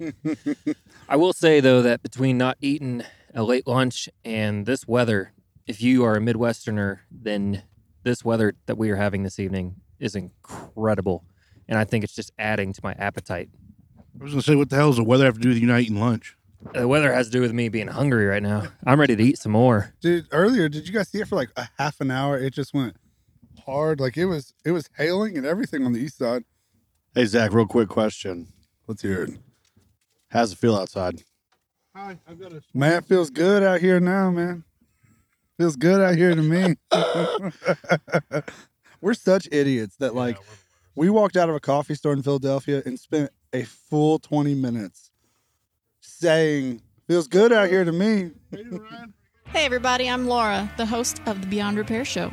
I 1.08 1.16
will 1.16 1.32
say 1.32 1.60
though 1.60 1.82
that 1.82 2.02
between 2.02 2.36
not 2.36 2.56
eating 2.60 3.04
a 3.34 3.42
late 3.42 3.66
lunch 3.66 4.08
and 4.24 4.64
this 4.66 4.86
weather, 4.86 5.32
if 5.66 5.82
you 5.82 6.04
are 6.04 6.14
a 6.14 6.20
Midwesterner, 6.20 7.00
then 7.10 7.62
this 8.02 8.24
weather 8.24 8.54
that 8.66 8.78
we 8.78 8.90
are 8.90 8.96
having 8.96 9.22
this 9.22 9.38
evening 9.38 9.76
is 9.98 10.14
incredible, 10.14 11.24
and 11.68 11.78
I 11.78 11.84
think 11.84 12.04
it's 12.04 12.14
just 12.14 12.32
adding 12.38 12.72
to 12.72 12.80
my 12.82 12.92
appetite. 12.92 13.48
I 14.20 14.22
was 14.22 14.32
gonna 14.32 14.42
say, 14.42 14.54
what 14.54 14.70
the 14.70 14.76
hell 14.76 14.88
does 14.90 14.98
the 14.98 15.04
weather 15.04 15.24
have 15.24 15.34
to 15.34 15.40
do 15.40 15.48
with 15.48 15.58
you 15.58 15.66
not 15.66 15.80
eating 15.80 15.98
lunch? 15.98 16.36
The 16.72 16.86
weather 16.88 17.12
has 17.12 17.26
to 17.26 17.32
do 17.32 17.40
with 17.40 17.52
me 17.52 17.68
being 17.68 17.88
hungry 17.88 18.26
right 18.26 18.42
now. 18.42 18.68
I'm 18.86 18.98
ready 19.00 19.16
to 19.16 19.22
eat 19.22 19.38
some 19.38 19.52
more. 19.52 19.94
dude 20.00 20.26
earlier 20.30 20.68
did 20.68 20.86
you 20.86 20.94
guys 20.94 21.08
see 21.08 21.20
it 21.20 21.28
for 21.28 21.36
like 21.36 21.50
a 21.56 21.68
half 21.78 22.00
an 22.00 22.10
hour 22.10 22.38
it 22.38 22.54
just 22.54 22.72
went 22.72 22.96
hard 23.66 24.00
like 24.00 24.16
it 24.16 24.24
was 24.26 24.54
it 24.64 24.70
was 24.72 24.88
hailing 24.96 25.36
and 25.36 25.44
everything 25.46 25.84
on 25.84 25.92
the 25.92 26.00
east 26.00 26.18
side 26.18 26.44
Hey 27.14 27.26
Zach, 27.26 27.52
real 27.52 27.66
quick 27.66 27.88
question. 27.88 28.48
let's 28.86 29.02
hear 29.02 29.24
it 29.24 29.30
How's 30.28 30.52
it 30.52 30.58
feel 30.58 30.74
outside? 30.76 31.22
Hi, 31.94 32.18
I've 32.28 32.40
got 32.40 32.52
a. 32.52 32.60
man 32.72 32.94
it 32.98 33.04
feels 33.04 33.30
good 33.30 33.62
out 33.62 33.80
here 33.80 34.00
now 34.00 34.30
man 34.30 34.64
feels 35.56 35.76
good 35.76 36.00
out 36.00 36.16
here 36.16 36.34
to 36.34 36.42
me 36.42 36.74
we're 39.00 39.14
such 39.14 39.48
idiots 39.52 39.94
that 40.00 40.12
like 40.14 40.36
we 40.96 41.08
walked 41.08 41.36
out 41.36 41.48
of 41.48 41.54
a 41.54 41.60
coffee 41.60 41.94
store 41.94 42.12
in 42.12 42.22
philadelphia 42.22 42.82
and 42.84 42.98
spent 42.98 43.30
a 43.52 43.62
full 43.62 44.18
20 44.18 44.54
minutes 44.54 45.12
saying 46.00 46.82
feels 47.06 47.28
good 47.28 47.52
out 47.52 47.68
here 47.68 47.84
to 47.84 47.92
me 47.92 48.32
Hey, 49.46 49.64
everybody, 49.66 50.10
I'm 50.10 50.26
Laura, 50.26 50.68
the 50.76 50.86
host 50.86 51.20
of 51.26 51.40
the 51.40 51.46
Beyond 51.46 51.78
Repair 51.78 52.04
Show. 52.04 52.32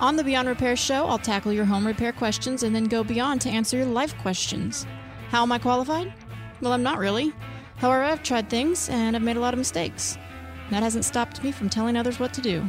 On 0.00 0.16
the 0.16 0.24
Beyond 0.24 0.48
Repair 0.48 0.74
Show, 0.74 1.06
I'll 1.06 1.16
tackle 1.18 1.52
your 1.52 1.64
home 1.64 1.86
repair 1.86 2.10
questions 2.12 2.64
and 2.64 2.74
then 2.74 2.86
go 2.86 3.04
beyond 3.04 3.40
to 3.42 3.48
answer 3.48 3.76
your 3.76 3.86
life 3.86 4.18
questions. 4.18 4.84
How 5.28 5.44
am 5.44 5.52
I 5.52 5.60
qualified? 5.60 6.12
Well, 6.60 6.72
I'm 6.72 6.82
not 6.82 6.98
really. 6.98 7.32
However, 7.78 8.02
I've 8.04 8.22
tried 8.22 8.50
things 8.50 8.88
and 8.88 9.16
I've 9.16 9.22
made 9.22 9.36
a 9.36 9.40
lot 9.40 9.54
of 9.54 9.58
mistakes. 9.58 10.18
That 10.70 10.82
hasn't 10.82 11.04
stopped 11.04 11.42
me 11.42 11.52
from 11.52 11.68
telling 11.70 11.96
others 11.96 12.18
what 12.20 12.34
to 12.34 12.40
do. 12.40 12.64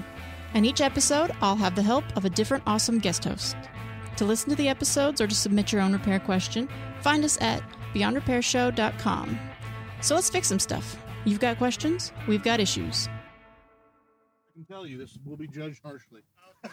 And 0.54 0.66
each 0.66 0.82
episode, 0.82 1.32
I'll 1.42 1.56
have 1.56 1.76
the 1.76 1.84
help 1.84 2.06
of 2.16 2.26
a 2.26 2.30
different 2.30 2.64
awesome 2.66 3.00
guest 3.00 3.26
host. 3.26 3.56
To 4.18 4.26
listen 4.26 4.50
to 4.50 4.56
the 4.56 4.68
episodes 4.68 5.22
or 5.22 5.28
to 5.28 5.36
submit 5.36 5.72
your 5.72 5.82
own 5.82 5.94
repair 5.94 6.20
question, 6.20 6.68
find 7.02 7.24
us 7.24 7.38
at 7.42 7.64
beyondrepairshow.com. 7.94 9.40
So 10.02 10.16
let's 10.16 10.30
fix 10.30 10.48
some 10.48 10.60
stuff. 10.60 10.98
You've 11.26 11.40
got 11.40 11.58
questions, 11.58 12.12
we've 12.28 12.44
got 12.44 12.60
issues. 12.60 13.08
I 13.08 14.54
can 14.54 14.66
tell 14.66 14.86
you 14.86 14.98
this 14.98 15.18
will 15.26 15.38
be 15.38 15.48
judged 15.48 15.82
harshly. 15.84 16.22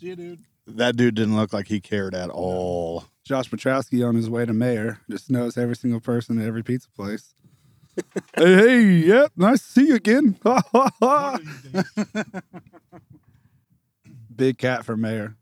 See 0.00 0.08
you, 0.08 0.16
dude. 0.16 0.40
That 0.66 0.96
dude 0.96 1.14
didn't 1.14 1.36
look 1.36 1.52
like 1.52 1.66
he 1.68 1.80
cared 1.80 2.14
at 2.14 2.30
all. 2.30 3.04
Josh 3.24 3.48
Pietrowski 3.48 4.06
on 4.06 4.14
his 4.16 4.28
way 4.28 4.44
to 4.44 4.52
mayor 4.52 4.98
just 5.10 5.30
knows 5.30 5.56
every 5.56 5.76
single 5.76 6.00
person 6.00 6.40
at 6.40 6.46
every 6.46 6.62
pizza 6.62 6.88
place. 6.90 7.34
hey, 8.36 8.54
hey, 8.54 8.82
yep, 9.06 9.32
nice 9.36 9.60
to 9.60 9.66
see 9.72 9.86
you 9.88 9.94
again. 9.94 10.38
One 10.42 10.62
of 10.72 11.40
these 11.40 11.72
days. 11.72 12.24
Big 14.34 14.58
cat 14.58 14.84
for 14.84 14.96
mayor. 14.96 15.36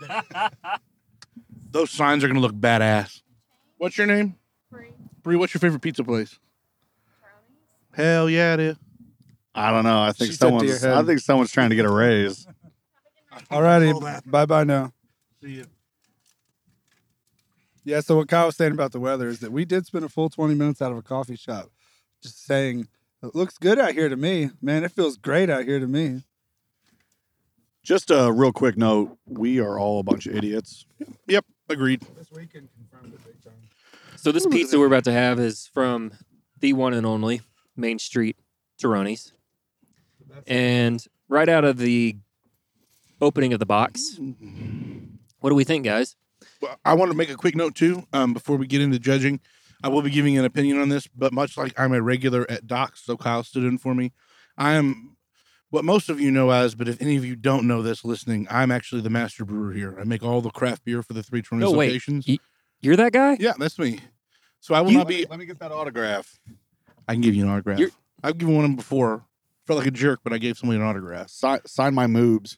Those 1.70 1.90
signs 1.90 2.22
are 2.22 2.28
gonna 2.28 2.40
look 2.40 2.54
badass. 2.54 3.22
What's 3.78 3.96
your 3.96 4.06
name? 4.06 4.36
Bree. 4.70 4.88
Bree, 5.22 5.36
what's 5.36 5.54
your 5.54 5.60
favorite 5.60 5.80
pizza 5.80 6.04
place? 6.04 6.38
Hell 7.94 8.28
yeah, 8.28 8.54
it 8.54 8.60
is. 8.60 8.76
I 9.54 9.70
don't 9.70 9.84
know. 9.84 10.02
I 10.02 10.12
think 10.12 10.32
She 10.32 10.36
said 10.36 10.46
someone's 10.48 10.82
head. 10.82 10.92
I 10.92 11.02
think 11.02 11.20
someone's 11.20 11.52
trying 11.52 11.70
to 11.70 11.76
get 11.76 11.84
a 11.84 11.92
raise. 11.92 12.46
Alrighty, 13.50 14.22
bye 14.30 14.44
bye 14.46 14.64
now. 14.64 14.92
See 15.42 15.52
you. 15.52 15.66
Yeah, 17.84 18.00
so 18.00 18.16
what 18.16 18.28
Kyle 18.28 18.46
was 18.46 18.56
saying 18.56 18.72
about 18.72 18.92
the 18.92 19.00
weather 19.00 19.28
is 19.28 19.40
that 19.40 19.50
we 19.52 19.64
did 19.64 19.86
spend 19.86 20.04
a 20.04 20.08
full 20.08 20.30
20 20.30 20.54
minutes 20.54 20.80
out 20.80 20.92
of 20.92 20.98
a 20.98 21.02
coffee 21.02 21.36
shop 21.36 21.70
just 22.22 22.44
saying, 22.44 22.86
it 23.22 23.34
looks 23.34 23.58
good 23.58 23.78
out 23.78 23.92
here 23.92 24.08
to 24.08 24.16
me. 24.16 24.50
Man, 24.60 24.84
it 24.84 24.92
feels 24.92 25.16
great 25.16 25.50
out 25.50 25.64
here 25.64 25.80
to 25.80 25.86
me. 25.86 26.22
Just 27.82 28.12
a 28.12 28.30
real 28.32 28.52
quick 28.52 28.76
note: 28.76 29.18
we 29.26 29.58
are 29.58 29.76
all 29.76 29.98
a 29.98 30.04
bunch 30.04 30.26
of 30.26 30.36
idiots. 30.36 30.86
Yep, 31.26 31.44
agreed. 31.68 32.00
This 32.16 32.30
weekend 32.30 32.68
confirmed 32.76 33.12
it 33.12 33.24
big 33.24 33.42
time. 33.42 33.54
So 34.14 34.30
this 34.30 34.46
pizza 34.46 34.78
we're 34.78 34.86
about 34.86 35.02
to 35.04 35.12
have 35.12 35.40
is 35.40 35.68
from 35.74 36.12
the 36.60 36.74
one 36.74 36.94
and 36.94 37.04
only 37.04 37.40
Main 37.76 37.98
Street 37.98 38.36
Turoni's. 38.80 39.32
And 40.46 41.04
right 41.28 41.48
out 41.48 41.64
of 41.64 41.78
the 41.78 42.16
opening 43.20 43.52
of 43.52 43.58
the 43.58 43.66
box, 43.66 44.16
what 45.40 45.50
do 45.50 45.56
we 45.56 45.64
think, 45.64 45.84
guys? 45.84 46.14
Well, 46.62 46.78
I 46.84 46.94
want 46.94 47.10
to 47.10 47.16
make 47.16 47.28
a 47.28 47.34
quick 47.34 47.56
note 47.56 47.74
too 47.74 48.04
um, 48.12 48.32
before 48.32 48.56
we 48.56 48.66
get 48.66 48.80
into 48.80 48.98
judging. 48.98 49.40
I 49.84 49.88
will 49.88 50.00
be 50.02 50.10
giving 50.10 50.38
an 50.38 50.44
opinion 50.44 50.80
on 50.80 50.88
this, 50.88 51.08
but 51.08 51.32
much 51.32 51.56
like 51.58 51.78
I'm 51.78 51.92
a 51.92 52.00
regular 52.00 52.48
at 52.48 52.68
Doc's, 52.68 53.02
so 53.04 53.16
Kyle 53.16 53.42
stood 53.42 53.64
in 53.64 53.78
for 53.78 53.94
me. 53.96 54.12
I 54.56 54.74
am 54.74 55.16
what 55.70 55.84
most 55.84 56.08
of 56.08 56.20
you 56.20 56.30
know 56.30 56.50
as, 56.50 56.76
but 56.76 56.86
if 56.88 57.02
any 57.02 57.16
of 57.16 57.24
you 57.24 57.34
don't 57.34 57.66
know 57.66 57.82
this 57.82 58.04
listening, 58.04 58.46
I'm 58.48 58.70
actually 58.70 59.00
the 59.00 59.10
master 59.10 59.44
brewer 59.44 59.72
here. 59.72 59.96
I 60.00 60.04
make 60.04 60.22
all 60.22 60.40
the 60.40 60.50
craft 60.50 60.84
beer 60.84 61.02
for 61.02 61.14
the 61.14 61.22
three 61.22 61.42
Toronto 61.42 61.72
No, 61.72 61.76
wait. 61.76 61.88
locations. 61.88 62.26
Y- 62.28 62.38
You're 62.80 62.94
that 62.96 63.12
guy? 63.12 63.36
yeah, 63.40 63.54
that's 63.58 63.76
me. 63.78 63.98
So 64.60 64.74
I 64.76 64.82
will 64.82 64.92
You- 64.92 64.98
not 64.98 65.08
be. 65.08 65.26
Let 65.28 65.40
me 65.40 65.46
get 65.46 65.58
that 65.58 65.72
autograph. 65.72 66.38
I 67.08 67.14
can 67.14 67.22
give 67.22 67.34
you 67.34 67.42
an 67.42 67.50
autograph. 67.50 67.80
You're- 67.80 67.92
I've 68.22 68.38
given 68.38 68.54
one 68.54 68.64
of 68.64 68.70
them 68.70 68.76
before. 68.76 69.24
Felt 69.66 69.78
like 69.78 69.88
a 69.88 69.92
jerk, 69.92 70.20
but 70.22 70.32
I 70.32 70.38
gave 70.38 70.56
somebody 70.58 70.78
an 70.80 70.86
autograph. 70.86 71.28
Sign, 71.30 71.60
sign 71.66 71.94
my 71.94 72.06
moobs. 72.06 72.56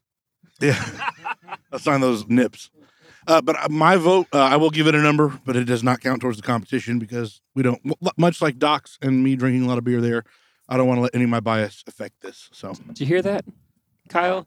Yeah, 0.60 0.82
I'll 1.72 1.78
sign 1.78 2.00
those 2.00 2.26
nips. 2.28 2.70
Uh, 3.26 3.40
but 3.40 3.56
uh, 3.58 3.68
my 3.70 3.96
vote, 3.96 4.26
uh, 4.32 4.38
I 4.38 4.56
will 4.56 4.70
give 4.70 4.86
it 4.86 4.94
a 4.94 5.00
number, 5.00 5.38
but 5.44 5.56
it 5.56 5.64
does 5.64 5.82
not 5.82 6.00
count 6.00 6.20
towards 6.20 6.36
the 6.36 6.42
competition 6.42 6.98
because 6.98 7.40
we 7.54 7.62
don't. 7.62 7.80
Much 8.18 8.42
like 8.42 8.58
Doc's 8.58 8.98
and 9.00 9.22
me 9.24 9.36
drinking 9.36 9.64
a 9.64 9.68
lot 9.68 9.78
of 9.78 9.84
beer 9.84 10.00
there, 10.00 10.24
I 10.68 10.76
don't 10.76 10.86
want 10.86 10.98
to 10.98 11.02
let 11.02 11.14
any 11.14 11.24
of 11.24 11.30
my 11.30 11.40
bias 11.40 11.82
affect 11.86 12.20
this. 12.20 12.48
So 12.52 12.74
Did 12.88 13.00
you 13.00 13.06
hear 13.06 13.22
that, 13.22 13.44
Kyle? 14.08 14.46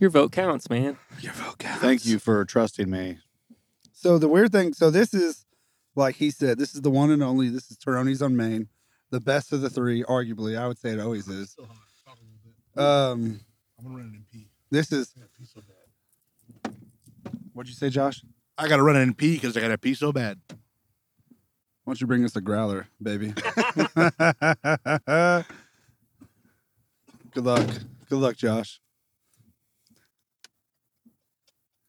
Your 0.00 0.10
vote 0.10 0.32
counts, 0.32 0.70
man. 0.70 0.96
your 1.20 1.32
vote 1.32 1.58
counts. 1.58 1.82
Thank 1.82 2.06
you 2.06 2.18
for 2.18 2.44
trusting 2.44 2.88
me. 2.88 3.18
So 3.92 4.16
the 4.18 4.28
weird 4.28 4.52
thing, 4.52 4.72
so 4.74 4.90
this 4.90 5.12
is 5.12 5.44
like 5.96 6.16
he 6.16 6.30
said, 6.30 6.58
this 6.58 6.74
is 6.74 6.82
the 6.82 6.90
one 6.90 7.10
and 7.10 7.22
only. 7.22 7.48
This 7.48 7.70
is 7.70 7.76
Turoni's 7.76 8.22
on 8.22 8.36
Main, 8.36 8.68
the 9.10 9.20
best 9.20 9.52
of 9.52 9.60
the 9.60 9.68
three, 9.68 10.04
arguably. 10.04 10.56
I 10.56 10.68
would 10.68 10.78
say 10.78 10.90
it 10.90 11.00
always 11.00 11.26
is. 11.28 11.50
Still 11.50 11.66
hot. 11.66 11.76
Talk 12.06 12.16
a 12.16 12.24
little 12.24 12.38
bit. 12.44 12.82
Um, 12.82 13.40
I'm 13.78 13.84
gonna 13.84 13.96
run 13.98 14.06
it 14.12 14.16
in 14.16 14.24
P. 14.32 14.48
this 14.70 14.92
is 14.92 15.12
Yeah, 15.16 15.24
he's 15.38 15.50
so 15.50 15.60
bad. 15.60 16.74
What'd 17.58 17.68
you 17.68 17.74
say, 17.74 17.90
Josh? 17.90 18.22
I 18.56 18.68
got 18.68 18.76
to 18.76 18.84
run 18.84 18.94
it 18.94 19.00
in 19.00 19.14
P 19.14 19.34
because 19.34 19.56
I 19.56 19.60
got 19.60 19.68
to 19.68 19.78
pee 19.78 19.94
so 19.94 20.12
bad. 20.12 20.38
Why 20.48 20.56
don't 21.86 22.00
you 22.00 22.06
bring 22.06 22.24
us 22.24 22.36
a 22.36 22.40
growler, 22.40 22.86
baby? 23.02 23.34
Good 27.34 27.44
luck. 27.44 27.66
Good 28.08 28.18
luck, 28.18 28.36
Josh. 28.36 28.80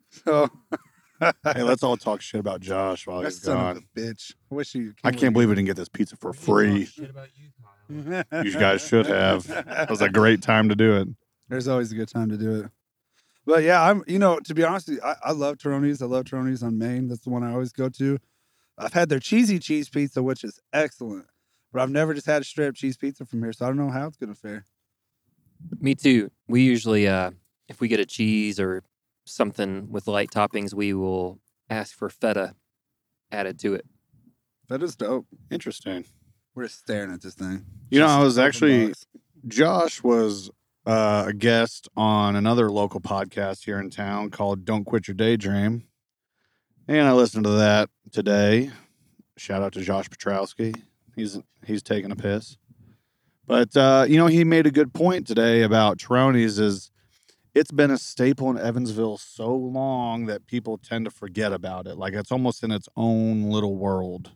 So 0.09 0.49
Hey, 1.53 1.61
let's 1.61 1.83
all 1.83 1.97
talk 1.97 2.21
shit 2.21 2.39
about 2.39 2.61
Josh 2.61 3.05
while 3.05 3.19
that 3.21 3.25
he's 3.27 3.41
son 3.43 3.55
gone. 3.57 3.77
of 3.77 3.83
a 3.83 3.99
bitch. 3.99 4.33
I 4.51 4.55
wish 4.55 4.73
you. 4.73 4.95
I 5.03 5.11
can't 5.11 5.33
believe 5.33 5.49
we 5.49 5.55
didn't 5.55 5.67
get 5.67 5.75
this 5.77 5.89
pizza 5.89 6.15
for 6.15 6.33
free. 6.33 6.85
Shit 6.85 7.11
about 7.11 7.27
you, 7.35 7.49
Kyle. 8.31 8.43
You 8.43 8.53
guys 8.53 8.87
should 8.87 9.05
have. 9.05 9.47
It 9.49 9.89
was 9.89 10.01
a 10.01 10.09
great 10.09 10.41
time 10.41 10.69
to 10.69 10.75
do 10.75 10.95
it. 10.97 11.09
There's 11.47 11.67
always 11.67 11.91
a 11.91 11.95
good 11.95 12.09
time 12.09 12.29
to 12.29 12.37
do 12.37 12.61
it. 12.61 12.71
But 13.45 13.63
yeah, 13.63 13.81
I'm. 13.81 14.03
You 14.07 14.19
know, 14.19 14.39
to 14.39 14.53
be 14.53 14.63
honest, 14.63 14.87
with 14.87 14.97
you, 14.97 15.03
I, 15.03 15.15
I 15.25 15.31
love 15.31 15.57
Turoni's. 15.57 16.01
I 16.01 16.05
love 16.05 16.25
Turoni's 16.25 16.63
on 16.63 16.77
Main. 16.77 17.07
That's 17.07 17.21
the 17.21 17.29
one 17.29 17.43
I 17.43 17.51
always 17.51 17.71
go 17.71 17.89
to. 17.89 18.19
I've 18.77 18.93
had 18.93 19.09
their 19.09 19.19
cheesy 19.19 19.59
cheese 19.59 19.89
pizza, 19.89 20.23
which 20.23 20.43
is 20.43 20.59
excellent, 20.71 21.25
but 21.73 21.81
I've 21.81 21.89
never 21.89 22.13
just 22.13 22.27
had 22.27 22.41
a 22.41 22.45
straight 22.45 22.67
up 22.67 22.75
cheese 22.75 22.95
pizza 22.97 23.25
from 23.25 23.41
here, 23.43 23.51
so 23.53 23.65
I 23.65 23.69
don't 23.69 23.77
know 23.77 23.89
how 23.89 24.07
it's 24.07 24.17
gonna 24.17 24.35
fare. 24.35 24.65
Me 25.79 25.95
too. 25.95 26.31
We 26.47 26.61
usually, 26.61 27.07
uh, 27.07 27.31
if 27.67 27.81
we 27.81 27.87
get 27.87 27.99
a 27.99 28.05
cheese 28.05 28.59
or 28.59 28.83
something 29.25 29.91
with 29.91 30.07
light 30.07 30.31
toppings, 30.31 30.73
we 30.73 30.93
will 30.93 31.39
ask 31.69 31.95
for 31.95 32.09
feta 32.09 32.55
added 33.31 33.59
to 33.59 33.73
it. 33.75 33.85
That 34.69 34.83
is 34.83 34.95
dope. 34.95 35.27
Interesting. 35.51 36.05
We're 36.55 36.63
just 36.63 36.79
staring 36.79 37.11
at 37.11 37.21
this 37.21 37.35
thing. 37.35 37.65
You 37.89 37.99
know, 37.99 38.07
I 38.07 38.23
was 38.23 38.37
actually 38.37 38.87
box. 38.87 39.05
Josh 39.47 40.03
was 40.03 40.51
uh, 40.89 41.25
a 41.27 41.33
guest 41.33 41.87
on 41.95 42.35
another 42.35 42.71
local 42.71 42.99
podcast 42.99 43.63
here 43.63 43.79
in 43.79 43.91
town 43.91 44.31
called 44.31 44.65
"Don't 44.65 44.85
Quit 44.85 45.07
Your 45.07 45.13
Daydream," 45.13 45.83
and 46.87 47.07
I 47.07 47.11
listened 47.11 47.43
to 47.43 47.51
that 47.51 47.91
today. 48.11 48.71
Shout 49.37 49.61
out 49.61 49.73
to 49.73 49.81
Josh 49.81 50.09
Pietrowski. 50.09 50.81
He's 51.15 51.37
he's 51.63 51.83
taking 51.83 52.11
a 52.11 52.15
piss, 52.15 52.57
but 53.45 53.77
uh, 53.77 54.07
you 54.09 54.17
know 54.17 54.25
he 54.25 54.43
made 54.43 54.65
a 54.65 54.71
good 54.71 54.91
point 54.91 55.27
today 55.27 55.61
about 55.61 55.99
Turoni's. 55.99 56.57
Is 56.57 56.89
it's 57.53 57.71
been 57.71 57.91
a 57.91 57.97
staple 57.99 58.49
in 58.49 58.57
Evansville 58.57 59.19
so 59.19 59.53
long 59.53 60.25
that 60.25 60.47
people 60.47 60.79
tend 60.79 61.05
to 61.05 61.11
forget 61.11 61.53
about 61.53 61.85
it. 61.85 61.97
Like 61.99 62.15
it's 62.15 62.31
almost 62.31 62.63
in 62.63 62.71
its 62.71 62.89
own 62.97 63.43
little 63.43 63.75
world. 63.75 64.31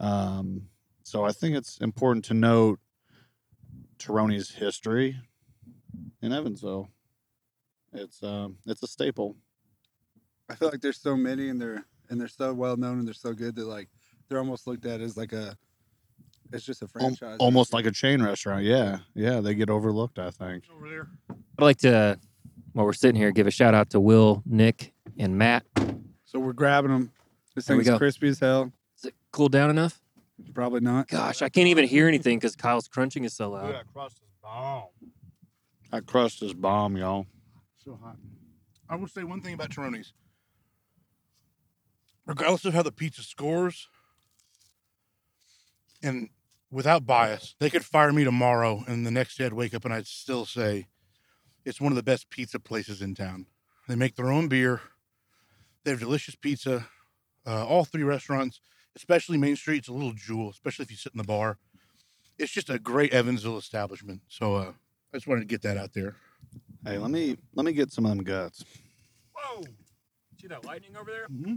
Um, 0.00 0.68
so 1.02 1.26
I 1.26 1.32
think 1.32 1.54
it's 1.54 1.76
important 1.82 2.24
to 2.26 2.34
note 2.34 2.80
Turoni's 3.98 4.52
history 4.52 5.18
in 6.22 6.32
Evansville. 6.32 6.88
It's 7.92 8.22
um 8.22 8.56
it's 8.66 8.82
a 8.82 8.86
staple. 8.86 9.36
I 10.48 10.54
feel 10.54 10.68
like 10.70 10.80
there's 10.80 11.00
so 11.00 11.16
many 11.16 11.48
and 11.48 11.60
they're 11.60 11.84
and 12.08 12.20
they're 12.20 12.28
so 12.28 12.52
well 12.54 12.76
known 12.76 12.98
and 12.98 13.06
they're 13.06 13.14
so 13.14 13.32
good 13.32 13.56
that 13.56 13.66
like 13.66 13.88
they're 14.28 14.38
almost 14.38 14.66
looked 14.66 14.86
at 14.86 15.00
as 15.00 15.16
like 15.16 15.32
a 15.32 15.56
it's 16.52 16.64
just 16.64 16.82
a 16.82 16.84
Al- 16.84 16.88
franchise. 16.88 17.36
almost 17.40 17.72
like 17.72 17.86
a 17.86 17.90
chain 17.90 18.22
restaurant. 18.22 18.62
Yeah. 18.64 18.98
Yeah, 19.14 19.40
they 19.40 19.54
get 19.56 19.68
overlooked, 19.68 20.18
I 20.20 20.30
think. 20.30 20.62
Over 20.72 20.88
there. 20.88 21.08
I'd 21.58 21.64
like 21.64 21.78
to, 21.78 22.20
while 22.72 22.86
we're 22.86 22.92
sitting 22.92 23.16
here, 23.20 23.32
give 23.32 23.48
a 23.48 23.50
shout 23.50 23.74
out 23.74 23.90
to 23.90 23.98
Will, 24.00 24.44
Nick, 24.46 24.92
and 25.18 25.36
Matt. 25.36 25.64
so 26.24 26.38
we're 26.38 26.52
grabbing 26.52 26.92
them. 26.92 27.10
This 27.56 27.64
There 27.66 27.76
we 27.76 27.82
thing's 27.82 27.98
crispy 27.98 28.28
as 28.28 28.38
hell. 28.38 28.70
Is 28.96 29.06
it 29.06 29.14
cooled 29.32 29.50
down 29.50 29.70
enough? 29.70 30.00
Probably 30.54 30.78
not. 30.80 31.08
Gosh, 31.08 31.42
I 31.42 31.48
can't 31.48 31.66
even 31.66 31.84
hear 31.84 32.06
anything 32.06 32.38
because 32.38 32.54
Kyle's 32.54 32.86
crunching 32.86 33.24
is 33.24 33.32
so 33.34 33.46
Dude, 33.46 33.54
loud. 33.54 33.74
that 33.74 33.92
crust 33.92 34.18
is 34.18 34.28
bomb. 34.40 34.84
That 35.92 36.06
crust 36.06 36.42
is 36.42 36.52
bomb, 36.52 36.96
y'all. 36.96 37.26
So 37.84 37.98
hot. 38.02 38.16
I 38.88 38.96
will 38.96 39.08
say 39.08 39.24
one 39.24 39.40
thing 39.40 39.54
about 39.54 39.70
Turoni's. 39.70 40.12
Regardless 42.24 42.64
of 42.64 42.74
how 42.74 42.82
the 42.82 42.92
pizza 42.92 43.22
scores, 43.22 43.88
and 46.02 46.28
without 46.70 47.06
bias, 47.06 47.54
they 47.60 47.70
could 47.70 47.84
fire 47.84 48.12
me 48.12 48.24
tomorrow, 48.24 48.84
and 48.88 49.06
the 49.06 49.10
next 49.10 49.36
day 49.36 49.46
I'd 49.46 49.52
wake 49.52 49.74
up 49.74 49.84
and 49.84 49.94
I'd 49.94 50.06
still 50.06 50.44
say 50.44 50.88
it's 51.64 51.80
one 51.80 51.92
of 51.92 51.96
the 51.96 52.02
best 52.02 52.30
pizza 52.30 52.58
places 52.58 53.00
in 53.00 53.14
town. 53.14 53.46
They 53.88 53.94
make 53.94 54.16
their 54.16 54.30
own 54.30 54.48
beer. 54.48 54.80
They 55.84 55.92
have 55.92 56.00
delicious 56.00 56.34
pizza. 56.34 56.88
Uh, 57.46 57.64
all 57.64 57.84
three 57.84 58.02
restaurants, 58.02 58.60
especially 58.96 59.38
Main 59.38 59.54
Street, 59.54 59.78
it's 59.78 59.88
a 59.88 59.92
little 59.92 60.12
jewel, 60.12 60.50
especially 60.50 60.84
if 60.84 60.90
you 60.90 60.96
sit 60.96 61.12
in 61.12 61.18
the 61.18 61.24
bar. 61.24 61.58
It's 62.38 62.52
just 62.52 62.70
a 62.70 62.78
great 62.80 63.12
Evansville 63.12 63.56
establishment. 63.56 64.22
So 64.28 64.56
uh, 64.56 64.72
I 65.12 65.16
just 65.16 65.26
wanted 65.26 65.40
to 65.42 65.46
get 65.46 65.62
that 65.62 65.76
out 65.76 65.92
there. 65.92 66.16
Hey, 66.84 66.98
let 66.98 67.10
me 67.10 67.36
let 67.54 67.64
me 67.66 67.72
get 67.72 67.90
some 67.92 68.04
of 68.04 68.10
them 68.10 68.22
guts. 68.24 68.64
Whoa! 69.34 69.62
See 70.40 70.46
that 70.48 70.64
lightning 70.64 70.96
over 70.96 71.10
there? 71.10 71.26
Mm-hmm. 71.28 71.54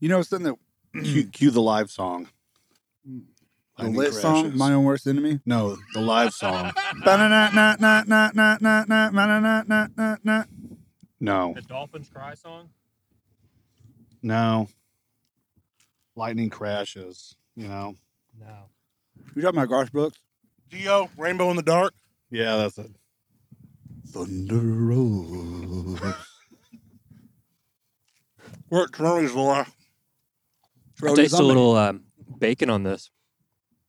You 0.00 0.08
know 0.08 0.22
something 0.22 0.56
that 0.94 1.04
cue, 1.04 1.24
cue 1.26 1.50
the 1.50 1.60
live 1.60 1.90
song. 1.90 2.28
the 3.04 3.22
Lightning 3.78 3.96
lit 3.98 4.14
song, 4.14 4.42
crashes. 4.44 4.58
My 4.58 4.72
Own 4.72 4.84
Worst 4.84 5.06
Enemy. 5.06 5.40
No, 5.44 5.76
the 5.94 6.00
live 6.00 6.32
song. 6.32 6.72
No, 11.20 11.52
The 11.54 11.62
Dolphins 11.62 12.08
Cry 12.12 12.34
song? 12.34 12.68
no. 14.22 14.68
Lightning 16.14 16.48
crashes. 16.48 17.36
You 17.56 17.68
know. 17.68 17.94
No. 18.40 18.70
You 19.34 19.42
talking 19.42 19.58
about 19.58 19.68
Garth 19.68 19.92
Brooks? 19.92 20.18
Dio, 20.70 21.10
Rainbow 21.18 21.50
in 21.50 21.56
the 21.56 21.62
Dark. 21.62 21.92
Yeah, 22.30 22.56
that's 22.56 22.78
it. 22.78 22.90
Thunder 24.08 24.56
Road. 24.56 26.00
We're 28.70 28.84
at 28.84 28.90
Turoni's, 28.90 29.32
Laura. 29.32 29.66
I 31.04 31.14
taste 31.14 31.34
a 31.34 31.42
little 31.42 31.76
um, 31.76 32.04
bacon 32.38 32.70
on 32.70 32.82
this. 32.82 33.10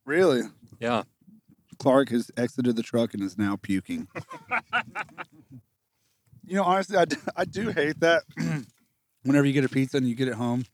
Really? 0.05 0.43
Yeah. 0.79 1.03
Clark 1.79 2.09
has 2.09 2.29
exited 2.37 2.75
the 2.75 2.83
truck 2.83 3.13
and 3.13 3.23
is 3.23 3.37
now 3.37 3.55
puking. 3.55 4.07
you 6.45 6.55
know, 6.55 6.63
honestly, 6.63 6.97
I 6.97 7.05
do, 7.05 7.17
I 7.35 7.45
do 7.45 7.69
hate 7.69 7.99
that. 8.01 8.23
Whenever 9.23 9.47
you 9.47 9.53
get 9.53 9.65
a 9.65 9.69
pizza 9.69 9.97
and 9.97 10.07
you 10.07 10.15
get 10.15 10.27
it 10.27 10.35
home 10.35 10.65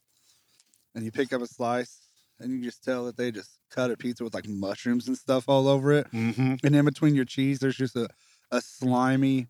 and 0.94 1.04
you 1.04 1.10
pick 1.10 1.32
up 1.32 1.42
a 1.42 1.46
slice 1.46 2.03
and 2.44 2.52
you 2.52 2.62
just 2.62 2.84
tell 2.84 3.06
that 3.06 3.16
they 3.16 3.32
just 3.32 3.58
cut 3.70 3.90
a 3.90 3.96
pizza 3.96 4.22
with 4.22 4.34
like 4.34 4.46
mushrooms 4.46 5.08
and 5.08 5.16
stuff 5.16 5.48
all 5.48 5.66
over 5.66 5.92
it. 5.92 6.10
Mm-hmm. 6.12 6.54
And 6.62 6.76
in 6.76 6.84
between 6.84 7.14
your 7.14 7.24
cheese, 7.24 7.58
there's 7.58 7.76
just 7.76 7.96
a, 7.96 8.08
a 8.50 8.60
slimy, 8.60 9.48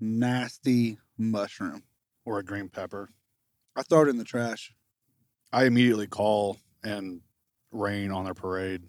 nasty 0.00 0.98
mushroom. 1.18 1.82
Or 2.24 2.38
a 2.40 2.42
green 2.42 2.68
pepper. 2.68 3.10
I 3.76 3.82
throw 3.82 4.02
it 4.02 4.08
in 4.08 4.16
the 4.16 4.24
trash. 4.24 4.72
I 5.52 5.64
immediately 5.66 6.08
call 6.08 6.58
and 6.82 7.20
rain 7.70 8.10
on 8.10 8.24
their 8.24 8.34
parade. 8.34 8.82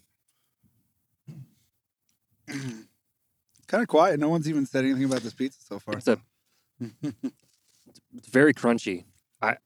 kind 2.48 2.88
of 3.84 3.88
quiet. 3.88 4.20
No 4.20 4.30
one's 4.30 4.50
even 4.50 4.66
said 4.66 4.86
anything 4.86 5.04
about 5.04 5.22
this 5.22 5.34
pizza 5.34 5.60
so 5.62 5.78
far. 5.78 5.98
It's 5.98 6.08
a 6.08 6.20
it's 8.16 8.28
very 8.28 8.56
crunchy. 8.56 9.04
I'm 9.40 9.58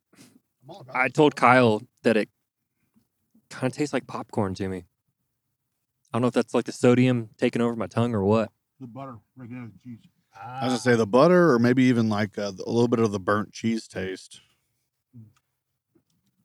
all 0.67 0.81
about 0.81 0.95
I 0.95 1.07
told 1.07 1.35
Kyle 1.35 1.81
that 2.03 2.17
it 2.17 2.29
kind 3.51 3.71
of 3.71 3.77
tastes 3.77 3.93
like 3.93 4.07
popcorn 4.07 4.55
to 4.55 4.67
me. 4.67 4.85
I 6.11 6.13
don't 6.13 6.23
know 6.23 6.27
if 6.27 6.33
that's 6.33 6.53
like 6.53 6.65
the 6.65 6.71
sodium 6.71 7.29
taking 7.37 7.61
over 7.61 7.75
my 7.75 7.87
tongue 7.87 8.15
or 8.15 8.23
what. 8.23 8.51
The 8.79 8.87
butter 8.87 9.17
breaking 9.37 9.57
out 9.57 9.71
the 9.71 9.79
cheese. 9.79 9.99
I 10.35 10.65
was 10.65 10.71
gonna 10.71 10.79
say 10.79 10.95
the 10.95 11.05
butter, 11.05 11.51
or 11.51 11.59
maybe 11.59 11.83
even 11.83 12.09
like 12.09 12.37
uh, 12.37 12.51
a 12.65 12.71
little 12.71 12.87
bit 12.87 12.99
of 12.99 13.11
the 13.11 13.19
burnt 13.19 13.51
cheese 13.51 13.87
taste. 13.87 14.41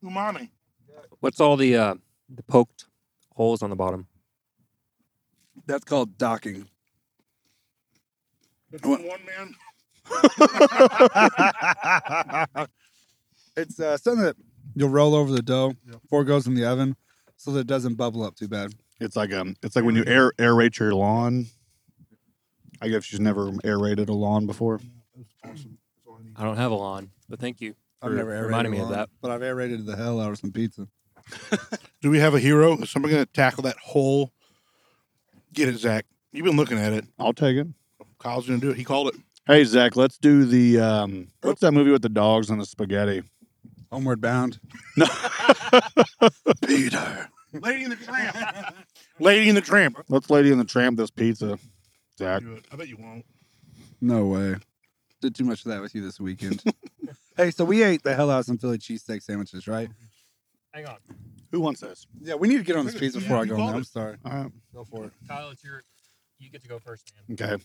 Umami. 0.03 0.49
What's 1.19 1.39
all 1.39 1.57
the 1.57 1.75
uh, 1.75 1.95
the 2.29 2.43
poked 2.43 2.85
holes 3.33 3.63
on 3.63 3.69
the 3.69 3.75
bottom? 3.75 4.07
That's 5.65 5.83
called 5.83 6.17
docking. 6.17 6.67
It's 8.71 8.85
one 8.85 9.03
one 9.03 9.19
man. 9.25 9.55
it's 13.57 13.79
uh, 13.79 13.97
something 13.97 14.23
that 14.23 14.35
you'll 14.77 14.89
roll 14.89 15.15
over 15.15 15.31
the 15.31 15.41
dough 15.41 15.73
before 15.89 16.21
it 16.21 16.25
goes 16.25 16.47
in 16.47 16.53
the 16.53 16.65
oven, 16.65 16.95
so 17.35 17.51
that 17.51 17.61
it 17.61 17.67
doesn't 17.67 17.95
bubble 17.95 18.23
up 18.23 18.35
too 18.35 18.47
bad. 18.47 18.73
It's 18.99 19.15
like 19.15 19.33
um, 19.33 19.55
it's 19.63 19.75
like 19.75 19.85
when 19.85 19.95
you 19.95 20.03
air 20.07 20.31
aerate 20.37 20.77
your 20.79 20.93
lawn. 20.93 21.47
I 22.79 22.89
guess 22.89 23.05
she's 23.05 23.19
never 23.19 23.51
aerated 23.63 24.09
a 24.09 24.13
lawn 24.13 24.45
before. 24.45 24.79
That's 25.15 25.33
awesome. 25.43 25.79
That's 25.95 26.07
all 26.07 26.19
I 26.35 26.43
don't 26.43 26.57
have 26.57 26.71
a 26.71 26.75
lawn, 26.75 27.09
but 27.27 27.39
thank 27.39 27.59
you. 27.59 27.73
I've 28.01 28.11
for 28.11 28.15
never 28.15 28.29
aerated 28.29 28.45
reminding 28.45 28.71
me 28.73 28.79
of 28.79 28.89
that. 28.89 29.09
but 29.19 29.31
I've 29.31 29.41
aerated 29.41 29.85
the 29.87 29.95
hell 29.95 30.21
out 30.21 30.29
of 30.31 30.37
some 30.37 30.51
pizza. 30.51 30.87
Do 32.01 32.11
we 32.11 32.19
have 32.19 32.35
a 32.35 32.39
hero? 32.39 32.77
Is 32.77 32.91
somebody 32.91 33.15
going 33.15 33.25
to 33.25 33.31
tackle 33.31 33.63
that 33.63 33.77
hole? 33.77 34.31
Get 35.53 35.67
it, 35.67 35.77
Zach. 35.79 36.05
You've 36.31 36.45
been 36.45 36.55
looking 36.55 36.77
at 36.77 36.93
it. 36.93 37.05
I'll 37.17 37.33
take 37.33 37.57
it. 37.57 37.67
Kyle's 38.19 38.47
going 38.47 38.59
to 38.59 38.65
do 38.67 38.71
it. 38.71 38.77
He 38.77 38.83
called 38.83 39.07
it. 39.07 39.15
Hey 39.47 39.63
Zach, 39.63 39.95
let's 39.95 40.17
do 40.17 40.43
the 40.43 40.77
um, 40.79 41.29
what's 41.41 41.61
that 41.61 41.71
movie 41.71 41.89
with 41.89 42.01
the 42.01 42.09
dogs 42.09 42.49
and 42.49 42.59
the 42.59 42.65
spaghetti? 42.65 43.23
Homeward 43.91 44.21
bound. 44.21 44.59
No. 44.95 45.05
Peter. 46.65 47.29
Lady 47.53 47.83
in 47.85 47.89
the 47.89 47.95
Tramp. 47.95 48.35
Lady 49.19 49.49
in 49.49 49.55
the 49.55 49.61
Tramp. 49.61 49.97
Let's 50.09 50.29
Lady 50.29 50.51
in 50.51 50.57
the 50.57 50.65
Tramp 50.65 50.97
this 50.97 51.09
pizza. 51.09 51.57
Zach, 52.17 52.41
Do 52.41 52.53
it. 52.53 52.65
I 52.71 52.75
bet 52.75 52.87
you 52.87 52.97
won't. 52.97 53.25
No 54.01 54.25
way. 54.25 54.55
Did 55.21 55.35
too 55.35 55.45
much 55.45 55.65
of 55.65 55.71
that 55.71 55.81
with 55.81 55.95
you 55.95 56.01
this 56.01 56.19
weekend. 56.19 56.63
hey, 57.37 57.51
so 57.51 57.65
we 57.65 57.83
ate 57.83 58.03
the 58.03 58.13
hell 58.13 58.29
out 58.29 58.39
of 58.39 58.45
some 58.45 58.57
Philly 58.57 58.77
cheesesteak 58.77 59.23
sandwiches, 59.23 59.67
right? 59.67 59.89
Hang 60.73 60.85
on, 60.85 60.97
who 61.51 61.59
wants 61.59 61.81
this? 61.81 62.05
Yeah, 62.21 62.35
we 62.35 62.47
need 62.47 62.57
to 62.57 62.63
get 62.63 62.75
on 62.75 62.85
this 62.85 62.93
pizza 62.93 63.19
before 63.19 63.37
I 63.37 63.45
go 63.45 63.55
in 63.55 63.59
called 63.59 63.69
there. 63.69 63.77
I'm 63.77 63.83
sorry. 63.83 64.17
All 64.25 64.31
right. 64.31 64.51
Go 64.73 64.83
for 64.83 65.05
it. 65.05 65.11
Kyle. 65.27 65.49
It's 65.49 65.63
your. 65.63 65.81
You 66.39 66.51
get 66.51 66.61
to 66.61 66.67
go 66.67 66.77
first, 66.77 67.13
man. 67.27 67.57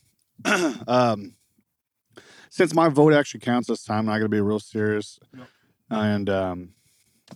Okay. 0.46 0.78
um, 0.88 1.34
since 2.48 2.74
my 2.74 2.88
vote 2.88 3.12
actually 3.12 3.40
counts 3.40 3.68
this 3.68 3.84
time, 3.84 4.08
I 4.08 4.18
got 4.18 4.24
to 4.24 4.28
be 4.30 4.40
real 4.40 4.60
serious. 4.60 5.18
Yep. 5.36 5.46
And 5.92 6.30
um, 6.30 6.70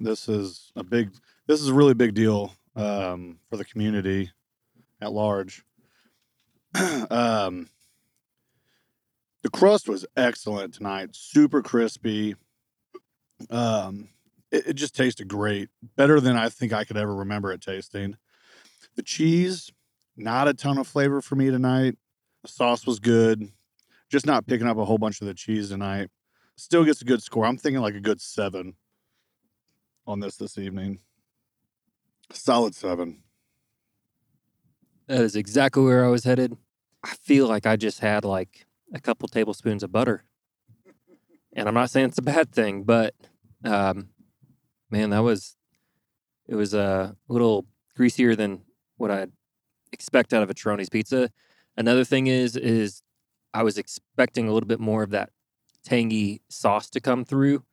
this 0.01 0.31
is 0.31 0.73
a 0.77 0.83
big, 0.83 1.11
this 1.47 1.61
is 1.61 1.69
a 1.69 1.75
really 1.75 1.93
big 1.93 2.15
deal 2.15 2.55
um, 2.75 3.39
for 3.51 3.59
the 3.59 3.67
community 3.67 4.31
at 4.99 5.13
large. 5.13 5.63
um, 7.11 7.69
the 9.43 9.51
crust 9.53 9.91
was 9.91 10.07
excellent 10.17 10.73
tonight, 10.73 11.11
super 11.13 11.61
crispy. 11.61 12.35
Um, 13.51 14.09
it, 14.51 14.69
it 14.69 14.73
just 14.73 14.97
tasted 14.97 15.29
great, 15.29 15.69
better 15.95 16.19
than 16.19 16.35
I 16.35 16.49
think 16.49 16.73
I 16.73 16.85
could 16.85 16.97
ever 16.97 17.15
remember 17.15 17.53
it 17.53 17.61
tasting. 17.61 18.17
The 18.95 19.03
cheese, 19.03 19.71
not 20.17 20.49
a 20.49 20.55
ton 20.55 20.79
of 20.79 20.87
flavor 20.87 21.21
for 21.21 21.37
me 21.37 21.51
tonight. 21.51 21.99
The 22.43 22.49
sauce 22.49 22.87
was 22.87 23.01
good. 23.01 23.51
Just 24.09 24.25
not 24.25 24.47
picking 24.47 24.67
up 24.67 24.79
a 24.79 24.85
whole 24.87 24.97
bunch 24.97 25.21
of 25.21 25.27
the 25.27 25.35
cheese 25.35 25.69
tonight. 25.69 26.09
Still 26.57 26.85
gets 26.85 27.03
a 27.03 27.05
good 27.05 27.23
score. 27.23 27.45
I'm 27.45 27.59
thinking 27.59 27.83
like 27.83 27.95
a 27.95 28.01
good 28.01 28.21
seven 28.21 28.75
on 30.07 30.21
this 30.21 30.37
this 30.37 30.57
evening. 30.57 31.01
Solid 32.33 32.75
seven. 32.75 33.23
That 35.07 35.21
is 35.21 35.37
exactly 35.37 35.85
where 35.85 36.05
I 36.05 36.09
was 36.09 36.25
headed. 36.25 36.57
I 37.05 37.11
feel 37.11 37.47
like 37.47 37.67
I 37.67 37.77
just 37.77 38.01
had 38.01 38.25
like 38.25 38.67
a 38.93 39.01
couple 39.01 39.29
tablespoons 39.29 39.83
of 39.83 39.93
butter. 39.93 40.25
And 41.55 41.69
I'm 41.69 41.75
not 41.75 41.91
saying 41.91 42.09
it's 42.09 42.19
a 42.19 42.23
bad 42.23 42.51
thing, 42.53 42.83
but 42.83 43.15
um, 43.65 44.09
man, 44.91 45.11
that 45.11 45.23
was 45.23 45.57
it 46.49 46.55
was 46.55 46.75
a 46.75 47.17
little 47.29 47.67
greasier 47.97 48.35
than 48.35 48.63
what 48.97 49.11
I'd 49.11 49.33
expect 49.93 50.33
out 50.33 50.43
of 50.43 50.51
a 50.51 50.55
Turoni's 50.55 50.89
pizza. 50.89 51.31
Another 51.77 52.05
thing 52.05 52.27
is 52.27 52.57
is 52.57 53.03
I 53.55 53.63
was 53.63 53.79
expecting 53.79 54.49
a 54.49 54.53
little 54.53 54.67
bit 54.67 54.81
more 54.81 55.03
of 55.03 55.11
that 55.11 55.31
tangy 55.87 56.43
sauce 56.49 56.91
to 56.91 57.01
come 57.01 57.25
through 57.25 57.65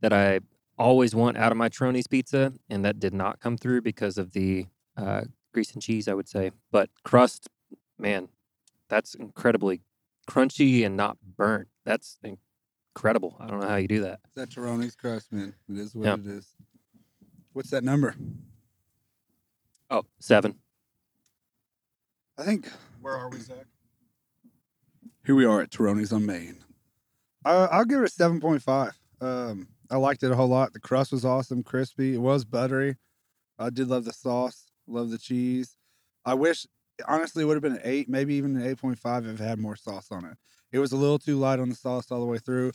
that 0.00 0.12
I 0.12 0.40
always 0.78 1.14
want 1.14 1.36
out 1.36 1.52
of 1.52 1.58
my 1.58 1.68
Turoni's 1.68 2.06
pizza, 2.06 2.54
and 2.70 2.84
that 2.84 2.98
did 2.98 3.12
not 3.12 3.40
come 3.40 3.58
through 3.58 3.82
because 3.82 4.16
of 4.16 4.32
the 4.32 4.66
uh, 4.96 5.22
grease 5.52 5.72
and 5.72 5.82
cheese, 5.82 6.08
I 6.08 6.14
would 6.14 6.28
say. 6.28 6.52
But 6.70 6.88
crust, 7.04 7.48
man, 7.98 8.28
that's 8.88 9.14
incredibly 9.14 9.82
crunchy 10.28 10.86
and 10.86 10.96
not 10.96 11.18
burnt. 11.36 11.68
That's 11.84 12.18
incredible. 12.22 13.36
I 13.40 13.46
don't 13.46 13.60
know 13.60 13.68
how 13.68 13.76
you 13.76 13.88
do 13.88 14.00
that. 14.02 14.20
It's 14.24 14.36
that 14.36 14.48
Turoni's 14.50 14.94
crust, 14.96 15.32
man. 15.32 15.52
It 15.68 15.76
is 15.76 15.94
what 15.94 16.06
Yeah. 16.06 16.14
it 16.14 16.26
is. 16.26 16.54
What's 17.52 17.70
that 17.70 17.82
number? 17.84 18.14
Oh, 19.90 20.04
seven. 20.20 20.54
I 22.38 22.44
think 22.44 22.68
Where 23.02 23.14
are 23.16 23.28
we, 23.28 23.38
Zach? 23.38 23.66
here 25.26 25.34
we 25.34 25.44
are 25.44 25.60
at 25.60 25.70
Turoni's 25.70 26.12
on 26.12 26.24
Main. 26.24 26.64
I, 27.44 27.52
I'll 27.52 27.84
give 27.84 28.00
it 28.00 28.04
a 28.04 28.08
seven 28.08 28.40
point 28.40 28.62
five. 28.62 28.98
Um, 29.20 29.68
I 29.90 29.96
liked 29.96 30.22
it 30.22 30.30
a 30.30 30.36
whole 30.36 30.48
lot. 30.48 30.72
The 30.72 30.80
crust 30.80 31.12
was 31.12 31.24
awesome, 31.24 31.62
crispy. 31.62 32.14
It 32.14 32.18
was 32.20 32.44
buttery. 32.44 32.96
I 33.58 33.70
did 33.70 33.88
love 33.88 34.04
the 34.04 34.12
sauce. 34.12 34.66
Love 34.86 35.10
the 35.10 35.18
cheese. 35.18 35.76
I 36.24 36.34
wish, 36.34 36.66
honestly, 37.06 37.42
it 37.42 37.46
would 37.46 37.54
have 37.54 37.62
been 37.62 37.76
an 37.76 37.82
eight, 37.84 38.08
maybe 38.08 38.34
even 38.34 38.56
an 38.56 38.66
eight 38.66 38.78
point 38.78 38.98
five 38.98 39.26
if 39.26 39.40
it 39.40 39.44
had 39.44 39.58
more 39.58 39.76
sauce 39.76 40.08
on 40.10 40.24
it. 40.24 40.36
It 40.72 40.78
was 40.78 40.92
a 40.92 40.96
little 40.96 41.18
too 41.18 41.36
light 41.38 41.58
on 41.58 41.68
the 41.68 41.74
sauce 41.74 42.10
all 42.10 42.20
the 42.20 42.26
way 42.26 42.38
through, 42.38 42.72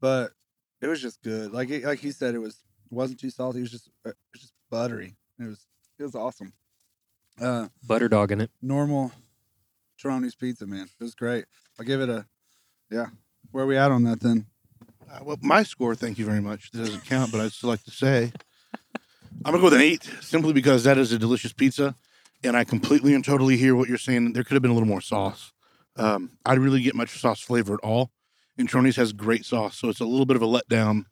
but 0.00 0.32
it 0.80 0.86
was 0.86 1.02
just 1.02 1.22
good. 1.22 1.52
Like 1.52 1.70
it, 1.70 1.84
like 1.84 1.98
he 1.98 2.12
said, 2.12 2.34
it 2.34 2.38
was 2.38 2.58
wasn't 2.90 3.20
too 3.20 3.30
salty. 3.30 3.58
It 3.58 3.62
was 3.62 3.70
just 3.70 3.88
uh, 4.06 4.10
it 4.10 4.16
was 4.32 4.42
just 4.42 4.52
buttery. 4.70 5.16
It 5.38 5.44
was 5.44 5.66
it 5.98 6.02
was 6.02 6.14
awesome. 6.14 6.52
Uh, 7.40 7.68
Butter 7.86 8.08
dog 8.08 8.32
in 8.32 8.40
it. 8.40 8.50
normal 8.62 9.12
Turoni's 10.02 10.34
pizza, 10.34 10.66
man. 10.66 10.88
It 11.00 11.04
was 11.04 11.14
great. 11.14 11.46
I'll 11.78 11.86
give 11.86 12.00
it 12.00 12.08
a 12.08 12.26
yeah. 12.90 13.06
Where 13.52 13.64
are 13.64 13.66
we 13.66 13.76
at 13.76 13.90
on 13.90 14.04
that 14.04 14.20
then? 14.20 14.46
Uh, 15.10 15.20
well, 15.22 15.38
my 15.40 15.62
score, 15.62 15.94
thank 15.94 16.18
you 16.18 16.24
very 16.26 16.40
much. 16.40 16.70
That 16.72 16.78
doesn't 16.78 17.04
count, 17.06 17.32
but 17.32 17.40
I'd 17.40 17.52
still 17.52 17.70
like 17.70 17.82
to 17.84 17.90
say 17.90 18.32
I'm 19.44 19.52
going 19.52 19.54
to 19.54 19.58
go 19.58 19.64
with 19.64 19.74
an 19.74 19.80
eight 19.80 20.02
simply 20.20 20.52
because 20.52 20.84
that 20.84 20.98
is 20.98 21.12
a 21.12 21.18
delicious 21.18 21.52
pizza. 21.52 21.94
And 22.44 22.56
I 22.56 22.64
completely 22.64 23.14
and 23.14 23.24
totally 23.24 23.56
hear 23.56 23.74
what 23.74 23.88
you're 23.88 23.98
saying. 23.98 24.32
There 24.34 24.44
could 24.44 24.54
have 24.54 24.62
been 24.62 24.70
a 24.70 24.74
little 24.74 24.88
more 24.88 25.00
sauce. 25.00 25.52
Um, 25.96 26.32
I 26.44 26.50
didn't 26.52 26.64
really 26.64 26.82
get 26.82 26.94
much 26.94 27.18
sauce 27.18 27.40
flavor 27.40 27.74
at 27.74 27.80
all. 27.80 28.10
And 28.58 28.68
Troni's 28.68 28.96
has 28.96 29.12
great 29.12 29.44
sauce, 29.44 29.76
so 29.78 29.88
it's 29.88 30.00
a 30.00 30.04
little 30.04 30.26
bit 30.26 30.36
of 30.36 30.42
a 30.42 30.46
letdown. 30.46 31.04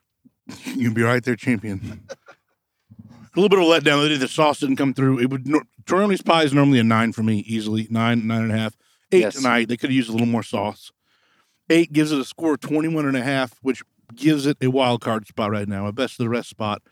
You'd 0.74 0.94
be 0.94 1.02
right 1.02 1.22
there, 1.22 1.36
champion. 1.36 2.06
a 2.10 3.40
little 3.40 3.48
bit 3.48 3.58
of 3.58 3.64
a 3.64 3.68
letdown. 3.68 4.08
that 4.08 4.18
The 4.18 4.28
sauce 4.28 4.60
didn't 4.60 4.76
come 4.76 4.94
through. 4.94 5.18
It 5.20 5.30
would. 5.30 5.46
nor- 5.46 5.64
Troni's 5.84 6.22
pie 6.22 6.42
is 6.44 6.52
normally 6.54 6.78
a 6.78 6.84
nine 6.84 7.12
for 7.12 7.22
me, 7.22 7.38
easily 7.40 7.86
nine, 7.90 8.26
nine 8.26 8.42
and 8.42 8.52
a 8.52 8.56
half, 8.56 8.76
eight 9.12 9.20
Yes. 9.20 9.34
tonight. 9.36 9.68
They 9.68 9.76
could 9.76 9.90
have 9.90 9.96
used 9.96 10.08
a 10.08 10.12
little 10.12 10.26
more 10.26 10.42
sauce. 10.42 10.90
Eight 11.70 11.92
gives 11.92 12.10
it 12.10 12.18
a 12.18 12.24
score 12.24 12.54
of 12.54 12.60
21 12.60 13.06
and 13.06 13.16
a 13.16 13.22
half, 13.22 13.58
which 13.62 13.82
gives 14.14 14.44
it 14.44 14.58
a 14.60 14.68
wild 14.68 15.00
card 15.00 15.26
spot 15.26 15.52
right 15.52 15.68
now, 15.68 15.86
a 15.86 15.92
best 15.92 16.14
of 16.14 16.24
the 16.24 16.28
rest 16.28 16.50
spot. 16.50 16.82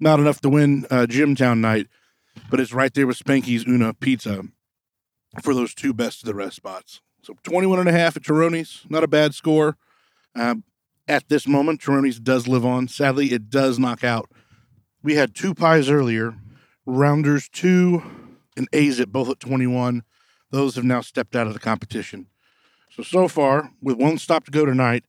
Not 0.00 0.18
enough 0.18 0.40
to 0.40 0.48
win 0.48 0.84
uh, 0.90 1.06
Jimtown 1.06 1.60
night, 1.60 1.86
but 2.50 2.60
it's 2.60 2.72
right 2.72 2.92
there 2.92 3.06
with 3.06 3.18
Spanky's 3.18 3.66
Una 3.66 3.94
Pizza 3.94 4.42
for 5.42 5.54
those 5.54 5.74
two 5.74 5.94
best 5.94 6.22
of 6.22 6.26
the 6.26 6.34
rest 6.34 6.56
spots. 6.56 7.00
So 7.22 7.36
21 7.44 7.78
and 7.78 7.88
a 7.88 7.92
half 7.92 8.16
at 8.16 8.24
Turoni's, 8.24 8.82
not 8.88 9.04
a 9.04 9.08
bad 9.08 9.34
score. 9.34 9.76
Um, 10.34 10.64
at 11.08 11.28
this 11.28 11.46
moment, 11.46 11.80
Turoni's 11.80 12.18
does 12.18 12.48
live 12.48 12.66
on. 12.66 12.88
Sadly, 12.88 13.32
it 13.32 13.48
does 13.48 13.78
knock 13.78 14.02
out. 14.02 14.28
We 15.02 15.14
had 15.14 15.34
two 15.34 15.54
pies 15.54 15.88
earlier, 15.88 16.34
Rounders 16.84 17.48
2 17.48 18.02
and 18.56 18.70
Azzip 18.72 19.08
both 19.08 19.28
at 19.28 19.40
21. 19.40 20.02
Those 20.50 20.74
have 20.76 20.84
now 20.84 21.00
stepped 21.00 21.36
out 21.36 21.46
of 21.46 21.52
the 21.52 21.60
competition. 21.60 22.26
So, 22.96 23.02
so 23.02 23.28
far, 23.28 23.72
with 23.82 23.98
one 23.98 24.16
stop 24.18 24.44
to 24.46 24.50
go 24.50 24.64
tonight, 24.64 25.04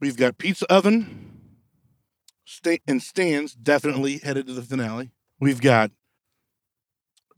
we've 0.00 0.16
got 0.16 0.38
Pizza 0.38 0.64
Oven 0.72 1.32
sta- 2.46 2.80
and 2.88 3.02
Stands 3.02 3.52
definitely 3.54 4.18
headed 4.18 4.46
to 4.46 4.54
the 4.54 4.62
finale. 4.62 5.10
We've 5.38 5.60
got 5.60 5.90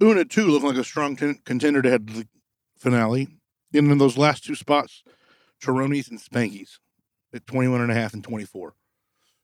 Una 0.01 0.25
2 0.25 0.47
looking 0.47 0.69
like 0.69 0.79
a 0.79 0.85
strong 0.85 1.17
con- 1.17 1.41
contender 1.45 1.83
to 1.83 1.91
head 1.91 2.07
to 2.07 2.13
the 2.15 2.29
finale. 2.79 3.29
And 3.75 3.91
in 3.91 3.99
those 3.99 4.17
last 4.17 4.45
two 4.45 4.55
spots, 4.55 5.03
Turoni's 5.61 6.09
and 6.09 6.21
Spanky's 6.21 6.79
at 7.35 7.47
21 7.47 7.81
and 7.81 7.91
a 7.91 7.95
half 7.95 8.15
and 8.15 8.23
24. 8.23 8.75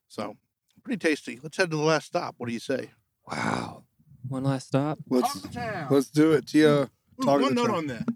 So, 0.09 0.36
pretty 0.84 0.98
tasty. 0.98 1.40
Let's 1.42 1.57
head 1.57 1.70
to 1.70 1.76
the 1.76 1.82
last 1.82 2.07
stop. 2.07 2.36
What 2.38 2.46
do 2.46 2.52
you 2.52 2.61
say? 2.61 2.90
Wow. 3.30 3.84
One 4.28 4.44
last 4.44 4.68
stop. 4.68 4.98
Let's 5.09 5.46
let's 5.90 6.11
do 6.11 6.32
it. 6.32 6.46
Tia, 6.46 6.82
Ooh, 6.82 6.88
one 7.18 7.40
to 7.40 7.48
the 7.48 7.54
note 7.54 7.66
town. 7.66 7.76
on 7.76 7.86
that. 7.88 8.09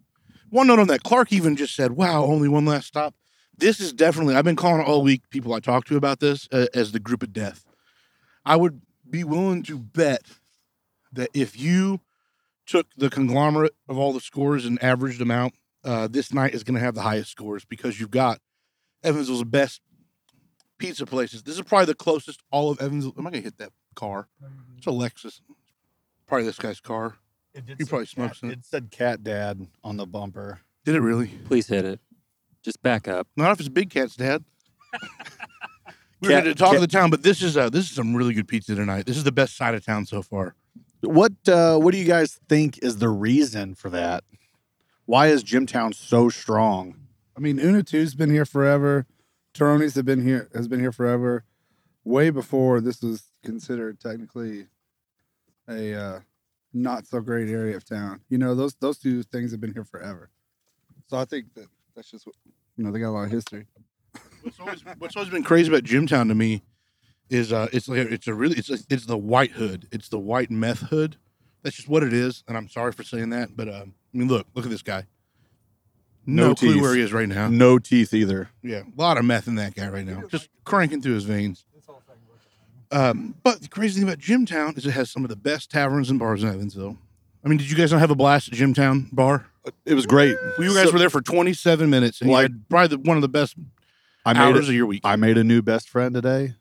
One 0.51 0.66
note 0.66 0.78
on 0.78 0.88
that. 0.88 1.03
Clark 1.03 1.32
even 1.32 1.57
just 1.57 1.74
said, 1.74 1.92
"Wow, 1.92 2.24
only 2.24 2.48
one 2.48 2.64
last 2.64 2.88
stop." 2.88 3.14
This 3.57 3.80
is 3.80 3.92
definitely. 3.92 4.34
I've 4.34 4.44
been 4.44 4.57
calling 4.57 4.84
all 4.84 5.03
week 5.03 5.28
people 5.30 5.55
I 5.55 5.61
talked 5.61 5.88
to 5.88 5.96
about 5.96 6.20
this 6.20 6.48
uh, 6.53 6.66
as 6.74 6.92
the 6.92 7.01
group 7.01 7.22
of 7.22 7.32
death. 7.32 7.64
I 8.44 8.57
would 8.57 8.82
be 9.09 9.24
willing 9.24 9.62
to 9.64 9.78
bet 9.78 10.22
that 11.12 11.30
if 11.34 11.59
you 11.59 12.01
took 12.66 12.86
the 12.96 13.11
conglomerate 13.11 13.74
of 13.88 13.98
all 13.98 14.12
the 14.12 14.20
scores 14.20 14.64
and 14.64 14.82
averaged 14.82 15.18
them 15.18 15.30
out, 15.30 15.53
uh, 15.84 16.09
this 16.09 16.32
night 16.32 16.55
is 16.55 16.62
going 16.64 16.74
to 16.76 16.80
have 16.80 16.94
the 16.94 17.03
highest 17.03 17.30
scores 17.30 17.64
because 17.64 17.98
you've 17.98 18.11
got 18.11 18.40
Evansville's 19.03 19.44
best 19.44 19.80
pizza 20.78 21.05
places. 21.07 21.42
This 21.42 21.57
is 21.57 21.62
probably 21.62 21.86
the 21.86 21.94
closest 21.94 22.42
all 22.51 22.70
of 22.70 22.80
Evansville. 22.80 23.14
Am 23.18 23.26
I 23.26 23.30
going 23.30 23.42
to 23.42 23.46
hit 23.46 23.59
that 23.59 23.72
car? 23.94 24.28
It's 24.78 24.86
a 24.86 24.90
Lexus. 24.90 25.40
Probably 26.26 26.46
this 26.46 26.59
guy's 26.59 26.80
car. 26.80 27.16
It 27.55 27.66
did 27.66 27.78
He 27.78 27.84
say 27.84 27.88
probably 27.88 28.07
smokes 28.07 28.40
cat, 28.40 28.51
it. 28.51 28.59
It 28.59 28.64
said 28.64 28.90
cat 28.90 29.22
dad 29.24 29.66
on 29.82 29.96
the 29.96 30.07
bumper. 30.07 30.61
Did 30.84 30.94
it 30.94 31.01
really? 31.01 31.28
Please 31.44 31.66
hit 31.66 31.84
it. 31.84 32.01
Just 32.62 32.82
back 32.82 33.09
up. 33.09 33.26
Not 33.36 33.53
if 33.53 33.61
it's 33.61 33.68
Big 33.68 33.90
Cat's 33.90 34.16
dad. 34.16 34.44
We're 36.22 36.28
Cat- 36.30 36.44
going 36.44 36.55
to 36.55 36.55
talk 36.55 36.68
cat- 36.68 36.76
of 36.76 36.80
the 36.82 36.86
town, 36.86 37.11
but 37.11 37.22
this 37.22 37.42
is 37.42 37.57
uh, 37.57 37.70
this 37.70 37.86
is 37.88 37.92
some 37.92 38.14
really 38.14 38.34
good 38.34 38.46
pizza 38.46 38.74
tonight. 38.74 39.07
This 39.07 39.16
is 39.16 39.24
the 39.24 39.32
best 39.32 39.57
side 39.57 39.74
of 39.74 39.84
town 39.84 40.05
so 40.07 40.20
far. 40.22 40.55
What 41.01 41.32
uh, 41.48 41.78
what 41.78 41.92
do 41.92 41.98
you 41.98 42.05
guys 42.05 42.38
think 42.48 42.78
is 42.82 42.98
the 42.98 43.09
reason 43.09 43.74
for 43.74 43.88
that? 43.90 44.22
Why 45.07 45.28
is 45.28 45.42
Jimtown 45.42 45.94
so 45.94 46.28
strong? 46.28 46.96
I 47.36 47.40
mean, 47.40 47.59
Una 47.59 47.82
Two's 47.82 48.14
been 48.14 48.30
here 48.30 48.44
forever. 48.44 49.07
Turoni's 49.55 49.94
have 49.94 50.05
been 50.05 50.22
here 50.26 50.51
has 50.55 50.68
been 50.68 50.80
here 50.80 50.92
forever. 50.92 51.44
Way 52.05 52.28
before 52.30 52.80
this 52.82 53.01
was 53.03 53.24
considered 53.42 53.98
technically 53.98 54.66
a 55.66 55.94
uh, 55.94 56.20
not 56.73 57.07
so 57.07 57.21
great 57.21 57.49
area 57.49 57.77
of 57.77 57.85
town. 57.85 58.21
You 58.29 58.39
know, 58.39 58.55
those 58.55 58.75
those 58.81 58.99
two 58.99 59.23
things 59.23 59.51
have 59.51 59.61
been 59.61 59.73
here 59.73 59.85
forever. 59.85 60.31
So 61.09 61.16
I 61.16 61.25
think 61.25 61.55
that 61.55 61.66
that's 61.97 62.11
just 62.11 62.27
what 62.27 62.37
you 62.77 62.85
know. 62.85 62.93
They 62.93 63.01
got 63.01 63.09
a 63.09 63.11
lot 63.11 63.25
of 63.25 63.31
history. 63.31 63.66
What's 64.43 64.59
always, 64.61 64.85
what's 64.99 65.16
always 65.16 65.31
been 65.31 65.43
crazy 65.45 65.68
about 65.68 65.85
Jimtown 65.85 66.29
to 66.29 66.35
me 66.35 66.62
is 67.29 67.53
uh, 67.53 67.68
it's 67.73 67.89
like 67.89 67.99
it's 68.11 68.27
a 68.27 68.35
really 68.35 68.57
it's 68.57 68.71
it's 68.71 69.07
the 69.07 69.18
white 69.18 69.53
hood. 69.53 69.87
It's 69.93 70.09
the 70.09 70.18
white 70.18 70.51
meth 70.51 70.81
hood. 70.81 71.16
That's 71.62 71.77
just 71.77 71.89
what 71.89 72.03
it 72.03 72.12
is. 72.12 72.43
And 72.49 72.57
I'm 72.57 72.68
sorry 72.68 72.93
for 72.93 73.03
saying 73.03 73.31
that, 73.31 73.55
but 73.57 73.68
um, 73.68 73.95
I 74.14 74.18
mean, 74.18 74.29
look, 74.29 74.47
look 74.55 74.64
at 74.64 74.71
this 74.71 74.83
guy. 74.83 75.05
No, 76.27 76.49
No 76.49 76.55
clue 76.55 76.75
teeth. 76.75 76.83
where 76.83 76.95
he 76.95 77.03
is 77.03 77.12
right 77.12 77.29
now. 77.29 77.49
No 77.49 77.79
teeth 77.79 78.14
either. 78.14 78.51
Yeah, 78.62 78.83
a 78.83 79.01
lot 79.01 79.18
of 79.18 79.25
meth 79.25 79.47
in 79.49 79.57
that 79.57 79.75
guy 79.75 79.89
right 79.89 80.05
now, 80.07 80.23
just 80.29 80.49
cranking 80.64 81.03
through 81.03 81.14
his 81.14 81.25
veins. 81.25 81.64
Um, 82.93 83.34
but 83.43 83.61
the 83.62 83.68
crazy 83.68 84.01
thing 84.01 84.09
about 84.09 84.18
Jimtown 84.18 84.76
is 84.76 84.84
it 84.86 84.91
has 84.93 85.11
some 85.11 85.24
of 85.24 85.28
the 85.30 85.36
best 85.36 85.70
taverns 85.70 86.11
and 86.11 86.18
bars 86.18 86.43
in 86.43 86.49
Evansville. 86.49 86.99
I 87.45 87.49
mean, 87.49 87.59
did 87.59 87.70
you 87.70 87.76
guys 87.76 87.93
not 87.93 88.01
have 88.01 88.11
a 88.11 88.14
blast 88.16 88.49
at 88.49 88.55
Jimtown 88.55 89.09
Bar? 89.12 89.47
It 89.86 89.95
was 89.95 90.07
great. 90.07 90.36
Well, 90.59 90.68
you 90.68 90.74
guys 90.74 90.86
So- 90.86 90.93
were 90.93 90.99
there 90.99 91.11
for 91.11 91.20
27 91.22 91.88
minutes, 91.88 92.20
and 92.20 92.28
you 92.30 92.34
Like- 92.34 92.43
had 92.45 92.68
probably 92.68 92.97
the, 92.97 92.99
one 93.03 93.16
of 93.16 93.22
the 93.22 93.28
best 93.28 93.55
I 94.26 94.32
made 94.32 94.41
hours 94.41 94.66
it, 94.66 94.70
of 94.70 94.74
your 94.74 94.86
week. 94.86 95.03
I 95.05 95.16
made 95.16 95.38
a 95.38 95.45
new 95.45 95.62
best 95.62 95.88
friend 95.88 96.14
today, 96.14 96.55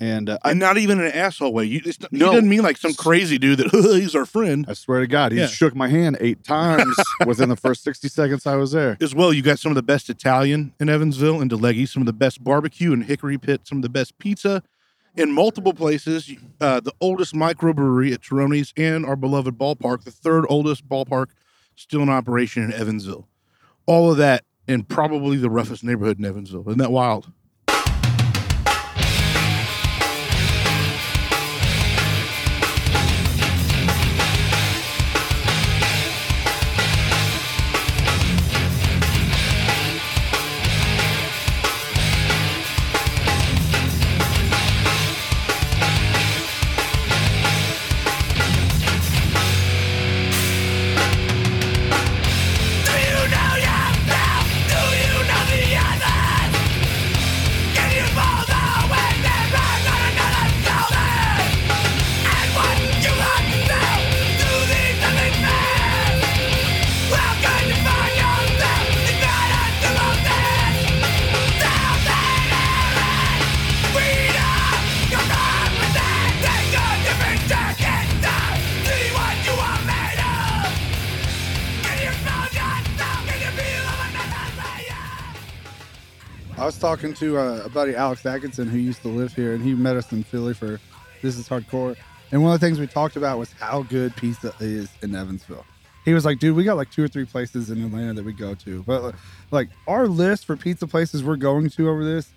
and 0.00 0.30
uh, 0.30 0.38
and 0.44 0.58
not 0.58 0.78
even 0.78 0.98
in 1.00 1.06
an 1.06 1.12
asshole 1.12 1.52
way. 1.52 1.64
You, 1.64 1.80
it's, 1.84 1.98
he 2.10 2.18
No. 2.18 2.32
doesn't 2.32 2.48
mean 2.48 2.62
like 2.62 2.76
some 2.78 2.94
crazy 2.94 3.36
dude 3.38 3.58
that 3.58 3.70
he's 3.72 4.14
our 4.14 4.24
friend. 4.26 4.64
I 4.68 4.74
swear 4.74 5.00
to 5.00 5.06
God, 5.06 5.32
he 5.32 5.38
Yeah. 5.38 5.46
shook 5.46 5.74
my 5.74 5.88
hand 5.88 6.16
eight 6.20 6.44
times 6.44 6.96
within 7.26 7.48
the 7.50 7.56
first 7.56 7.82
sixty 7.84 8.08
seconds 8.08 8.46
I 8.46 8.56
was 8.56 8.72
there. 8.72 8.96
As 9.00 9.14
well, 9.14 9.32
you 9.32 9.42
got 9.42 9.58
some 9.58 9.72
of 9.72 9.76
the 9.76 9.82
best 9.82 10.08
Italian 10.08 10.72
in 10.80 10.88
Evansville 10.88 11.40
and 11.40 11.50
DiLegge, 11.50 11.88
some 11.88 12.02
of 12.02 12.06
the 12.06 12.12
best 12.14 12.42
barbecue 12.44 12.92
in 12.92 13.02
Hickory 13.02 13.36
Pit, 13.38 13.62
some 13.64 13.78
of 13.78 13.82
the 13.82 13.88
best 13.90 14.18
pizza 14.18 14.62
in 15.16 15.32
multiple 15.32 15.72
places. 15.74 16.30
Uh, 16.60 16.80
the 16.80 16.92
oldest 17.00 17.34
microbrewery 17.34 18.12
at 18.12 18.20
Turoni's 18.20 18.72
and 18.76 19.04
our 19.04 19.16
beloved 19.16 19.58
ballpark, 19.58 20.04
the 20.04 20.10
third 20.10 20.44
oldest 20.48 20.88
ballpark 20.88 21.28
still 21.74 22.02
in 22.02 22.08
operation 22.08 22.62
in 22.62 22.72
Evansville. 22.72 23.26
All 23.86 24.10
of 24.10 24.16
that 24.18 24.44
in 24.68 24.82
probably 24.84 25.36
the 25.36 25.50
roughest 25.50 25.84
neighborhood 25.84 26.18
in 26.18 26.24
Evansville. 26.24 26.62
Isn't 26.68 26.78
that 26.78 26.92
wild? 26.92 27.32
Was 86.76 86.82
talking 86.82 87.14
to 87.14 87.38
uh, 87.38 87.62
a 87.64 87.68
buddy, 87.70 87.94
Alex 87.94 88.26
Atkinson, 88.26 88.68
who 88.68 88.76
used 88.76 89.00
to 89.00 89.08
live 89.08 89.32
here, 89.32 89.54
and 89.54 89.64
he 89.64 89.72
met 89.72 89.96
us 89.96 90.12
in 90.12 90.22
Philly 90.22 90.52
for 90.52 90.78
This 91.22 91.38
is 91.38 91.48
Hardcore. 91.48 91.96
And 92.30 92.42
one 92.42 92.52
of 92.52 92.60
the 92.60 92.66
things 92.66 92.78
we 92.78 92.86
talked 92.86 93.16
about 93.16 93.38
was 93.38 93.50
how 93.52 93.82
good 93.84 94.14
pizza 94.16 94.52
is 94.60 94.90
in 95.00 95.14
Evansville. 95.14 95.64
He 96.04 96.12
was 96.12 96.26
like, 96.26 96.38
dude, 96.38 96.54
we 96.54 96.64
got 96.64 96.76
like 96.76 96.90
two 96.90 97.02
or 97.02 97.08
three 97.08 97.24
places 97.24 97.70
in 97.70 97.82
Atlanta 97.82 98.12
that 98.14 98.26
we 98.26 98.34
go 98.34 98.54
to. 98.56 98.82
But 98.82 99.14
like 99.50 99.70
our 99.86 100.06
list 100.06 100.44
for 100.44 100.54
pizza 100.54 100.86
places 100.86 101.24
we're 101.24 101.36
going 101.36 101.70
to 101.70 101.88
over 101.88 102.04
this 102.04 102.30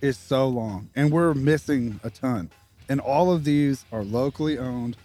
is 0.00 0.16
so 0.16 0.48
long, 0.48 0.88
and 0.96 1.12
we're 1.12 1.34
missing 1.34 2.00
a 2.04 2.08
ton. 2.08 2.50
And 2.88 3.00
all 3.00 3.32
of 3.32 3.44
these 3.44 3.84
are 3.92 4.02
locally 4.02 4.56
owned 4.56 4.96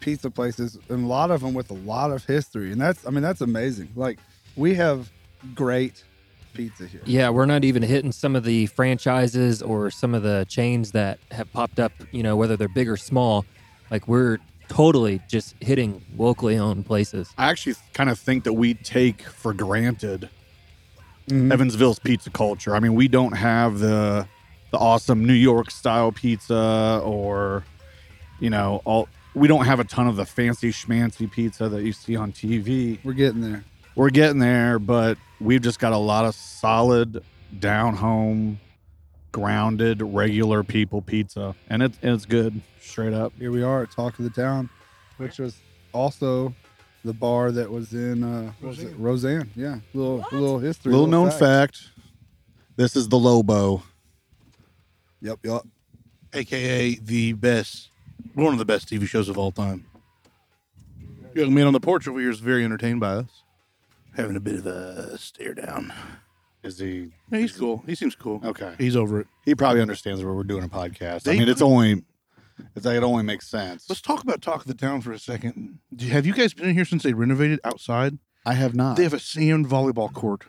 pizza 0.00 0.28
places, 0.28 0.76
and 0.88 1.04
a 1.04 1.06
lot 1.06 1.30
of 1.30 1.42
them 1.42 1.54
with 1.54 1.70
a 1.70 1.74
lot 1.74 2.10
of 2.10 2.24
history. 2.24 2.72
And 2.72 2.80
that's, 2.80 3.06
I 3.06 3.10
mean, 3.10 3.22
that's 3.22 3.42
amazing. 3.42 3.90
Like 3.94 4.18
we 4.56 4.74
have 4.74 5.08
great 5.54 6.02
pizza 6.58 6.86
here. 6.86 7.00
Yeah, 7.06 7.30
we're 7.30 7.46
not 7.46 7.64
even 7.64 7.82
hitting 7.82 8.10
some 8.12 8.34
of 8.36 8.42
the 8.44 8.66
franchises 8.66 9.62
or 9.62 9.90
some 9.90 10.12
of 10.14 10.22
the 10.24 10.44
chains 10.48 10.90
that 10.92 11.20
have 11.30 11.50
popped 11.52 11.78
up, 11.78 11.92
you 12.10 12.22
know, 12.22 12.36
whether 12.36 12.56
they're 12.56 12.68
big 12.68 12.88
or 12.88 12.96
small. 12.96 13.44
Like 13.90 14.08
we're 14.08 14.38
totally 14.68 15.22
just 15.28 15.54
hitting 15.60 16.04
locally 16.16 16.58
owned 16.58 16.84
places. 16.84 17.32
I 17.38 17.48
actually 17.48 17.76
kind 17.94 18.10
of 18.10 18.18
think 18.18 18.42
that 18.44 18.52
we 18.54 18.74
take 18.74 19.22
for 19.22 19.54
granted 19.54 20.28
Mhm. 21.28 21.52
Evansville's 21.52 21.98
pizza 21.98 22.30
culture. 22.30 22.74
I 22.74 22.80
mean, 22.80 22.94
we 22.94 23.06
don't 23.06 23.32
have 23.36 23.78
the 23.78 24.26
the 24.70 24.78
awesome 24.78 25.26
New 25.26 25.32
York 25.34 25.70
style 25.70 26.10
pizza 26.12 27.00
or 27.04 27.64
you 28.40 28.50
know, 28.50 28.82
all 28.84 29.08
we 29.34 29.46
don't 29.46 29.64
have 29.66 29.78
a 29.78 29.84
ton 29.84 30.08
of 30.08 30.16
the 30.16 30.24
fancy 30.26 30.72
schmancy 30.72 31.30
pizza 31.30 31.68
that 31.68 31.82
you 31.84 31.92
see 31.92 32.16
on 32.16 32.32
TV. 32.32 32.98
We're 33.04 33.12
getting 33.12 33.40
there. 33.42 33.64
We're 33.94 34.10
getting 34.10 34.38
there, 34.38 34.78
but 34.78 35.18
we've 35.40 35.62
just 35.62 35.78
got 35.78 35.92
a 35.92 35.98
lot 35.98 36.24
of 36.24 36.34
solid 36.34 37.22
down 37.58 37.94
home 37.94 38.60
grounded 39.32 40.02
regular 40.02 40.62
people 40.62 41.02
pizza 41.02 41.54
and 41.68 41.82
it's 41.82 41.98
it's 42.02 42.24
good 42.24 42.60
straight 42.80 43.12
up. 43.12 43.32
Here 43.38 43.50
we 43.50 43.62
are 43.62 43.82
at 43.82 43.90
Talk 43.90 44.18
of 44.18 44.24
the 44.24 44.30
Town, 44.30 44.68
which 45.18 45.38
was 45.38 45.56
also 45.92 46.54
the 47.04 47.12
bar 47.12 47.52
that 47.52 47.70
was 47.70 47.92
in 47.92 48.22
uh, 48.22 48.52
what 48.60 48.70
was 48.70 48.82
it? 48.82 48.94
Roseanne. 48.98 49.50
Yeah, 49.54 49.78
little 49.94 50.24
little 50.32 50.58
history. 50.58 50.92
Little 50.92 51.06
known 51.06 51.30
fact. 51.30 51.40
fact. 51.40 51.90
This 52.76 52.96
is 52.96 53.08
the 53.08 53.18
Lobo. 53.18 53.82
Yep, 55.20 55.40
yep. 55.42 55.62
AKA 56.32 56.96
the 57.02 57.32
best, 57.32 57.90
one 58.34 58.52
of 58.52 58.58
the 58.58 58.64
best 58.64 58.88
TV 58.88 59.06
shows 59.06 59.28
of 59.28 59.36
all 59.36 59.50
time. 59.50 59.84
Young 61.34 61.54
man 61.54 61.66
on 61.66 61.72
the 61.72 61.80
porch 61.80 62.06
over 62.06 62.20
here 62.20 62.30
is 62.30 62.40
very 62.40 62.64
entertained 62.64 63.00
by 63.00 63.14
us. 63.14 63.42
Having 64.18 64.36
a 64.36 64.40
bit 64.40 64.56
of 64.56 64.66
a 64.66 65.16
stare 65.16 65.54
down. 65.54 65.92
Is 66.62 66.78
he 66.78 67.12
Yeah, 67.30 67.38
he's 67.38 67.52
cool. 67.56 67.82
He 67.86 67.94
seems 67.94 68.14
cool. 68.16 68.40
okay? 68.44 68.74
He's 68.78 68.96
over 68.96 69.20
it. 69.20 69.26
He 69.44 69.54
probably 69.54 69.80
understands 69.80 70.22
where 70.24 70.34
we're 70.34 70.42
doing 70.42 70.64
a 70.64 70.68
podcast. 70.68 71.28
I 71.28 71.38
mean, 71.38 71.48
it's 71.48 71.62
only 71.62 72.04
it's 72.74 72.84
like 72.84 72.96
it 72.96 73.04
only 73.04 73.22
makes 73.22 73.48
sense. 73.48 73.86
Let's 73.88 74.00
talk 74.00 74.22
about 74.24 74.42
Talk 74.42 74.62
of 74.62 74.66
the 74.66 74.74
Town 74.74 75.00
for 75.00 75.12
a 75.12 75.18
second. 75.18 75.78
Do- 75.94 76.04
you- 76.06 76.10
Have 76.12 76.26
you 76.26 76.34
guys 76.34 76.52
been 76.52 76.68
in 76.68 76.74
here 76.74 76.84
since 76.84 77.04
they 77.04 77.12
renovated 77.14 77.60
outside? 77.62 78.18
I 78.44 78.54
have 78.54 78.74
not. 78.74 78.96
They 78.96 79.04
have 79.04 79.14
a 79.14 79.18
sand 79.20 79.66
volleyball 79.66 80.12
court. 80.12 80.44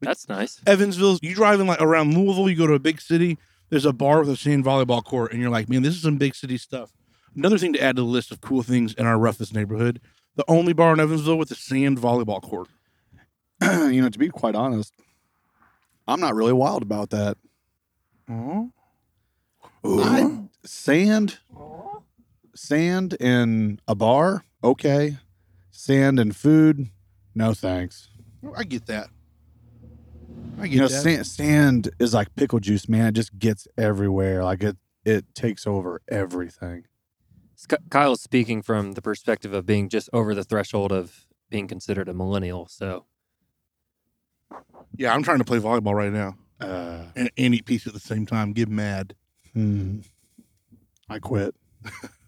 That's 0.00 0.26
nice. 0.28 0.62
Evansville, 0.66 1.18
you 1.20 1.34
driving 1.34 1.66
like 1.66 1.82
around 1.82 2.14
Louisville, 2.16 2.48
you 2.48 2.56
go 2.56 2.66
to 2.66 2.72
a 2.72 2.78
big 2.78 2.98
city, 3.02 3.36
there's 3.68 3.84
a 3.84 3.92
bar 3.92 4.20
with 4.20 4.30
a 4.30 4.36
sand 4.36 4.64
volleyball 4.64 5.04
court, 5.04 5.32
and 5.32 5.42
you're 5.42 5.50
like, 5.50 5.68
man, 5.68 5.82
this 5.82 5.94
is 5.94 6.00
some 6.02 6.16
big 6.16 6.34
city 6.34 6.56
stuff. 6.56 6.90
Another 7.36 7.58
thing 7.58 7.74
to 7.74 7.82
add 7.82 7.96
to 7.96 8.02
the 8.02 8.08
list 8.08 8.32
of 8.32 8.40
cool 8.40 8.62
things 8.62 8.94
in 8.94 9.04
our 9.04 9.18
roughest 9.18 9.52
neighborhood, 9.54 10.00
the 10.36 10.44
only 10.48 10.72
bar 10.72 10.94
in 10.94 11.00
Evansville 11.00 11.36
with 11.36 11.50
a 11.50 11.54
sand 11.54 11.98
volleyball 11.98 12.40
court. 12.40 12.68
you 13.92 14.00
know, 14.02 14.08
to 14.08 14.18
be 14.18 14.28
quite 14.28 14.54
honest, 14.54 14.94
I'm 16.08 16.20
not 16.20 16.34
really 16.34 16.52
wild 16.52 16.82
about 16.82 17.10
that. 17.10 17.36
Oh. 18.28 18.70
I- 19.84 20.38
sand, 20.64 21.38
sand 22.54 23.14
in 23.14 23.80
a 23.88 23.94
bar, 23.94 24.44
okay. 24.62 25.16
Sand 25.70 26.18
and 26.20 26.36
food, 26.36 26.88
no 27.34 27.54
thanks. 27.54 28.08
I 28.56 28.64
get 28.64 28.86
that. 28.86 29.08
I 30.58 30.62
get 30.64 30.72
You 30.72 30.80
know, 30.80 30.88
that. 30.88 31.02
sand, 31.02 31.26
sand 31.26 31.90
is 31.98 32.12
like 32.12 32.34
pickle 32.34 32.60
juice, 32.60 32.88
man. 32.88 33.08
It 33.08 33.12
just 33.12 33.38
gets 33.38 33.66
everywhere. 33.78 34.44
Like 34.44 34.62
it, 34.62 34.76
it 35.04 35.34
takes 35.34 35.66
over 35.66 36.02
everything. 36.08 36.84
Sk- 37.54 37.88
Kyle's 37.90 38.20
speaking 38.20 38.60
from 38.62 38.92
the 38.92 39.02
perspective 39.02 39.54
of 39.54 39.64
being 39.64 39.88
just 39.88 40.10
over 40.12 40.34
the 40.34 40.44
threshold 40.44 40.92
of 40.92 41.26
being 41.48 41.66
considered 41.68 42.08
a 42.08 42.14
millennial. 42.14 42.66
So 42.68 43.06
yeah, 44.96 45.14
I'm 45.14 45.22
trying 45.22 45.38
to 45.38 45.44
play 45.44 45.58
volleyball 45.58 45.94
right 45.94 46.12
now 46.12 46.36
Uh, 46.60 47.04
and, 47.16 47.30
and 47.36 47.54
eat 47.54 47.64
pizza 47.64 47.88
at 47.88 47.94
the 47.94 48.00
same 48.00 48.26
time. 48.26 48.52
Get 48.52 48.68
mad. 48.68 49.14
hmm. 49.52 50.00
I 51.08 51.18
quit. 51.18 51.54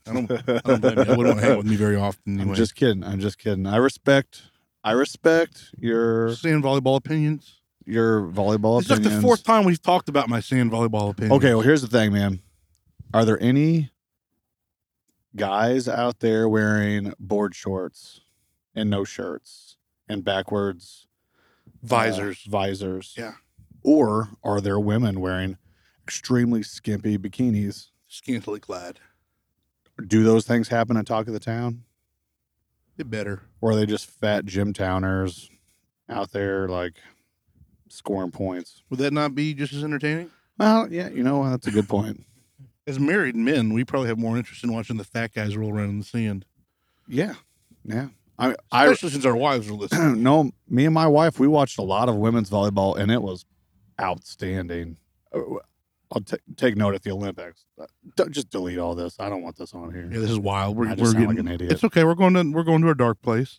I 0.07 0.13
don't. 0.13 0.31
I 0.33 0.61
don't 0.65 0.81
blame 0.81 0.99
you. 0.99 1.05
I 1.05 1.17
wouldn't 1.17 1.39
hang 1.41 1.57
with 1.57 1.67
me 1.67 1.77
very 1.77 1.95
often. 1.97 2.35
Anyway. 2.41 2.51
I'm 2.51 2.55
just 2.57 2.75
kidding. 2.75 3.05
I'm 3.05 3.21
just 3.21 3.39
kidding. 3.39 3.67
I 3.67 3.77
respect. 3.77 4.43
I 4.83 4.93
respect 4.93 5.71
your 5.79 6.35
sand 6.35 6.65
volleyball 6.65 6.97
opinions. 6.97 7.61
your 7.87 8.23
volleyball 8.23 8.81
opinions. 8.81 8.91
It's 8.91 9.01
like 9.01 9.03
the 9.03 9.21
fourth 9.21 9.45
time 9.45 9.65
we've 9.65 9.81
talked 9.81 10.09
about 10.09 10.29
my 10.29 10.41
sand 10.41 10.73
volleyball 10.73 11.11
opinions. 11.11 11.37
Okay, 11.37 11.55
well, 11.55 11.61
here's 11.63 11.83
the 11.83 11.87
thing, 11.89 12.13
man. 12.13 12.41
Are 13.15 13.25
there 13.25 13.41
any 13.41 13.91
guys 15.37 15.87
out 15.89 16.19
there 16.21 16.49
wearing 16.49 17.13
board 17.21 17.55
shorts 17.55 18.21
and 18.75 18.91
no 18.91 19.05
shirts 19.05 19.77
and 20.09 20.25
backwards 20.25 21.07
uh, 21.83 21.87
visors. 21.87 22.45
visors? 22.45 23.14
Yeah. 23.16 23.33
Or 23.83 24.30
are 24.45 24.61
there 24.61 24.78
women 24.78 25.20
wearing 25.20 25.59
extremely 26.05 26.62
skimpy 26.62 27.18
bikinis? 27.18 27.89
scantily 28.12 28.61
clad. 28.61 29.01
Do 30.07 30.22
those 30.22 30.47
things 30.47 30.68
happen 30.68 30.97
at 30.97 31.07
Talk 31.07 31.26
of 31.26 31.33
the 31.33 31.41
Town? 31.41 31.85
It 32.99 33.11
better. 33.11 33.43
Or 33.61 33.70
are 33.72 33.76
they 33.76 33.87
just 33.87 34.07
fat 34.07 34.45
gym 34.45 34.72
towners 34.72 35.51
out 36.09 36.33
there 36.33 36.68
like 36.68 36.95
scoring 37.89 38.30
points? 38.30 38.83
Would 38.91 38.99
that 39.01 39.12
not 39.12 39.35
be 39.35 39.55
just 39.55 39.72
as 39.72 39.83
entertaining? 39.83 40.30
Well, 40.59 40.93
yeah, 40.93 41.09
you 41.09 41.22
know, 41.22 41.49
that's 41.49 41.66
a 41.66 41.70
good 41.70 41.89
point. 41.89 42.24
As 42.87 42.99
married 42.99 43.37
men, 43.37 43.72
we 43.72 43.85
probably 43.85 44.09
have 44.09 44.18
more 44.18 44.37
interest 44.37 44.64
in 44.64 44.72
watching 44.72 44.97
the 44.97 45.05
fat 45.05 45.33
guys 45.33 45.57
roll 45.57 45.72
around 45.72 45.91
in 45.91 45.99
the 46.01 46.05
sand. 46.05 46.45
Yeah. 47.07 47.35
Yeah. 47.85 48.09
I, 48.43 48.57
I 48.72 48.84
Especially 48.86 49.11
since 49.11 49.24
our 49.24 49.36
wives 49.36 49.68
are 49.68 49.72
listening. 49.82 50.22
no, 50.22 50.51
me 50.68 50.84
and 50.84 50.95
my 50.95 51.07
wife, 51.07 51.38
we 51.38 51.47
watched 51.47 51.78
a 51.78 51.82
lot 51.82 52.09
of 52.09 52.16
women's 52.16 52.51
volleyball, 52.51 52.97
and 52.97 53.11
it 53.11 53.22
was 53.22 53.45
outstanding. 54.01 54.97
Uh, 55.32 55.40
I'll 56.11 56.20
ta 56.20 56.36
take 56.57 56.76
note 56.76 56.95
at 56.95 57.03
the 57.03 57.11
Olympics. 57.12 57.64
Uh, 57.80 57.86
don't- 58.16 58.32
just 58.32 58.51
delete 58.51 58.78
all 58.78 58.95
this. 58.95 59.16
I 59.18 59.28
don't 59.28 59.43
want 59.43 59.57
this 59.57 59.72
on 59.74 59.93
here. 59.93 60.09
Yeah, 60.12 60.18
this 60.18 60.30
is 60.30 60.38
wild. 60.38 60.76
We're, 60.76 60.86
I 60.86 60.90
we're 60.90 60.97
just 60.97 61.12
sound 61.12 61.26
like 61.26 61.36
getting, 61.36 61.49
an 61.49 61.55
idiot. 61.55 61.72
It's 61.72 61.84
okay. 61.84 62.05
We're 62.05 62.14
going 62.14 62.34
to 62.34 62.51
we're 62.51 62.64
going 62.64 62.82
to 62.82 62.90
a 62.90 62.95
dark 62.95 63.22
place. 63.22 63.57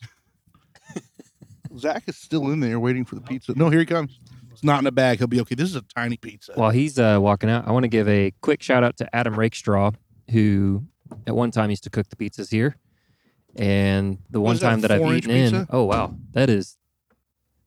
Zach 1.78 2.04
is 2.06 2.16
still 2.16 2.50
in 2.50 2.60
there 2.60 2.78
waiting 2.78 3.04
for 3.04 3.14
the 3.16 3.20
pizza. 3.20 3.54
No, 3.56 3.70
here 3.70 3.80
he 3.80 3.86
comes. 3.86 4.20
It's 4.52 4.62
not 4.62 4.80
in 4.80 4.86
a 4.86 4.92
bag. 4.92 5.18
He'll 5.18 5.26
be 5.26 5.40
okay. 5.40 5.56
This 5.56 5.68
is 5.68 5.76
a 5.76 5.82
tiny 5.82 6.16
pizza. 6.16 6.52
while 6.54 6.70
he's 6.70 6.98
uh, 6.98 7.18
walking 7.20 7.50
out, 7.50 7.66
I 7.66 7.72
want 7.72 7.82
to 7.82 7.88
give 7.88 8.08
a 8.08 8.32
quick 8.40 8.62
shout 8.62 8.84
out 8.84 8.96
to 8.98 9.16
Adam 9.16 9.34
Rakestraw, 9.36 9.90
who 10.30 10.84
at 11.26 11.34
one 11.34 11.50
time 11.50 11.70
used 11.70 11.82
to 11.84 11.90
cook 11.90 12.08
the 12.08 12.16
pizzas 12.16 12.50
here. 12.50 12.76
And 13.56 14.18
the 14.30 14.40
one 14.40 14.54
is 14.54 14.60
that, 14.60 14.70
time 14.70 14.80
that 14.80 14.90
I've 14.90 15.00
four-inch 15.00 15.24
eaten 15.26 15.54
in, 15.54 15.66
oh 15.70 15.84
wow, 15.84 16.14
that 16.32 16.50
is 16.50 16.76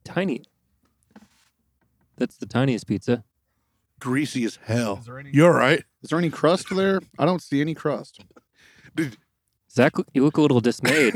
tiny. 0.03 0.43
That's 2.17 2.37
the 2.37 2.45
tiniest 2.45 2.87
pizza. 2.87 3.23
Greasy 3.99 4.43
as 4.43 4.59
hell. 4.63 4.97
Is 4.99 5.05
there 5.05 5.19
any- 5.19 5.31
You're 5.33 5.53
right. 5.53 5.83
Is 6.03 6.09
there 6.09 6.19
any 6.19 6.29
crust 6.29 6.75
there? 6.75 6.99
I 7.17 7.25
don't 7.25 7.41
see 7.41 7.61
any 7.61 7.73
crust. 7.73 8.21
Zach, 9.71 9.93
you 10.13 10.23
look 10.23 10.37
a 10.37 10.41
little 10.41 10.59
dismayed. 10.59 11.15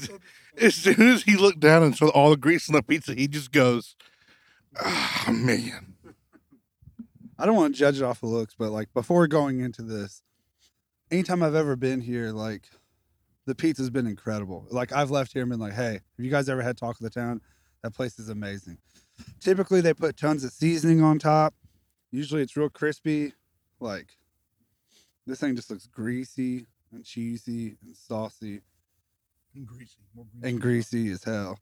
As 0.60 0.74
soon 0.74 1.08
as 1.08 1.22
he 1.22 1.36
looked 1.36 1.60
down 1.60 1.82
and 1.84 1.94
saw 1.96 2.08
all 2.08 2.30
the 2.30 2.36
grease 2.36 2.68
on 2.68 2.74
the 2.74 2.82
pizza, 2.82 3.14
he 3.14 3.28
just 3.28 3.52
goes, 3.52 3.94
"Ah, 4.80 5.26
man." 5.32 5.94
I 7.38 7.46
don't 7.46 7.54
want 7.54 7.74
to 7.74 7.78
judge 7.78 7.98
it 7.98 8.02
off 8.02 8.24
of 8.24 8.30
looks, 8.30 8.54
but 8.58 8.70
like 8.72 8.92
before 8.92 9.28
going 9.28 9.60
into 9.60 9.82
this, 9.82 10.22
anytime 11.12 11.42
I've 11.44 11.54
ever 11.54 11.76
been 11.76 12.00
here, 12.00 12.32
like 12.32 12.64
the 13.48 13.54
pizza's 13.54 13.88
been 13.88 14.06
incredible. 14.06 14.66
Like 14.70 14.92
I've 14.92 15.10
left 15.10 15.32
here 15.32 15.40
and 15.40 15.50
been 15.50 15.58
like, 15.58 15.72
hey, 15.72 15.92
have 15.92 16.02
you 16.24 16.30
guys 16.30 16.50
ever 16.50 16.60
had 16.60 16.76
Talk 16.76 17.00
of 17.00 17.02
the 17.02 17.08
Town? 17.08 17.40
That 17.82 17.94
place 17.94 18.18
is 18.18 18.28
amazing. 18.28 18.76
Typically 19.40 19.80
they 19.80 19.94
put 19.94 20.18
tons 20.18 20.44
of 20.44 20.52
seasoning 20.52 21.02
on 21.02 21.18
top. 21.18 21.54
Usually 22.10 22.42
it's 22.42 22.58
real 22.58 22.68
crispy. 22.68 23.32
Like 23.80 24.18
this 25.26 25.40
thing 25.40 25.56
just 25.56 25.70
looks 25.70 25.86
greasy 25.86 26.66
and 26.92 27.02
cheesy 27.04 27.78
and 27.82 27.96
saucy 27.96 28.60
And 29.56 29.66
greasy. 29.66 29.96
More 30.14 30.26
and 30.42 30.60
greasy 30.60 31.10
as 31.10 31.24
hell. 31.24 31.58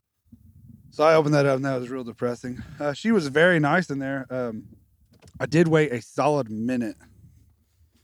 So 0.89 1.05
I 1.05 1.15
opened 1.15 1.35
that 1.35 1.45
up 1.45 1.55
and 1.55 1.65
that 1.65 1.79
was 1.79 1.89
real 1.89 2.03
depressing. 2.03 2.61
Uh, 2.81 2.91
she 2.91 3.13
was 3.13 3.29
very 3.29 3.61
nice 3.61 3.89
in 3.89 3.99
there. 3.99 4.25
Um, 4.29 4.65
I 5.39 5.45
did 5.45 5.69
wait 5.69 5.93
a 5.93 6.01
solid 6.01 6.49
minute 6.49 6.97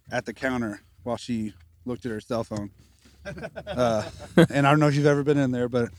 at 0.09 0.25
the 0.25 0.33
counter 0.33 0.83
while 1.03 1.17
she 1.17 1.53
looked 1.83 2.05
at 2.05 2.13
her 2.13 2.21
cell 2.21 2.45
phone. 2.45 2.71
Uh, 3.25 4.03
and 4.49 4.67
I 4.67 4.71
don't 4.71 4.79
know 4.79 4.87
if 4.87 4.95
you've 4.95 5.05
ever 5.05 5.23
been 5.23 5.37
in 5.37 5.51
there, 5.51 5.69
but 5.69 5.89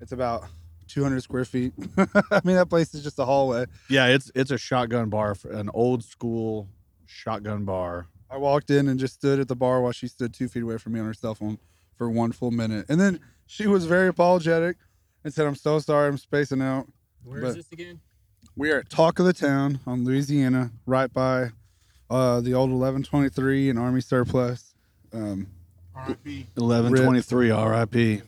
it's 0.00 0.12
about 0.12 0.44
200 0.88 1.22
square 1.22 1.44
feet. 1.44 1.72
I 2.30 2.40
mean, 2.44 2.56
that 2.56 2.68
place 2.68 2.94
is 2.94 3.02
just 3.02 3.18
a 3.18 3.24
hallway. 3.24 3.66
Yeah, 3.88 4.06
it's 4.06 4.30
it's 4.34 4.50
a 4.50 4.58
shotgun 4.58 5.08
bar, 5.08 5.34
for 5.34 5.50
an 5.50 5.70
old 5.74 6.04
school 6.04 6.68
shotgun 7.06 7.64
bar. 7.64 8.06
I 8.30 8.36
walked 8.36 8.70
in 8.70 8.88
and 8.88 8.98
just 8.98 9.14
stood 9.14 9.40
at 9.40 9.48
the 9.48 9.56
bar 9.56 9.80
while 9.80 9.92
she 9.92 10.06
stood 10.06 10.34
two 10.34 10.48
feet 10.48 10.62
away 10.62 10.78
from 10.78 10.92
me 10.92 11.00
on 11.00 11.06
her 11.06 11.14
cell 11.14 11.34
phone 11.34 11.58
for 11.96 12.10
one 12.10 12.32
full 12.32 12.50
minute. 12.50 12.86
And 12.88 13.00
then 13.00 13.20
she 13.46 13.66
was 13.66 13.86
very 13.86 14.08
apologetic 14.08 14.76
and 15.24 15.32
said, 15.32 15.46
I'm 15.46 15.54
so 15.54 15.78
sorry, 15.78 16.08
I'm 16.08 16.18
spacing 16.18 16.60
out. 16.60 16.86
Where 17.24 17.44
is 17.44 17.54
this 17.56 17.72
again? 17.72 18.00
We 18.54 18.70
are 18.70 18.80
at 18.80 18.90
Talk 18.90 19.18
of 19.18 19.26
the 19.26 19.32
Town 19.32 19.80
on 19.86 20.04
Louisiana, 20.04 20.70
right 20.86 21.12
by 21.12 21.50
uh, 22.10 22.40
the 22.40 22.54
old 22.54 22.70
1123 22.70 23.70
and 23.70 23.78
Army 23.78 24.00
Surplus. 24.00 24.74
Um, 25.12 25.48
R.I.P. 25.98 26.46
Eleven 26.56 26.94
twenty 26.94 27.22
three, 27.22 27.50
R.I.P. 27.50 28.22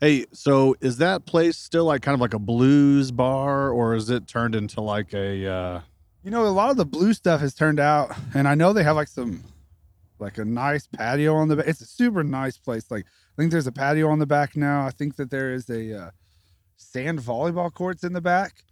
Hey, 0.00 0.24
so 0.32 0.74
is 0.80 0.96
that 0.98 1.26
place 1.26 1.58
still 1.58 1.84
like 1.84 2.02
kind 2.02 2.14
of 2.14 2.20
like 2.20 2.34
a 2.34 2.38
blues 2.38 3.10
bar, 3.10 3.70
or 3.70 3.94
is 3.94 4.08
it 4.10 4.26
turned 4.26 4.54
into 4.54 4.80
like 4.80 5.12
a? 5.12 5.46
uh 5.46 5.80
you 6.22 6.30
know, 6.30 6.44
a 6.46 6.48
lot 6.48 6.70
of 6.70 6.76
the 6.76 6.84
blue 6.84 7.14
stuff 7.14 7.40
has 7.40 7.54
turned 7.54 7.80
out, 7.80 8.14
and 8.34 8.46
I 8.46 8.54
know 8.54 8.72
they 8.72 8.82
have 8.82 8.96
like 8.96 9.08
some, 9.08 9.42
like 10.18 10.36
a 10.38 10.44
nice 10.44 10.86
patio 10.86 11.34
on 11.34 11.48
the 11.48 11.56
back. 11.56 11.66
It's 11.66 11.80
a 11.80 11.86
super 11.86 12.22
nice 12.22 12.58
place. 12.58 12.90
Like, 12.90 13.06
I 13.06 13.36
think 13.40 13.50
there's 13.50 13.66
a 13.66 13.72
patio 13.72 14.08
on 14.10 14.18
the 14.18 14.26
back 14.26 14.56
now. 14.56 14.86
I 14.86 14.90
think 14.90 15.16
that 15.16 15.30
there 15.30 15.54
is 15.54 15.70
a 15.70 15.98
uh, 15.98 16.10
sand 16.76 17.20
volleyball 17.20 17.72
courts 17.72 18.04
in 18.04 18.12
the 18.12 18.20
back. 18.20 18.64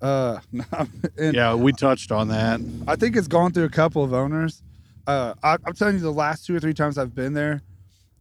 Uh, 0.00 0.38
and 1.18 1.34
Yeah, 1.34 1.54
we 1.54 1.72
touched 1.72 2.10
on 2.10 2.28
that. 2.28 2.60
I 2.86 2.96
think 2.96 3.16
it's 3.16 3.28
gone 3.28 3.52
through 3.52 3.64
a 3.64 3.70
couple 3.70 4.02
of 4.02 4.14
owners. 4.14 4.62
Uh, 5.08 5.32
I, 5.42 5.56
I'm 5.64 5.72
telling 5.72 5.94
you, 5.94 6.00
the 6.02 6.12
last 6.12 6.44
two 6.46 6.54
or 6.54 6.60
three 6.60 6.74
times 6.74 6.98
I've 6.98 7.14
been 7.14 7.32
there, 7.32 7.62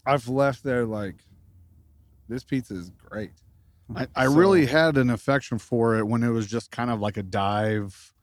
I've 0.06 0.28
left 0.30 0.64
there 0.64 0.86
like, 0.86 1.16
this 2.30 2.46
pizza 2.46 2.76
is 2.76 2.90
great. 2.92 3.32
I, 3.94 4.08
I 4.16 4.26
So- 4.28 4.34
really 4.36 4.66
had 4.66 4.96
an 4.98 5.10
affection 5.10 5.60
for 5.60 5.98
it 5.98 6.08
when 6.08 6.24
it 6.24 6.30
was 6.30 6.48
just 6.48 6.72
kind 6.72 6.90
of 6.90 7.02
like 7.02 7.18
a 7.18 7.24
dive 7.24 8.14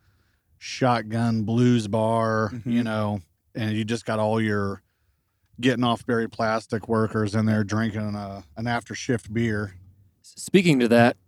shotgun 0.59 1.43
blues 1.43 1.87
bar, 1.89 2.51
you 2.65 2.81
Mhm. 2.81 2.85
know, 2.85 3.21
and 3.55 3.77
you 3.77 3.85
just 3.85 4.07
got 4.07 4.19
all 4.19 4.41
your 4.41 4.81
getting 5.61 5.85
off 5.85 6.05
berry 6.07 6.29
plastic 6.29 6.89
workers 6.89 7.35
in 7.35 7.45
there 7.45 7.65
drinking 7.65 8.15
a, 8.15 8.45
an 8.57 8.67
after 8.67 8.95
shift 8.95 9.33
beer. 9.33 9.75
Speaking 10.23 10.81
to 10.81 10.89
that, 10.89 11.19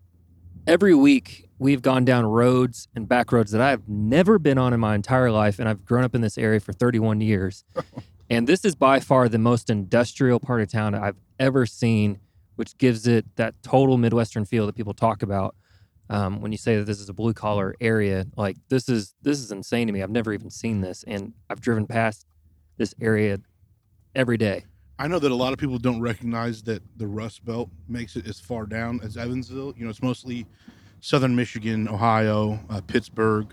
every 0.66 0.94
week 0.94 1.48
we've 1.58 1.80
gone 1.80 2.04
down 2.04 2.26
roads 2.26 2.88
and 2.94 3.08
back 3.08 3.32
roads 3.32 3.52
that 3.52 3.60
I've 3.60 3.88
never 3.88 4.38
been 4.38 4.58
on 4.58 4.72
in 4.72 4.80
my 4.80 4.94
entire 4.94 5.30
life, 5.30 5.58
and 5.58 5.68
I've 5.68 5.84
grown 5.84 6.04
up 6.04 6.14
in 6.14 6.20
this 6.20 6.36
area 6.36 6.60
for 6.60 6.72
31 6.72 7.20
years. 7.20 7.64
and 8.30 8.46
this 8.46 8.64
is 8.64 8.74
by 8.74 9.00
far 9.00 9.28
the 9.28 9.38
most 9.38 9.70
industrial 9.70 10.40
part 10.40 10.60
of 10.60 10.70
town 10.70 10.94
I've 10.94 11.16
ever 11.38 11.66
seen, 11.66 12.18
which 12.56 12.76
gives 12.78 13.06
it 13.06 13.24
that 13.36 13.54
total 13.62 13.96
Midwestern 13.96 14.44
feel 14.44 14.66
that 14.66 14.74
people 14.74 14.94
talk 14.94 15.22
about. 15.22 15.54
Um, 16.08 16.40
when 16.40 16.52
you 16.52 16.58
say 16.58 16.76
that 16.76 16.84
this 16.84 17.00
is 17.00 17.08
a 17.08 17.12
blue 17.12 17.34
collar 17.34 17.74
area, 17.80 18.26
like 18.36 18.56
this 18.68 18.88
is 18.88 19.14
this 19.22 19.40
is 19.40 19.50
insane 19.50 19.88
to 19.88 19.92
me. 19.92 20.04
I've 20.04 20.10
never 20.10 20.32
even 20.32 20.50
seen 20.50 20.80
this, 20.80 21.04
and 21.04 21.32
I've 21.50 21.60
driven 21.60 21.84
past 21.86 22.26
this 22.76 22.94
area 23.00 23.38
every 24.14 24.36
day. 24.36 24.66
I 24.98 25.08
know 25.08 25.18
that 25.18 25.30
a 25.30 25.34
lot 25.34 25.52
of 25.52 25.58
people 25.58 25.78
don't 25.78 26.00
recognize 26.00 26.62
that 26.62 26.82
the 26.96 27.06
Rust 27.06 27.44
Belt 27.44 27.68
makes 27.88 28.16
it 28.16 28.26
as 28.26 28.40
far 28.40 28.64
down 28.64 29.00
as 29.02 29.16
Evansville. 29.16 29.74
You 29.76 29.84
know, 29.84 29.90
it's 29.90 30.02
mostly 30.02 30.46
southern 31.00 31.36
Michigan, 31.36 31.86
Ohio, 31.86 32.58
uh, 32.70 32.80
Pittsburgh, 32.80 33.52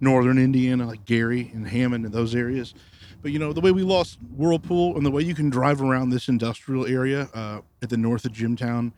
northern 0.00 0.38
Indiana, 0.38 0.86
like 0.86 1.04
Gary 1.04 1.50
and 1.52 1.66
Hammond 1.66 2.04
and 2.04 2.14
those 2.14 2.34
areas. 2.34 2.74
But 3.22 3.32
you 3.32 3.38
know, 3.38 3.52
the 3.52 3.60
way 3.60 3.72
we 3.72 3.82
lost 3.82 4.18
Whirlpool 4.36 4.96
and 4.96 5.04
the 5.04 5.10
way 5.10 5.22
you 5.22 5.34
can 5.34 5.50
drive 5.50 5.82
around 5.82 6.10
this 6.10 6.28
industrial 6.28 6.86
area 6.86 7.28
uh, 7.34 7.60
at 7.82 7.90
the 7.90 7.96
north 7.96 8.24
of 8.24 8.32
Jimtown 8.32 8.92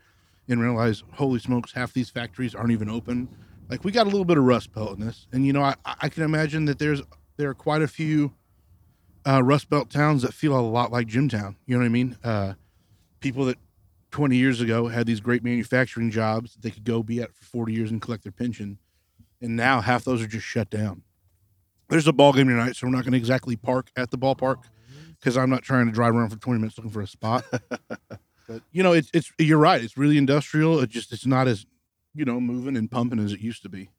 and 0.49 0.61
realize, 0.61 1.03
holy 1.13 1.39
smokes, 1.39 1.71
half 1.71 1.93
these 1.93 2.09
factories 2.09 2.53
aren't 2.53 2.71
even 2.71 2.89
open. 2.89 3.27
Like 3.69 3.83
we 3.83 3.91
got 3.91 4.05
a 4.05 4.09
little 4.09 4.25
bit 4.25 4.37
of 4.37 4.43
Rust 4.43 4.71
Belt 4.73 4.97
in 4.99 5.05
this, 5.05 5.27
and 5.31 5.45
you 5.45 5.53
know, 5.53 5.63
I, 5.63 5.75
I 5.85 6.09
can 6.09 6.23
imagine 6.23 6.65
that 6.65 6.77
there's 6.77 7.01
there 7.37 7.49
are 7.49 7.53
quite 7.53 7.81
a 7.81 7.87
few 7.87 8.33
uh, 9.27 9.43
Rust 9.43 9.69
Belt 9.69 9.89
towns 9.89 10.21
that 10.21 10.33
feel 10.33 10.57
a 10.57 10.61
lot 10.61 10.91
like 10.91 11.07
Jimtown. 11.07 11.57
You 11.65 11.75
know 11.75 11.81
what 11.81 11.85
I 11.85 11.89
mean? 11.89 12.17
Uh, 12.23 12.53
people 13.19 13.45
that 13.45 13.57
20 14.11 14.37
years 14.37 14.61
ago 14.61 14.87
had 14.87 15.05
these 15.05 15.19
great 15.19 15.43
manufacturing 15.43 16.09
jobs 16.09 16.53
that 16.53 16.61
they 16.61 16.71
could 16.71 16.85
go 16.85 17.03
be 17.03 17.21
at 17.21 17.33
for 17.33 17.43
40 17.43 17.73
years 17.73 17.91
and 17.91 18.01
collect 18.01 18.23
their 18.23 18.31
pension. 18.31 18.79
And 19.41 19.55
now 19.55 19.81
half 19.81 20.05
those 20.05 20.21
are 20.21 20.27
just 20.27 20.45
shut 20.45 20.69
down. 20.69 21.03
There's 21.89 22.07
a 22.07 22.13
ball 22.13 22.33
game 22.33 22.47
tonight, 22.47 22.75
so 22.75 22.87
we're 22.87 22.93
not 22.93 23.03
going 23.03 23.13
to 23.13 23.17
exactly 23.17 23.55
park 23.55 23.91
at 23.95 24.11
the 24.11 24.17
ballpark 24.17 24.63
because 25.19 25.37
I'm 25.37 25.49
not 25.49 25.61
trying 25.61 25.87
to 25.87 25.91
drive 25.91 26.15
around 26.15 26.29
for 26.29 26.37
20 26.37 26.59
minutes 26.59 26.77
looking 26.77 26.91
for 26.91 27.01
a 27.01 27.07
spot. 27.07 27.45
but 27.89 28.61
you 28.71 28.83
know, 28.83 28.93
it's 28.93 29.09
it's 29.13 29.31
you're 29.37 29.57
right. 29.57 29.81
It's 29.81 29.97
really 29.97 30.17
industrial. 30.17 30.79
It 30.79 30.89
just 30.89 31.13
it's 31.13 31.25
not 31.25 31.47
as 31.47 31.65
you 32.13 32.25
know 32.25 32.41
moving 32.41 32.75
and 32.75 32.89
pumping 32.89 33.19
as 33.19 33.31
it 33.31 33.39
used 33.39 33.63
to 33.63 33.69
be. 33.69 33.89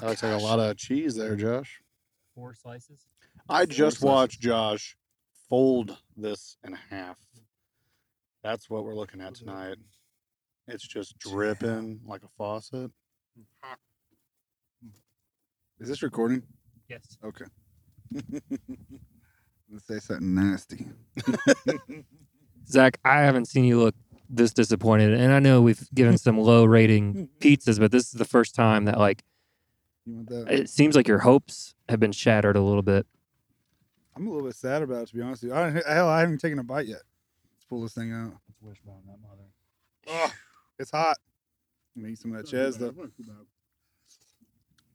That 0.00 0.10
looks 0.10 0.22
like 0.22 0.40
a 0.40 0.44
lot 0.44 0.60
of 0.60 0.76
cheese 0.76 1.16
there, 1.16 1.34
Josh. 1.34 1.80
Four 2.34 2.54
slices. 2.54 3.06
I 3.48 3.66
just 3.66 4.02
watched 4.02 4.40
Josh 4.40 4.96
fold 5.48 5.96
this 6.16 6.56
in 6.64 6.72
half. 6.90 7.16
That's 8.42 8.68
what 8.68 8.84
we're 8.84 8.94
looking 8.94 9.20
at 9.20 9.34
tonight. 9.34 9.76
It's 10.68 10.86
just 10.86 11.18
dripping 11.18 12.00
like 12.04 12.22
a 12.22 12.28
faucet. 12.36 12.90
Mm. 13.38 14.90
Is 15.78 15.88
this 15.88 16.02
recording? 16.02 16.42
Yes. 16.88 17.18
Okay. 17.24 17.44
Let's 19.70 19.86
say 19.86 19.98
something 19.98 20.34
nasty. 20.34 20.86
Zach, 22.68 22.98
I 23.04 23.20
haven't 23.20 23.46
seen 23.46 23.64
you 23.64 23.80
look 23.80 23.94
this 24.28 24.52
disappointed, 24.52 25.12
and 25.14 25.32
I 25.32 25.38
know 25.38 25.62
we've 25.62 25.88
given 25.94 26.18
some 26.18 26.38
low 26.38 26.64
rating 26.64 27.28
pizzas, 27.40 27.78
but 27.78 27.92
this 27.92 28.06
is 28.06 28.12
the 28.12 28.24
first 28.24 28.54
time 28.56 28.86
that 28.86 28.98
like 28.98 29.22
You 30.04 30.14
want 30.14 30.28
that? 30.30 30.50
it 30.52 30.68
seems 30.68 30.96
like 30.96 31.06
your 31.06 31.20
hopes 31.20 31.74
have 31.88 32.00
been 32.00 32.12
shattered 32.12 32.56
a 32.56 32.60
little 32.62 32.82
bit. 32.82 33.06
I'm 34.16 34.26
a 34.26 34.30
little 34.30 34.46
bit 34.46 34.56
sad 34.56 34.82
about 34.82 35.02
it, 35.02 35.08
to 35.08 35.14
be 35.14 35.20
honest 35.20 35.42
with 35.42 35.52
you. 35.52 35.58
I, 35.58 35.82
hell, 35.86 36.08
I 36.08 36.20
haven't 36.20 36.38
taken 36.38 36.58
a 36.58 36.64
bite 36.64 36.86
yet. 36.86 37.02
Let's 37.54 37.64
pull 37.68 37.82
this 37.82 37.92
thing 37.92 38.12
out. 38.12 38.32
Wishbone, 38.62 39.02
that 39.06 39.18
mother. 39.20 39.42
Oh, 40.08 40.32
it's 40.78 40.90
hot. 40.90 41.18
I'm 41.94 42.02
gonna 42.02 42.12
eat 42.12 42.18
some 42.18 42.32
of 42.32 42.38
that 42.38 42.50
cheese 42.50 42.78
though. 42.78 42.94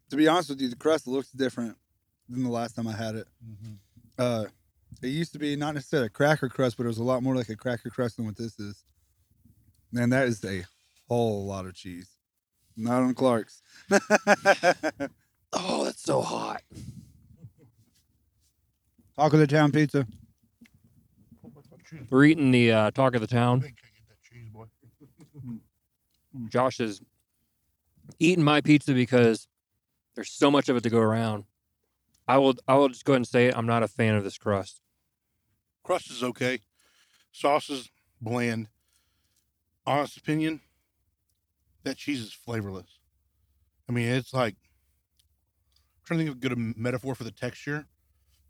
To 0.10 0.16
be 0.16 0.28
honest 0.28 0.50
with 0.50 0.60
you, 0.60 0.70
the 0.70 0.76
crust 0.76 1.08
looks 1.08 1.32
different 1.32 1.78
than 2.28 2.44
the 2.44 2.50
last 2.50 2.76
time 2.76 2.88
I 2.88 2.94
had 2.94 3.16
it. 3.16 3.28
Uh, 4.18 4.46
it 5.02 5.08
used 5.08 5.34
to 5.34 5.40
be 5.40 5.56
not 5.56 5.76
necessarily 5.76 6.08
a 6.08 6.10
cracker 6.10 6.50
crust, 6.50 6.78
but 6.78 6.84
it 6.84 6.88
was 6.88 6.98
a 6.98 7.04
lot 7.04 7.24
more 7.24 7.36
like 7.36 7.50
a 7.50 7.56
cracker 7.56 7.90
crust 7.90 8.18
than 8.18 8.26
what 8.26 8.38
this 8.38 8.60
is. 8.60 8.84
Man, 9.92 10.10
that 10.10 10.28
is 10.28 10.44
a 10.44 10.66
whole 11.08 11.46
lot 11.46 11.66
of 11.66 11.76
cheese. 11.76 12.10
Not 12.76 13.04
on 13.04 13.14
Clark's. 13.14 13.62
Oh, 15.54 15.84
that's 15.86 16.02
so 16.02 16.22
hot. 16.22 16.62
Talk 19.22 19.34
of 19.34 19.40
the 19.40 19.46
town 19.46 19.72
pizza. 19.72 20.08
We're 22.10 22.24
eating 22.26 22.50
the 22.50 22.72
uh, 22.72 22.90
talk 22.90 23.14
of 23.14 23.22
the 23.22 23.28
town. 23.28 23.64
Josh 26.50 26.80
is 26.80 27.02
eating 28.18 28.44
my 28.44 28.62
pizza 28.62 28.96
because 28.96 29.48
there's 30.16 30.32
so 30.32 30.50
much 30.50 30.70
of 30.70 30.76
it 30.76 30.82
to 30.82 30.90
go 30.90 30.98
around. 30.98 31.44
I 32.28 32.40
will 32.40 32.56
I 32.68 32.74
will 32.74 32.90
just 32.90 33.06
go 33.06 33.14
ahead 33.14 33.18
and 33.18 33.28
say 33.28 33.46
it. 33.46 33.56
I'm 33.56 33.68
not 33.68 33.84
a 33.84 33.88
fan 33.88 34.16
of 34.16 34.24
this 34.24 34.40
crust. 34.40 34.82
Crust 35.84 36.10
is 36.10 36.24
okay. 36.24 36.62
Sauce 37.32 37.70
is 37.70 37.92
bland. 38.20 38.70
Honest 39.86 40.18
opinion, 40.18 40.62
that 41.84 41.98
cheese 41.98 42.22
is 42.22 42.34
flavorless. 42.34 42.98
I 43.88 43.92
mean, 43.92 44.08
it's 44.08 44.34
like 44.34 44.56
I'm 44.56 46.06
trying 46.06 46.18
to 46.18 46.26
think 46.26 46.36
of 46.36 46.44
a 46.44 46.56
good 46.56 46.76
metaphor 46.76 47.14
for 47.14 47.24
the 47.24 47.30
texture 47.30 47.86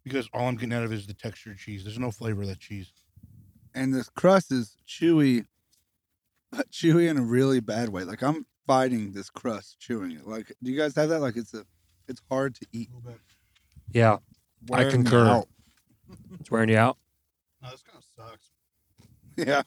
because 0.03 0.29
all 0.33 0.47
I'm 0.47 0.55
getting 0.55 0.73
out 0.73 0.83
of 0.83 0.91
it 0.91 0.95
is 0.95 1.07
the 1.07 1.13
texture 1.13 1.51
of 1.51 1.57
cheese. 1.57 1.83
There's 1.83 1.99
no 1.99 2.11
flavor 2.11 2.41
of 2.43 2.47
that 2.47 2.59
cheese. 2.59 2.91
and 3.75 3.93
this 3.93 4.09
crust 4.09 4.51
is 4.51 4.75
chewy, 4.87 5.45
but 6.51 6.69
chewy 6.71 7.09
in 7.09 7.17
a 7.17 7.21
really 7.21 7.59
bad 7.59 7.89
way. 7.89 8.03
Like 8.03 8.21
I'm 8.21 8.45
fighting 8.67 9.11
this 9.13 9.29
crust, 9.29 9.79
chewing 9.79 10.11
it. 10.11 10.27
Like, 10.27 10.51
do 10.61 10.71
you 10.71 10.77
guys 10.77 10.95
have 10.95 11.09
that? 11.09 11.19
Like, 11.19 11.35
it's 11.37 11.53
a, 11.53 11.65
it's 12.07 12.21
hard 12.29 12.55
to 12.55 12.65
eat. 12.71 12.89
Yeah, 13.93 14.13
I 14.13 14.17
Wearing 14.67 14.87
me 14.87 14.91
concur. 14.93 15.25
out. 15.27 15.47
it's 16.39 16.51
wearing 16.51 16.69
you 16.69 16.77
out. 16.77 16.97
No, 17.61 17.69
this 17.71 17.81
kind 17.83 17.97
of 17.97 18.29
sucks. 18.29 18.47
Yeah, 19.37 19.61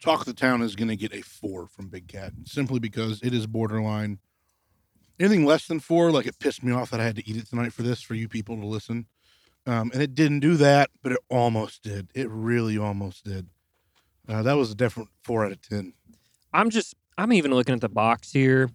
Talk 0.00 0.20
of 0.20 0.26
the 0.26 0.32
Town 0.34 0.62
is 0.62 0.74
going 0.76 0.88
to 0.88 0.96
get 0.96 1.12
a 1.12 1.20
four 1.22 1.66
from 1.66 1.88
Big 1.88 2.06
Cat 2.08 2.32
simply 2.44 2.78
because 2.78 3.20
it 3.22 3.34
is 3.34 3.46
borderline. 3.46 4.18
Anything 5.22 5.46
less 5.46 5.68
than 5.68 5.78
four, 5.78 6.10
like 6.10 6.26
it 6.26 6.40
pissed 6.40 6.64
me 6.64 6.72
off 6.72 6.90
that 6.90 6.98
I 6.98 7.04
had 7.04 7.14
to 7.14 7.28
eat 7.28 7.36
it 7.36 7.46
tonight 7.48 7.72
for 7.72 7.84
this 7.84 8.02
for 8.02 8.16
you 8.16 8.28
people 8.28 8.56
to 8.56 8.66
listen. 8.66 9.06
Um, 9.68 9.92
and 9.94 10.02
it 10.02 10.16
didn't 10.16 10.40
do 10.40 10.56
that, 10.56 10.90
but 11.00 11.12
it 11.12 11.18
almost 11.28 11.84
did. 11.84 12.08
It 12.12 12.28
really 12.28 12.76
almost 12.76 13.24
did. 13.24 13.46
Uh, 14.28 14.42
that 14.42 14.54
was 14.54 14.72
a 14.72 14.74
different 14.74 15.10
four 15.22 15.44
out 15.44 15.52
of 15.52 15.62
10. 15.62 15.92
I'm 16.52 16.70
just 16.70 16.96
I'm 17.16 17.32
even 17.32 17.54
looking 17.54 17.72
at 17.72 17.80
the 17.80 17.88
box 17.88 18.32
here. 18.32 18.68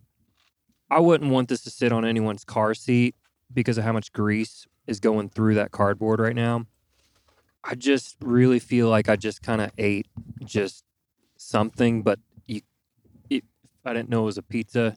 I 0.90 1.02
wouldn't 1.02 1.32
want 1.32 1.50
this 1.50 1.64
to 1.64 1.70
sit 1.70 1.92
on 1.92 2.06
anyone's 2.06 2.46
car 2.46 2.74
seat 2.74 3.16
because 3.54 3.78
of 3.78 3.84
how 3.84 3.92
much 3.92 4.14
grease 4.14 4.66
is 4.88 5.02
going 5.02 5.28
through 5.28 5.56
that 5.56 5.72
cardboard 5.72 6.22
right 6.22 6.36
now. 6.36 6.66
I 7.62 7.76
just 7.76 8.16
really 8.22 8.60
feel 8.60 8.88
like 8.88 9.10
I 9.10 9.18
just 9.18 9.42
kind 9.42 9.60
of 9.60 9.72
ate 9.78 10.08
just 10.46 10.86
something, 11.36 12.04
but 12.04 12.20
you, 12.46 12.62
if 13.30 13.44
I 13.84 13.92
didn't 13.92 14.08
know 14.08 14.22
it 14.22 14.28
was 14.28 14.38
a 14.38 14.44
pizza, 14.44 14.96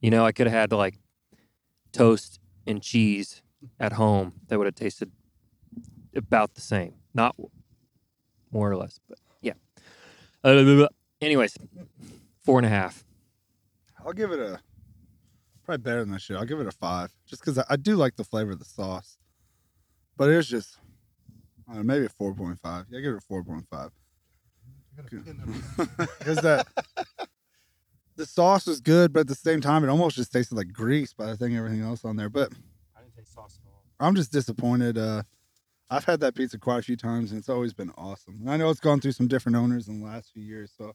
you 0.00 0.10
know, 0.10 0.24
I 0.24 0.32
could 0.32 0.46
have 0.46 0.54
had 0.54 0.72
like 0.72 0.98
toast 1.92 2.40
and 2.66 2.82
cheese 2.82 3.42
at 3.80 3.94
home 3.94 4.34
that 4.48 4.58
would 4.58 4.66
have 4.66 4.74
tasted 4.74 5.10
about 6.14 6.54
the 6.54 6.60
same, 6.60 6.94
not 7.14 7.36
more 8.50 8.70
or 8.70 8.76
less, 8.76 8.98
but 9.08 9.18
yeah. 9.40 9.52
Uh, 10.44 10.88
anyways, 11.20 11.56
four 12.44 12.58
and 12.58 12.66
a 12.66 12.70
half. 12.70 13.04
I'll 14.04 14.12
give 14.12 14.30
it 14.30 14.38
a 14.38 14.60
probably 15.64 15.82
better 15.82 16.00
than 16.00 16.12
that 16.12 16.20
shit. 16.20 16.36
I'll 16.36 16.44
give 16.44 16.60
it 16.60 16.66
a 16.66 16.72
five, 16.72 17.10
just 17.26 17.42
because 17.42 17.58
I, 17.58 17.64
I 17.70 17.76
do 17.76 17.96
like 17.96 18.16
the 18.16 18.24
flavor 18.24 18.52
of 18.52 18.58
the 18.58 18.64
sauce, 18.64 19.18
but 20.16 20.30
it's 20.30 20.48
just 20.48 20.78
I 21.68 21.74
don't 21.74 21.86
know, 21.86 21.94
maybe 21.94 22.06
a 22.06 22.10
four 22.10 22.34
point 22.34 22.60
five. 22.60 22.86
Yeah, 22.88 22.98
I 22.98 23.02
give 23.02 23.14
it 23.14 23.18
a 23.18 23.20
four 23.20 23.42
point 23.42 23.66
five. 23.70 23.90
Because 26.18 26.38
that 26.38 26.66
the 28.16 28.26
sauce 28.26 28.66
was 28.66 28.80
good, 28.80 29.12
but 29.12 29.20
at 29.20 29.28
the 29.28 29.34
same 29.34 29.60
time, 29.60 29.84
it 29.84 29.88
almost 29.88 30.16
just 30.16 30.32
tasted 30.32 30.54
like 30.54 30.72
grease 30.72 31.12
by 31.12 31.26
the 31.26 31.36
thing 31.36 31.56
everything 31.56 31.82
else 31.82 32.04
on 32.04 32.16
there. 32.16 32.28
But 32.28 32.52
I 32.96 33.00
didn't 33.00 33.14
taste 33.16 33.34
sauce 33.34 33.58
at 33.62 33.68
all. 33.70 33.82
I'm 34.00 34.14
just 34.14 34.32
disappointed. 34.32 34.98
Uh, 34.98 35.22
I've 35.88 36.04
had 36.04 36.20
that 36.20 36.34
pizza 36.34 36.58
quite 36.58 36.78
a 36.78 36.82
few 36.82 36.96
times, 36.96 37.30
and 37.30 37.38
it's 37.38 37.48
always 37.48 37.72
been 37.72 37.92
awesome. 37.96 38.38
And 38.40 38.50
I 38.50 38.56
know 38.56 38.70
it's 38.70 38.80
gone 38.80 39.00
through 39.00 39.12
some 39.12 39.28
different 39.28 39.56
owners 39.56 39.86
in 39.88 40.00
the 40.00 40.06
last 40.06 40.32
few 40.32 40.42
years, 40.42 40.72
so 40.76 40.94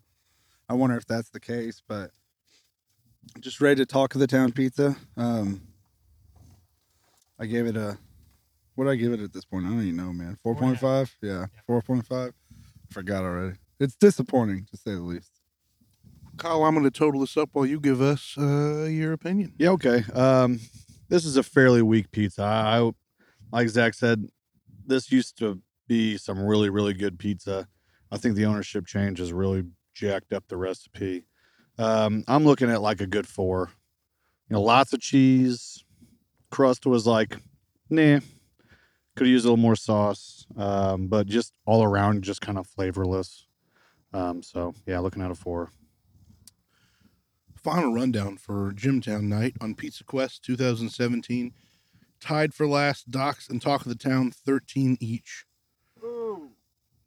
I 0.68 0.74
wonder 0.74 0.98
if 0.98 1.06
that's 1.06 1.30
the 1.30 1.40
case. 1.40 1.82
But 1.88 2.12
just 3.40 3.62
ready 3.62 3.82
to 3.82 3.86
talk 3.86 4.16
of 4.16 4.20
the 4.20 4.28
town 4.28 4.52
pizza. 4.52 4.96
Um, 5.16 5.62
I 7.40 7.46
gave 7.46 7.66
it 7.66 7.78
a. 7.78 7.98
What 8.76 8.86
did 8.86 8.92
I 8.92 8.96
give 8.96 9.14
it 9.14 9.20
at 9.20 9.34
this 9.34 9.46
point? 9.46 9.66
I 9.66 9.70
don't 9.70 9.82
even 9.82 9.96
know, 9.96 10.14
man. 10.14 10.38
Four 10.44 10.56
point 10.56 10.80
five. 10.80 11.16
Yeah, 11.22 11.46
four 11.68 11.82
point 11.82 12.06
five. 12.06 12.34
Forgot 12.90 13.24
already. 13.24 13.58
It's 13.80 13.96
disappointing 13.96 14.68
to 14.72 14.78
say 14.78 14.92
the 14.92 15.02
least. 15.02 15.41
Kyle, 16.42 16.64
I'm 16.64 16.74
going 16.74 16.84
to 16.86 16.90
total 16.90 17.22
this 17.22 17.38
up 17.38 17.52
while 17.54 17.68
you 17.68 17.80
give 17.80 18.02
us 18.02 18.36
uh, 18.36 18.86
your 18.86 19.14
opinion. 19.14 19.54
Yeah, 19.60 19.70
okay. 19.70 20.04
Um, 20.12 20.60
this 21.08 21.24
is 21.24 21.38
a 21.38 21.44
fairly 21.44 21.84
weak 21.84 22.12
pizza. 22.12 22.42
I, 22.42 22.80
I 22.80 22.92
like 23.52 23.70
Zach 23.70 23.94
said, 23.94 24.28
this 24.84 25.12
used 25.12 25.38
to 25.38 25.62
be 25.88 26.18
some 26.18 26.44
really, 26.44 26.72
really 26.72 26.96
good 26.96 27.20
pizza. 27.20 27.68
I 28.12 28.18
think 28.18 28.34
the 28.34 28.46
ownership 28.46 28.88
change 28.88 29.20
has 29.20 29.32
really 29.32 29.66
jacked 29.94 30.34
up 30.34 30.46
the 30.48 30.58
recipe. 30.58 31.28
Um, 31.78 32.24
I'm 32.28 32.44
looking 32.44 32.72
at 32.72 32.82
like 32.82 33.02
a 33.02 33.08
good 33.08 33.28
four. 33.28 33.70
You 34.50 34.56
know, 34.56 34.64
lots 34.64 34.94
of 34.94 35.00
cheese. 35.00 35.84
Crust 36.50 36.88
was 36.88 37.06
like, 37.06 37.38
nah. 37.88 38.20
Could 39.16 39.28
used 39.28 39.46
a 39.46 39.50
little 39.50 39.62
more 39.62 39.76
sauce, 39.76 40.48
um, 40.58 41.08
but 41.08 41.28
just 41.28 41.54
all 41.68 41.84
around, 41.84 42.24
just 42.24 42.42
kind 42.42 42.58
of 42.58 42.66
flavorless. 42.66 43.46
Um, 44.12 44.42
so 44.42 44.74
yeah, 44.88 44.98
looking 44.98 45.22
at 45.22 45.30
a 45.30 45.36
four. 45.36 45.70
Final 47.64 47.94
rundown 47.94 48.38
for 48.38 48.72
Jimtown 48.72 49.30
Night 49.30 49.56
on 49.62 49.76
Pizza 49.76 50.04
Quest 50.04 50.44
2017. 50.44 51.54
Tied 52.20 52.54
for 52.54 52.68
last, 52.68 53.12
Docs 53.12 53.50
and 53.50 53.62
Talk 53.62 53.82
of 53.82 53.88
the 53.88 53.96
Town, 53.96 54.32
13 54.32 54.98
each. 55.00 55.46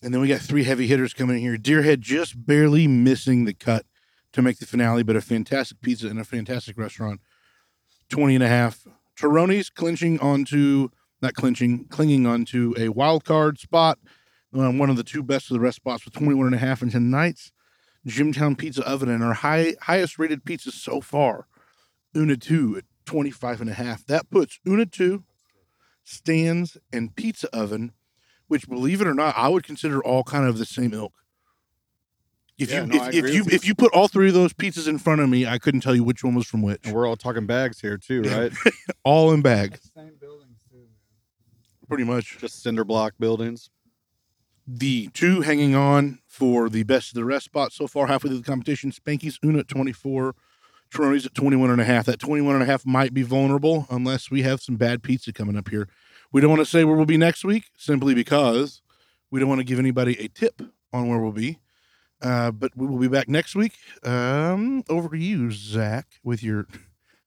And 0.04 0.12
then 0.12 0.20
we 0.20 0.28
got 0.28 0.40
three 0.40 0.64
heavy 0.64 0.86
hitters 0.86 1.12
coming 1.12 1.36
in 1.36 1.42
here. 1.42 1.56
Deerhead 1.56 2.00
just 2.00 2.46
barely 2.46 2.86
missing 2.86 3.46
the 3.46 3.54
cut 3.54 3.86
to 4.32 4.42
make 4.42 4.58
the 4.58 4.66
finale, 4.66 5.02
but 5.02 5.16
a 5.16 5.20
fantastic 5.20 5.80
pizza 5.80 6.08
and 6.08 6.20
a 6.20 6.24
fantastic 6.24 6.76
restaurant. 6.76 7.20
20 8.10 8.36
and 8.36 8.44
a 8.44 8.48
half. 8.48 8.86
Turoni's 9.16 9.70
clinching 9.70 10.20
onto, 10.20 10.88
not 11.20 11.34
clinching, 11.34 11.86
clinging 11.86 12.26
onto 12.26 12.74
a 12.76 12.90
wild 12.90 13.24
card 13.24 13.58
spot. 13.58 13.98
Um, 14.52 14.78
one 14.78 14.90
of 14.90 14.96
the 14.96 15.04
two 15.04 15.22
best 15.22 15.50
of 15.50 15.54
the 15.54 15.60
rest 15.60 15.76
spots 15.76 16.04
with 16.04 16.14
21 16.14 16.46
and 16.46 16.54
a 16.54 16.58
half. 16.58 16.82
And 16.82 16.92
tonight's 16.92 17.50
Jimtown 18.06 18.56
Pizza 18.56 18.82
Oven 18.86 19.08
and 19.08 19.22
our 19.24 19.34
high, 19.34 19.74
highest 19.82 20.18
rated 20.18 20.44
pizza 20.44 20.70
so 20.70 21.00
far, 21.00 21.46
Una 22.16 22.36
2 22.36 22.76
at 22.78 22.84
25 23.06 23.62
and 23.62 23.70
a 23.70 23.74
half. 23.74 24.04
That 24.06 24.30
puts 24.30 24.58
Una 24.66 24.86
2, 24.86 25.24
Stands, 26.04 26.76
and 26.92 27.14
Pizza 27.16 27.48
Oven, 27.56 27.92
which 28.48 28.68
believe 28.68 29.00
it 29.00 29.06
or 29.06 29.14
not, 29.14 29.34
I 29.38 29.48
would 29.48 29.64
consider 29.64 30.02
all 30.04 30.22
kind 30.22 30.46
of 30.46 30.58
the 30.58 30.66
same 30.66 30.92
ilk. 30.92 31.14
If 32.58 32.70
Yeah, 32.70 32.82
you 32.82 32.86
no, 32.86 33.04
if, 33.06 33.14
if 33.14 33.24
you 33.30 33.32
you. 33.32 33.44
if 33.50 33.66
you 33.66 33.74
put 33.74 33.92
all 33.94 34.06
three 34.06 34.28
of 34.28 34.34
those 34.34 34.52
pizzas 34.52 34.86
in 34.86 34.98
front 34.98 35.20
of 35.20 35.28
me, 35.28 35.44
I 35.44 35.58
couldn't 35.58 35.80
tell 35.80 35.94
you 35.94 36.04
which 36.04 36.22
one 36.22 36.34
was 36.36 36.46
from 36.46 36.62
which. 36.62 36.82
And 36.84 36.94
we're 36.94 37.06
all 37.08 37.16
talking 37.16 37.46
bags 37.46 37.80
here 37.80 37.96
too, 37.98 38.22
right? 38.22 38.52
All 39.02 39.32
in 39.32 39.42
bags, 39.42 39.90
Same 39.94 40.12
buildings 40.20 40.58
too. 40.70 40.84
pretty 41.88 42.04
much. 42.04 42.38
Just 42.38 42.62
cinder 42.62 42.84
block 42.84 43.14
buildings. 43.18 43.70
The 44.66 45.08
two 45.08 45.42
hanging 45.42 45.74
on 45.74 46.20
for 46.26 46.68
the 46.68 46.84
best 46.84 47.10
of 47.10 47.14
the 47.14 47.24
rest 47.24 47.44
spot 47.44 47.72
so 47.72 47.86
far, 47.86 48.06
halfway 48.06 48.30
through 48.30 48.38
the 48.38 48.44
competition. 48.44 48.90
Spanky's 48.90 49.38
Una 49.44 49.58
at 49.60 49.68
24, 49.68 50.34
Tronini's 50.90 51.26
at 51.26 51.34
21 51.34 51.70
and 51.70 51.80
a 51.80 51.84
half. 51.84 52.06
That 52.06 52.18
21 52.18 52.54
and 52.54 52.62
a 52.62 52.66
half 52.66 52.86
might 52.86 53.12
be 53.12 53.22
vulnerable 53.22 53.86
unless 53.90 54.30
we 54.30 54.42
have 54.42 54.62
some 54.62 54.76
bad 54.76 55.02
pizza 55.02 55.32
coming 55.32 55.56
up 55.56 55.68
here. 55.68 55.88
We 56.32 56.40
don't 56.40 56.50
want 56.50 56.60
to 56.60 56.66
say 56.66 56.84
where 56.84 56.96
we'll 56.96 57.04
be 57.04 57.16
next 57.16 57.44
week 57.44 57.64
simply 57.76 58.14
because 58.14 58.80
we 59.30 59.38
don't 59.38 59.48
want 59.48 59.60
to 59.60 59.64
give 59.64 59.78
anybody 59.78 60.18
a 60.18 60.28
tip 60.28 60.62
on 60.92 61.08
where 61.08 61.18
we'll 61.18 61.32
be. 61.32 61.58
Uh, 62.22 62.50
but 62.50 62.72
we 62.74 62.86
will 62.86 62.98
be 62.98 63.08
back 63.08 63.28
next 63.28 63.54
week. 63.54 63.74
Um, 64.02 64.82
over 64.88 65.10
to 65.10 65.18
you, 65.18 65.50
Zach, 65.50 66.06
with 66.22 66.42
your 66.42 66.66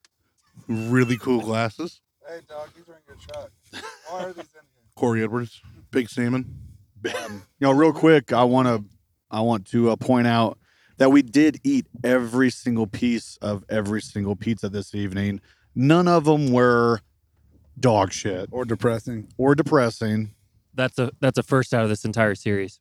really 0.67 1.17
cool 1.17 1.41
glasses. 1.41 2.01
Hey, 2.27 2.39
dog, 2.47 2.69
these 2.75 2.89
are 2.89 2.93
in 2.93 2.99
good 3.07 3.21
shot. 3.21 3.51
Why 4.09 4.23
are 4.23 4.33
these 4.33 4.37
in 4.37 4.61
here? 4.73 4.81
Corey 4.95 5.23
Edwards, 5.23 5.61
Big 5.91 6.09
Salmon. 6.09 6.66
Um, 7.05 7.43
you 7.59 7.67
know, 7.67 7.71
real 7.71 7.93
quick, 7.93 8.33
I 8.33 8.43
want 8.43 8.67
to 8.67 8.83
I 9.29 9.41
want 9.41 9.65
to 9.67 9.91
uh, 9.91 9.95
point 9.95 10.27
out 10.27 10.57
that 10.97 11.11
we 11.11 11.21
did 11.21 11.59
eat 11.63 11.85
every 12.03 12.49
single 12.49 12.87
piece 12.87 13.37
of 13.41 13.63
every 13.69 14.01
single 14.01 14.35
pizza 14.35 14.67
this 14.69 14.95
evening. 14.95 15.41
None 15.75 16.07
of 16.07 16.25
them 16.25 16.51
were 16.51 17.01
dog 17.79 18.11
shit 18.11 18.49
Or 18.51 18.65
depressing. 18.65 19.27
or 19.37 19.53
depressing. 19.53 20.33
That's 20.73 20.97
a 20.97 21.11
that's 21.19 21.37
a 21.37 21.43
first 21.43 21.73
out 21.73 21.83
of 21.83 21.89
this 21.89 22.03
entire 22.05 22.35
series. 22.35 22.79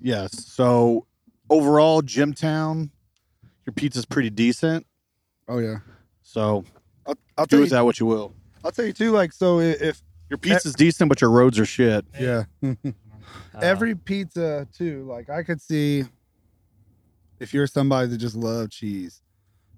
Yes. 0.00 0.44
So 0.46 1.06
overall, 1.50 2.02
Jimtown, 2.02 2.90
your 3.66 3.72
pizza's 3.74 4.04
pretty 4.04 4.30
decent. 4.30 4.86
Oh 5.48 5.58
yeah. 5.58 5.78
So 6.22 6.64
I'll, 7.06 7.14
I'll 7.38 7.46
do 7.46 7.50
tell 7.56 7.60
with 7.60 7.70
you. 7.70 7.76
that 7.76 7.84
what 7.84 8.00
you 8.00 8.06
will. 8.06 8.34
I'll 8.64 8.70
tell 8.72 8.84
you 8.86 8.92
too. 8.94 9.10
Like 9.12 9.32
so, 9.32 9.58
i- 9.60 9.62
if 9.80 10.02
Your 10.30 10.38
pizza's 10.38 10.74
decent, 10.74 11.08
but 11.10 11.20
your 11.20 11.30
roads 11.30 11.58
are 11.58 11.66
shit. 11.66 12.04
yeah, 12.18 12.44
Uh, 13.54 13.58
every 13.60 13.94
pizza 13.94 14.66
too. 14.76 15.04
Like 15.04 15.30
I 15.30 15.42
could 15.42 15.60
see 15.60 16.04
if 17.40 17.52
you're 17.54 17.66
somebody 17.66 18.08
that 18.08 18.18
just 18.18 18.36
loved 18.36 18.72
cheese, 18.72 19.22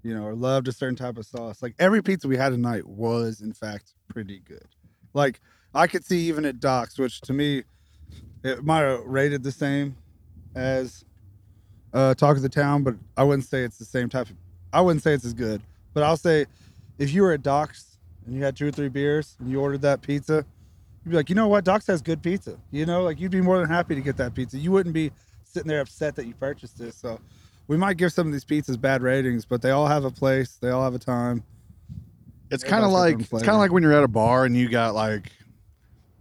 you 0.03 0.15
know, 0.15 0.25
or 0.25 0.35
loved 0.35 0.69
a 0.69 0.73
certain 0.73 0.97
type 0.97 1.19
of 1.19 1.27
sauce. 1.27 1.63
Like 1.63 1.75
every 1.79 2.03
pizza 2.03 2.29
we 2.29 2.37
had 2.37 2.51
tonight 2.51 2.87
was 2.87 3.41
in 3.41 3.53
fact 3.53 3.95
pretty 4.09 4.41
good. 4.41 4.67
Like 5.15 5.41
I 5.75 5.87
could 5.87 6.05
see 6.05 6.29
even 6.29 6.45
at 6.45 6.61
Doc's, 6.61 6.99
which 6.99 7.21
to 7.23 7.33
me 7.33 7.65
it 8.43 8.65
might 8.65 8.81
have 8.81 9.01
rated 9.05 9.43
the 9.43 9.53
same 9.53 9.97
as 10.55 11.05
uh 11.93 12.15
Talk 12.15 12.37
of 12.37 12.43
the 12.43 12.49
Town, 12.49 12.83
but 12.83 12.95
I 13.17 13.25
wouldn't 13.25 13.47
say 13.49 13.63
it's 13.63 13.79
the 13.79 13.85
same 13.85 14.09
type 14.09 14.31
of 14.31 14.37
I 14.73 14.81
wouldn't 14.81 15.03
say 15.03 15.15
it's 15.15 15.25
as 15.25 15.35
good. 15.35 15.63
But 15.95 16.03
I'll 16.03 16.17
say 16.17 16.47
if 16.99 17.13
you 17.13 17.23
were 17.23 17.33
at 17.33 17.43
Doc's 17.43 17.99
and 18.27 18.35
you 18.35 18.43
had 18.43 18.57
two 18.57 18.69
or 18.69 18.71
three 18.71 18.89
beers 18.89 19.37
and 19.41 19.51
you 19.51 19.61
ordered 19.61 19.83
that 19.83 20.03
pizza, 20.03 20.45
you'd 21.07 21.13
be 21.13 21.17
like, 21.17 21.29
you 21.29 21.37
know 21.37 21.47
what, 21.47 21.63
Doc's 21.63 21.87
has 21.87 22.03
good 22.03 22.21
pizza. 22.21 22.59
You 22.73 22.85
know, 22.85 23.05
like 23.05 23.21
you'd 23.21 23.31
be 23.31 23.41
more 23.41 23.59
than 23.59 23.69
happy 23.69 23.95
to 23.95 24.01
get 24.01 24.17
that 24.17 24.35
pizza. 24.35 24.59
You 24.59 24.73
wouldn't 24.73 24.93
be 24.93 25.13
sitting 25.45 25.69
there 25.69 25.81
upset 25.81 26.17
that 26.17 26.27
you 26.27 26.35
purchased 26.35 26.81
it. 26.81 26.95
So 26.95 27.21
we 27.69 27.77
might 27.77 27.97
give 27.97 28.13
some 28.13 28.27
of 28.27 28.33
these 28.33 28.45
pizzas 28.45 28.81
bad 28.81 29.03
ratings, 29.03 29.45
but 29.45 29.63
they 29.63 29.71
all 29.71 29.87
have 29.87 30.05
a 30.05 30.11
place, 30.11 30.57
they 30.61 30.71
all 30.71 30.83
have 30.83 30.97
a 30.97 30.99
time. 30.99 31.45
It's 32.51 32.65
kind 32.65 32.85
of 32.85 32.91
like 32.91 33.21
it's 33.21 33.31
kind 33.31 33.51
of 33.51 33.59
like 33.59 33.71
when 33.73 33.85
you're 33.85 33.93
at 33.93 34.03
a 34.03 34.09
bar 34.09 34.45
and 34.45 34.57
you 34.57 34.69
got 34.69 34.97
like 34.97 35.31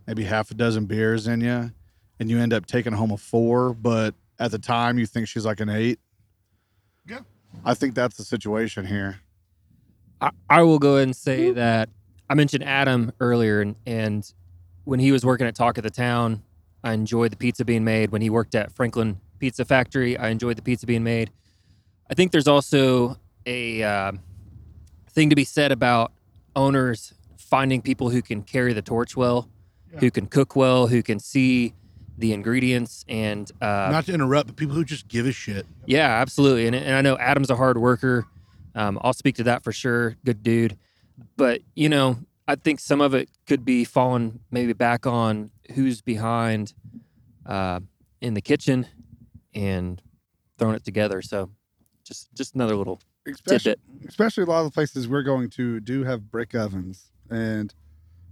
maybe 0.05 0.23
half 0.23 0.51
a 0.51 0.53
dozen 0.53 0.85
beers 0.85 1.25
in 1.25 1.41
you, 1.41 1.71
and 2.19 2.29
you 2.29 2.37
end 2.37 2.53
up 2.53 2.67
taking 2.67 2.93
home 2.93 3.09
a 3.09 3.17
four, 3.17 3.73
but 3.73 4.13
at 4.37 4.51
the 4.51 4.59
time 4.59 4.99
you 4.99 5.07
think 5.07 5.27
she's 5.27 5.45
like 5.45 5.59
an 5.59 5.69
eight. 5.69 5.99
Yeah. 7.07 7.19
I 7.63 7.73
think 7.73 7.95
that's 7.95 8.17
the 8.17 8.23
situation 8.23 8.85
here. 8.85 9.19
I, 10.21 10.29
I 10.47 10.61
will 10.61 10.79
go 10.79 10.95
ahead 10.95 11.07
and 11.07 11.15
say 11.15 11.49
hmm. 11.49 11.55
that 11.55 11.89
I 12.29 12.35
mentioned 12.35 12.63
Adam 12.63 13.11
earlier, 13.19 13.61
and, 13.61 13.75
and 13.85 14.31
when 14.85 14.99
he 14.99 15.11
was 15.11 15.25
working 15.25 15.45
at 15.47 15.55
Talk 15.55 15.77
of 15.77 15.83
the 15.83 15.89
Town, 15.89 16.41
I 16.83 16.93
enjoyed 16.93 17.31
the 17.31 17.37
pizza 17.37 17.65
being 17.65 17.83
made. 17.83 18.11
When 18.11 18.21
he 18.21 18.29
worked 18.29 18.55
at 18.55 18.71
Franklin 18.71 19.19
Pizza 19.39 19.65
Factory, 19.65 20.17
I 20.17 20.29
enjoyed 20.29 20.57
the 20.57 20.61
pizza 20.61 20.85
being 20.85 21.03
made. 21.03 21.31
I 22.09 22.13
think 22.13 22.31
there's 22.31 22.47
also 22.47 23.17
a 23.45 23.83
uh, 23.83 24.11
thing 25.09 25.29
to 25.31 25.35
be 25.35 25.43
said 25.43 25.71
about 25.71 26.11
owners 26.55 27.13
finding 27.37 27.81
people 27.81 28.09
who 28.09 28.21
can 28.21 28.41
carry 28.43 28.73
the 28.73 28.81
torch 28.81 29.17
well, 29.17 29.49
who 29.99 30.11
can 30.11 30.27
cook 30.27 30.55
well, 30.55 30.87
who 30.87 31.01
can 31.01 31.19
see 31.19 31.73
the 32.17 32.31
ingredients, 32.31 33.03
and 33.09 33.51
uh, 33.61 33.89
Not 33.91 34.05
to 34.05 34.13
interrupt, 34.13 34.47
but 34.47 34.55
people 34.55 34.75
who 34.75 34.85
just 34.85 35.07
give 35.07 35.25
a 35.25 35.31
shit. 35.31 35.65
yeah, 35.85 36.07
absolutely. 36.21 36.65
And, 36.67 36.75
and 36.75 36.95
I 36.95 37.01
know 37.01 37.17
Adam's 37.17 37.49
a 37.49 37.55
hard 37.55 37.77
worker. 37.77 38.25
Um, 38.73 38.99
I'll 39.01 39.13
speak 39.13 39.35
to 39.35 39.43
that 39.43 39.63
for 39.63 39.71
sure. 39.71 40.15
Good 40.23 40.43
dude. 40.43 40.77
But, 41.37 41.61
you 41.75 41.89
know, 41.89 42.17
I 42.47 42.55
think 42.55 42.79
some 42.79 43.01
of 43.01 43.13
it 43.13 43.29
could 43.47 43.65
be 43.65 43.83
falling 43.83 44.39
maybe 44.51 44.73
back 44.73 45.07
on 45.07 45.51
who's 45.73 46.01
behind 46.01 46.73
uh, 47.45 47.79
in 48.21 48.33
the 48.35 48.41
kitchen 48.41 48.87
and 49.53 50.01
throwing 50.57 50.75
it 50.75 50.83
together. 50.85 51.21
So 51.21 51.49
just 52.03 52.33
just 52.35 52.55
another 52.55 52.75
little 52.75 53.01
Especially, 53.27 53.75
tidbit. 53.75 54.09
especially 54.09 54.43
a 54.43 54.45
lot 54.45 54.59
of 54.59 54.65
the 54.65 54.71
places 54.71 55.07
we're 55.07 55.23
going 55.23 55.49
to 55.51 55.79
do 55.79 56.03
have 56.03 56.29
brick 56.29 56.53
ovens. 56.53 57.11
And 57.31 57.73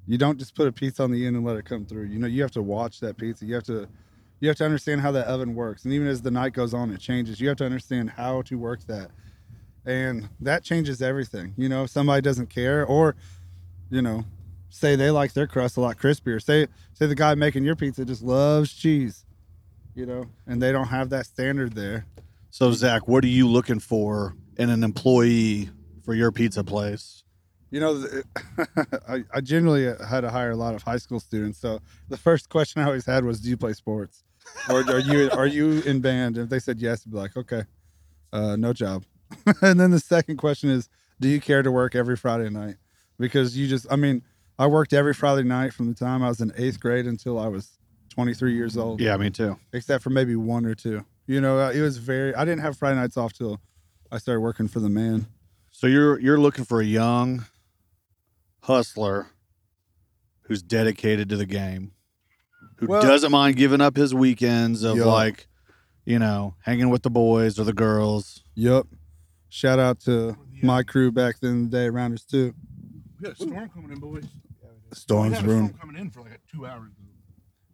you 0.06 0.20
don't 0.20 0.38
just 0.38 0.54
put 0.54 0.68
a 0.68 0.72
pizza 0.72 1.02
on 1.04 1.12
the 1.12 1.26
end 1.26 1.36
and 1.36 1.44
let 1.44 1.56
it 1.56 1.66
come 1.66 1.86
through. 1.86 2.06
You 2.06 2.20
know 2.20 2.28
you 2.28 2.42
have 2.44 2.52
to 2.52 2.62
watch 2.62 3.00
that 3.00 3.18
pizza 3.18 3.46
you 3.46 3.56
have 3.56 3.64
to 3.64 3.88
you 4.40 4.50
have 4.50 4.58
to 4.58 4.66
understand 4.66 5.02
how 5.02 5.12
that 5.14 5.26
oven 5.28 5.56
works. 5.56 5.86
And 5.86 5.94
even 5.94 6.08
as 6.08 6.22
the 6.22 6.30
night 6.32 6.54
goes 6.54 6.74
on 6.74 6.92
it 6.92 7.00
changes. 7.00 7.42
You 7.42 7.48
have 7.48 7.58
to 7.58 7.66
understand 7.66 8.12
how 8.12 8.44
to 8.44 8.56
work 8.58 8.86
that. 8.86 9.10
And 9.86 10.30
that 10.40 10.64
changes 10.64 11.02
everything. 11.02 11.54
You 11.58 11.68
know 11.70 11.84
if 11.86 11.90
somebody 11.90 12.22
doesn't 12.22 12.52
care 12.52 12.86
or 12.86 13.16
you 13.90 14.02
know 14.02 14.26
say 14.70 14.96
they 14.96 15.12
like 15.12 15.34
their 15.34 15.48
crust 15.48 15.78
a 15.78 15.82
lot 15.82 15.98
crispier 15.98 16.42
say 16.42 16.68
say 16.94 17.06
the 17.06 17.16
guy 17.16 17.36
making 17.36 17.64
your 17.64 17.76
pizza 17.76 18.04
just 18.04 18.24
loves 18.24 18.74
cheese 18.74 19.26
you 19.96 20.06
know 20.06 20.26
and 20.48 20.62
they 20.62 20.72
don't 20.72 20.88
have 20.88 21.10
that 21.10 21.26
standard 21.26 21.74
there 21.74 22.06
So 22.50 22.72
Zach, 22.72 23.08
what 23.08 23.24
are 23.24 23.28
you 23.40 23.48
looking 23.48 23.80
for 23.80 24.36
in 24.58 24.70
an 24.70 24.84
employee 24.84 25.72
for 26.06 26.14
your 26.14 26.32
pizza 26.32 26.64
place? 26.64 27.24
You 27.72 27.80
know, 27.80 28.06
I, 29.10 29.24
I 29.34 29.42
generally 29.42 29.86
had 30.08 30.22
to 30.22 30.30
hire 30.30 30.52
a 30.52 30.56
lot 30.56 30.76
of 30.76 30.84
high 30.84 30.98
school 31.00 31.20
students. 31.20 31.58
So 31.58 31.80
the 32.10 32.18
first 32.18 32.50
question 32.50 32.84
I 32.84 32.86
always 32.86 33.08
had 33.08 33.26
was, 33.26 33.40
"Do 33.42 33.50
you 33.50 33.58
play 33.58 33.74
sports, 33.74 34.24
or 34.70 34.82
are 34.82 35.00
you 35.00 35.32
are 35.32 35.48
you 35.48 35.82
in 35.82 36.00
band?" 36.00 36.38
And 36.38 36.44
if 36.44 36.50
they 36.52 36.60
said 36.60 36.80
yes, 36.80 37.02
I'd 37.04 37.12
be 37.12 37.18
like, 37.18 37.36
"Okay, 37.36 37.64
uh, 38.32 38.56
no 38.56 38.72
job." 38.72 39.06
and 39.64 39.80
then 39.80 39.90
the 39.90 40.00
second 40.00 40.38
question 40.38 40.70
is, 40.70 40.88
"Do 41.20 41.28
you 41.28 41.42
care 41.42 41.64
to 41.64 41.72
work 41.72 41.96
every 41.96 42.16
Friday 42.16 42.52
night?" 42.52 42.76
Because 43.24 43.56
you 43.58 43.70
just, 43.70 43.88
I 43.90 43.96
mean, 43.96 44.22
I 44.60 44.68
worked 44.68 44.92
every 44.92 45.14
Friday 45.14 45.48
night 45.48 45.72
from 45.74 45.88
the 45.88 45.94
time 45.94 46.22
I 46.22 46.28
was 46.28 46.42
in 46.42 46.52
eighth 46.58 46.78
grade 46.78 47.06
until 47.06 47.40
I 47.40 47.48
was 47.48 47.78
23 48.10 48.54
years 48.54 48.76
old, 48.76 49.00
Yeah, 49.00 49.16
me 49.16 49.30
too. 49.30 49.58
except 49.72 50.04
for 50.04 50.10
maybe 50.10 50.36
one 50.36 50.66
or 50.66 50.76
two. 50.76 51.06
You 51.26 51.40
know, 51.40 51.70
it 51.70 51.80
was 51.80 52.00
very. 52.00 52.36
I 52.36 52.44
didn't 52.44 52.60
have 52.64 52.78
Friday 52.78 53.00
nights 53.00 53.16
off 53.16 53.32
till 53.32 53.62
I 54.12 54.18
started 54.18 54.42
working 54.42 54.68
for 54.68 54.82
the 54.82 54.90
man. 54.90 55.28
So 55.72 55.88
you're 55.88 56.20
you're 56.20 56.38
looking 56.38 56.66
for 56.66 56.82
a 56.82 56.86
young 56.86 57.46
hustler 58.64 59.28
who's 60.42 60.62
dedicated 60.62 61.30
to 61.30 61.38
the 61.38 61.46
game, 61.46 61.94
who 62.76 62.88
Well- 62.88 63.02
doesn't 63.02 63.32
mind 63.32 63.56
giving 63.56 63.80
up 63.80 63.96
his 63.96 64.14
weekends 64.14 64.84
of 64.84 64.98
Yup. 64.98 65.08
like, 65.08 65.48
you 66.04 66.20
know, 66.20 66.56
hanging 66.64 66.90
with 66.90 67.04
the 67.04 67.10
boys 67.10 67.58
or 67.58 67.64
the 67.64 67.72
girls. 67.72 68.44
Yup. 68.54 68.86
Shout 69.48 69.80
out 69.80 70.02
to 70.02 70.36
my 70.62 70.84
crew 70.84 71.10
back 71.10 71.40
then 71.40 71.70
the 71.70 71.78
day, 71.78 71.90
Rounders 71.90 72.26
too. 72.26 72.54
We 73.24 73.30
got 73.30 73.40
a 73.40 73.44
storm 73.44 73.70
coming 73.70 73.92
in, 73.92 74.00
boys. 74.00 74.26
The 74.90 74.96
storm's 74.98 75.30
we 75.32 75.36
had 75.38 75.46
a 75.46 75.48
room. 75.48 75.68
storm 75.68 75.80
coming 75.80 76.02
in 76.02 76.10
for 76.10 76.22
like 76.24 76.42
two 76.52 76.66
hours. 76.66 76.92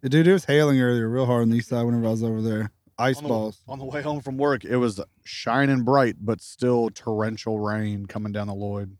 Dude, 0.02 0.28
it 0.28 0.32
was 0.32 0.44
hailing 0.44 0.80
earlier 0.80 1.08
real 1.08 1.26
hard 1.26 1.42
on 1.42 1.50
the 1.50 1.56
east 1.56 1.70
side 1.70 1.82
whenever 1.82 2.06
I 2.06 2.10
was 2.10 2.22
over 2.22 2.40
there. 2.40 2.70
Ice 3.00 3.16
On 3.16 3.24
the- 3.24 3.28
balls. 3.28 3.58
On 3.66 3.78
the 3.80 3.84
way 3.84 4.00
home 4.00 4.20
from 4.20 4.36
work, 4.36 4.64
it 4.64 4.76
was 4.76 5.00
shining 5.24 5.82
bright, 5.82 6.16
but 6.20 6.40
still 6.40 6.88
torrential 6.90 7.58
rain 7.58 8.06
coming 8.06 8.30
down 8.30 8.46
the 8.46 8.54
Lloyd. 8.54 8.96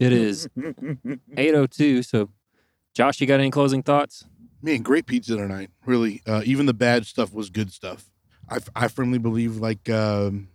It 0.00 0.12
is 0.12 0.48
802. 1.36 2.02
So, 2.02 2.30
Josh, 2.94 3.20
you 3.20 3.28
got 3.28 3.38
any 3.38 3.50
closing 3.52 3.82
thoughts? 3.84 4.24
Man, 4.60 4.82
great 4.82 5.06
pizza 5.06 5.36
tonight. 5.36 5.70
Really, 5.86 6.20
uh, 6.26 6.42
even 6.44 6.66
the 6.66 6.74
bad 6.74 7.06
stuff 7.06 7.32
was 7.32 7.48
good 7.48 7.72
stuff. 7.72 8.10
I, 8.50 8.58
I 8.74 8.88
firmly 8.88 9.18
believe 9.18 9.58
like 9.58 9.88
um, 9.88 10.48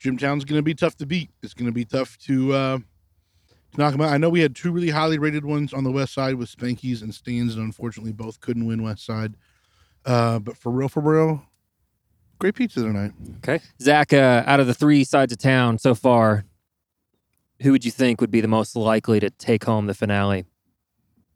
Jimtown's 0.00 0.46
going 0.46 0.58
to 0.58 0.62
be 0.62 0.74
tough 0.74 0.96
to 0.96 1.06
beat. 1.06 1.30
It's 1.42 1.52
going 1.54 1.66
to 1.66 1.72
be 1.72 1.84
tough 1.84 2.16
to 2.20 2.52
uh, 2.54 2.78
to 3.78 3.84
knock 3.84 3.92
them 3.92 4.00
out. 4.00 4.12
I 4.12 4.18
know 4.18 4.28
we 4.28 4.40
had 4.40 4.54
two 4.54 4.72
really 4.72 4.90
highly 4.90 5.18
rated 5.18 5.44
ones 5.44 5.72
on 5.72 5.84
the 5.84 5.90
west 5.90 6.12
side 6.12 6.34
with 6.34 6.54
Spankies 6.54 7.02
and 7.02 7.14
Stands, 7.14 7.54
and 7.54 7.64
unfortunately 7.64 8.12
both 8.12 8.40
couldn't 8.40 8.66
win 8.66 8.82
west 8.82 9.04
side. 9.04 9.34
Uh, 10.04 10.38
but 10.38 10.56
for 10.56 10.70
real, 10.70 10.88
for 10.88 11.00
real, 11.00 11.42
great 12.38 12.54
pizza 12.54 12.80
tonight. 12.80 13.12
Okay. 13.38 13.60
Zach, 13.80 14.12
uh, 14.12 14.42
out 14.46 14.60
of 14.60 14.66
the 14.66 14.74
three 14.74 15.04
sides 15.04 15.32
of 15.32 15.38
town 15.38 15.78
so 15.78 15.94
far, 15.94 16.44
who 17.62 17.72
would 17.72 17.84
you 17.84 17.90
think 17.90 18.20
would 18.20 18.30
be 18.30 18.40
the 18.40 18.48
most 18.48 18.76
likely 18.76 19.20
to 19.20 19.30
take 19.30 19.64
home 19.64 19.86
the 19.86 19.94
finale? 19.94 20.44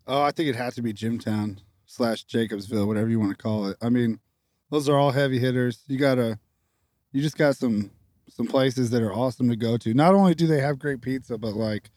Oh, 0.07 0.23
I 0.23 0.33
think 0.33 0.49
it 0.49 0.57
had 0.57 0.75
to 0.75 0.83
be 0.83 0.93
Jimtown 0.93 1.59
slash 1.87 2.27
Jacobsville, 2.27 2.87
whatever 2.87 3.09
you 3.09 3.21
want 3.21 3.37
to 3.37 3.43
call 3.43 3.67
it. 3.69 3.77
I 3.81 3.89
mean, 3.89 4.21
those 4.71 4.89
are 4.89 4.97
all 4.97 5.11
heavy 5.11 5.39
hitters. 5.39 5.83
You 5.87 5.99
gotta, 5.99 6.39
you 7.13 7.23
just 7.23 7.39
got 7.39 7.57
some 7.57 7.91
some 8.29 8.47
places 8.47 8.91
that 8.91 9.03
are 9.03 9.13
awesome 9.13 9.49
to 9.51 9.57
go 9.57 9.77
to. 9.77 9.93
Not 9.93 10.15
only 10.15 10.35
do 10.35 10.47
they 10.47 10.61
have 10.61 10.79
great 10.79 11.03
pizza, 11.03 11.37
but 11.37 11.55
like 11.55 11.91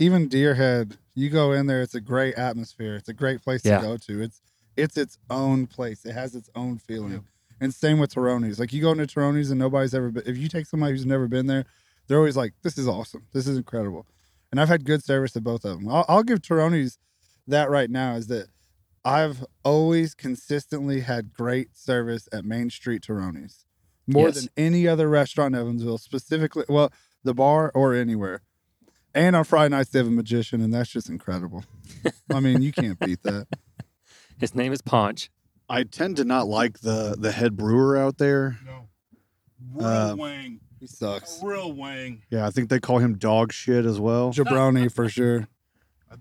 even 0.00 0.28
Deerhead, 0.28 0.96
you 1.14 1.30
go 1.30 1.52
in 1.52 1.66
there, 1.66 1.82
it's 1.82 1.94
a 1.94 2.00
great 2.00 2.34
atmosphere. 2.34 2.96
It's 2.96 3.08
a 3.08 3.12
great 3.14 3.42
place 3.42 3.64
Yeah. 3.64 3.78
to 3.80 3.86
go 3.86 3.96
to. 3.96 4.22
It's 4.22 4.40
it's 4.76 4.96
its 4.96 5.18
own 5.28 5.66
place. 5.66 6.04
It 6.06 6.12
has 6.12 6.34
its 6.34 6.48
own 6.54 6.78
feeling. 6.78 7.24
And 7.60 7.74
same 7.74 7.98
with 7.98 8.14
Turoni's. 8.14 8.58
Like 8.58 8.72
you 8.72 8.80
go 8.80 8.92
into 8.92 9.06
Turoni's 9.06 9.50
and 9.50 9.58
nobody's 9.60 9.92
ever 9.94 10.10
been. 10.10 10.22
If 10.26 10.38
you 10.38 10.48
take 10.48 10.64
somebody 10.66 10.92
who's 10.92 11.04
never 11.04 11.28
been 11.28 11.46
there, 11.48 11.66
they're 12.06 12.16
always 12.18 12.36
like, 12.36 12.54
"This 12.62 12.78
is 12.78 12.88
awesome. 12.88 13.26
This 13.32 13.46
is 13.46 13.56
incredible." 13.58 14.06
And 14.50 14.58
I've 14.60 14.68
had 14.68 14.84
good 14.84 15.04
service 15.04 15.36
at 15.36 15.44
both 15.44 15.64
of 15.64 15.78
them. 15.78 15.88
I'll, 15.88 16.06
I'll 16.08 16.22
give 16.22 16.40
Turoni's 16.40 16.98
that 17.46 17.68
right 17.68 17.90
now 17.90 18.14
is 18.14 18.28
that 18.28 18.46
I've 19.04 19.44
always 19.64 20.14
consistently 20.14 21.00
had 21.00 21.32
great 21.34 21.76
service 21.76 22.28
at 22.32 22.44
Main 22.44 22.70
Street 22.70 23.02
Turoni's 23.02 23.64
more 24.06 24.28
Yes. 24.28 24.40
than 24.40 24.48
any 24.56 24.88
other 24.88 25.08
restaurant 25.08 25.54
in 25.54 25.60
Evansville, 25.60 25.98
specifically, 25.98 26.64
well, 26.68 26.90
the 27.22 27.34
bar 27.34 27.70
or 27.74 27.94
anywhere. 27.94 28.40
And 29.14 29.34
on 29.34 29.44
Friday 29.44 29.70
nights, 29.74 29.90
they 29.90 29.98
have 29.98 30.06
a 30.08 30.10
magician, 30.10 30.60
and 30.60 30.72
that's 30.72 30.90
just 30.90 31.08
incredible. 31.08 31.64
I 32.32 32.40
mean, 32.40 32.62
you 32.62 32.72
can't 32.72 32.98
beat 33.00 33.22
that. 33.24 33.46
His 34.38 34.54
name 34.54 34.72
is 34.72 34.80
Ponch. 34.82 35.30
I 35.68 35.82
tend 35.84 36.16
to 36.16 36.24
not 36.24 36.46
like 36.48 36.80
the 36.80 37.16
the 37.18 37.30
head 37.32 37.56
brewer 37.56 37.96
out 37.96 38.18
there. 38.18 38.58
No. 38.64 38.88
Real 39.74 39.86
Uh, 39.86 40.14
wang. 40.16 40.60
He 40.80 40.86
sucks. 40.86 41.40
Real 41.42 41.72
wang. 41.72 42.22
Yeah, 42.30 42.46
I 42.46 42.50
think 42.50 42.70
they 42.70 42.80
call 42.80 42.98
him 42.98 43.18
dog 43.18 43.52
shit 43.52 43.84
as 43.84 44.00
well. 44.00 44.32
Jabroni 44.32 44.90
for 44.92 45.08
sure. 45.08 45.48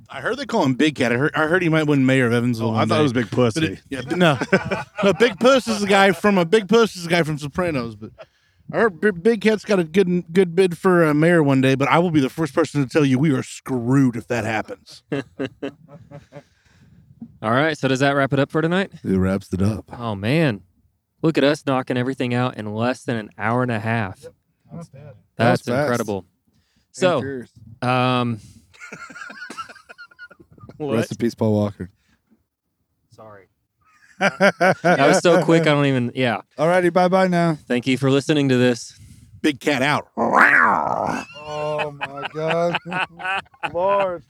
I 0.07 0.21
heard 0.21 0.37
they 0.37 0.45
call 0.45 0.63
him 0.63 0.75
Big 0.75 0.95
Cat. 0.95 1.11
I 1.11 1.15
heard, 1.17 1.31
I 1.33 1.47
heard 1.47 1.63
he 1.63 1.69
might 1.69 1.87
win 1.87 2.05
mayor 2.05 2.27
of 2.27 2.33
Evansville. 2.33 2.71
Oh, 2.71 2.75
I 2.75 2.81
thought 2.85 2.95
day. 2.95 2.99
it 2.99 3.03
was 3.03 3.13
Big 3.13 3.29
But 3.31 3.35
Pussy. 3.55 3.65
it, 3.73 3.81
yeah, 3.89 4.01
no, 4.01 4.37
no. 5.03 5.13
Big 5.13 5.39
Puss 5.39 5.67
is 5.67 5.79
the 5.79 5.87
guy 5.87 6.11
from 6.11 6.37
a 6.37 6.45
Big 6.45 6.67
Puss 6.67 6.95
is 6.95 7.05
the 7.05 7.09
guy 7.09 7.23
from 7.23 7.39
Sopranos. 7.39 7.95
But 7.95 8.11
I 8.71 8.77
heard 8.77 8.99
Big- 9.01 9.23
Big 9.23 9.41
Cat's 9.41 9.65
got 9.65 9.79
a 9.79 9.83
good 9.83 10.31
good 10.31 10.55
bid 10.55 10.77
for 10.77 11.03
uh, 11.05 11.13
mayor 11.13 11.41
one 11.41 11.59
day. 11.61 11.75
But 11.75 11.87
I 11.87 11.97
will 11.99 12.11
be 12.11 12.19
the 12.19 12.29
first 12.29 12.53
person 12.53 12.83
to 12.83 12.89
tell 12.89 13.03
you 13.03 13.17
we 13.17 13.31
are 13.31 13.41
screwed 13.43 14.15
if 14.15 14.27
that 14.27 14.45
happens. 14.45 15.03
All 17.41 17.51
right, 17.51 17.77
so 17.77 17.87
does 17.87 17.99
that 18.01 18.11
wrap 18.11 18.33
it 18.33 18.39
up 18.39 18.51
for 18.51 18.61
tonight? 18.61 18.91
It 19.03 19.17
wraps 19.17 19.51
it 19.53 19.61
up. 19.61 19.85
Oh 19.97 20.13
man, 20.15 20.61
look 21.21 21.37
at 21.37 21.43
us 21.43 21.65
knocking 21.65 21.97
everything 21.97 22.33
out 22.33 22.57
in 22.57 22.73
less 22.73 23.03
than 23.03 23.15
an 23.15 23.29
hour 23.37 23.63
and 23.63 23.71
a 23.71 23.79
half. 23.79 24.21
That 24.21 25.15
That's 25.35 25.61
was 25.61 25.67
fast. 25.67 25.67
incredible. 25.69 26.17
And 26.19 26.25
So, 26.91 27.21
furious. 27.21 27.51
um, 27.81 28.39
what? 30.77 30.95
Rest 30.97 31.11
in 31.11 31.17
peace, 31.17 31.33
Paul 31.35 31.53
Walker. 31.53 31.89
Sorry, 33.11 33.47
that 34.19 35.07
was 35.07 35.19
so 35.19 35.43
quick. 35.43 35.61
I 35.63 35.65
don't 35.65 35.85
even. 35.85 36.11
Yeah. 36.15 36.41
Alrighty, 36.57 36.91
bye 36.91 37.07
bye 37.07 37.27
now. 37.27 37.57
Thank 37.67 37.87
you 37.87 37.97
for 37.97 38.11
listening 38.11 38.49
to 38.49 38.57
this. 38.57 38.97
Big 39.41 39.59
Cat 39.59 39.81
out. 39.81 40.09
Oh 40.17 41.91
my 41.91 42.27
God, 42.33 42.77
Lord. 43.73 44.23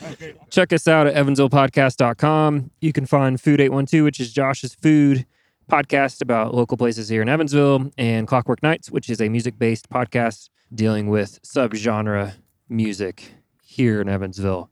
Check 0.50 0.72
us 0.72 0.88
out 0.88 1.06
at 1.06 1.14
evansvillepodcast.com. 1.14 2.70
You 2.80 2.92
can 2.92 3.06
find 3.06 3.40
Food 3.40 3.60
812, 3.60 4.04
which 4.04 4.20
is 4.20 4.32
Josh's 4.32 4.74
food 4.74 5.24
podcast 5.70 6.20
about 6.20 6.54
local 6.54 6.76
places 6.76 7.08
here 7.08 7.22
in 7.22 7.28
Evansville, 7.28 7.90
and 7.96 8.26
Clockwork 8.26 8.62
Nights, 8.62 8.90
which 8.90 9.08
is 9.08 9.20
a 9.20 9.28
music 9.28 9.58
based 9.58 9.88
podcast 9.88 10.48
dealing 10.74 11.08
with 11.08 11.40
subgenre 11.42 12.34
music 12.68 13.32
here 13.62 14.00
in 14.00 14.08
Evansville. 14.08 14.70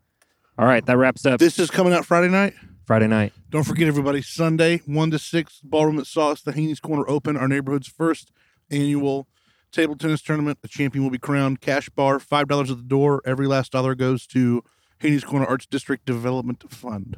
All 0.59 0.67
right, 0.67 0.85
that 0.87 0.97
wraps 0.97 1.27
up 1.27 1.41
This 1.41 1.59
is 1.59 1.71
coming 1.71 1.93
out 1.93 2.05
Friday 2.05 2.29
night. 2.29 2.55
Friday 2.85 3.07
night. 3.07 3.33
Don't 3.49 3.65
forget, 3.65 3.89
everybody, 3.89 4.21
Sunday, 4.21 4.79
1 4.85 5.11
to 5.11 5.19
6, 5.19 5.61
Ballroom 5.65 5.99
at 5.99 6.07
Sauce, 6.07 6.43
the 6.43 6.53
Haynie's 6.53 6.81
Corner 6.81 7.09
Open, 7.09 7.37
our 7.37 7.49
neighborhood's 7.49 7.89
first 7.89 8.31
annual 8.71 9.27
table 9.73 9.97
tennis 9.97 10.21
tournament. 10.21 10.59
The 10.61 10.69
champion 10.69 11.03
will 11.03 11.11
be 11.11 11.19
crowned. 11.19 11.61
Cash 11.61 11.89
bar, 11.91 12.19
$5 12.19 12.61
at 12.61 12.67
the 12.69 12.83
door. 12.83 13.23
Every 13.25 13.47
last 13.47 13.73
dollar 13.73 13.95
goes 13.95 14.27
to 14.29 14.63
Haynie's 14.99 15.25
Corner 15.25 15.47
Arts 15.47 15.67
District 15.67 16.05
Development 16.05 16.63
Fund. 16.71 17.17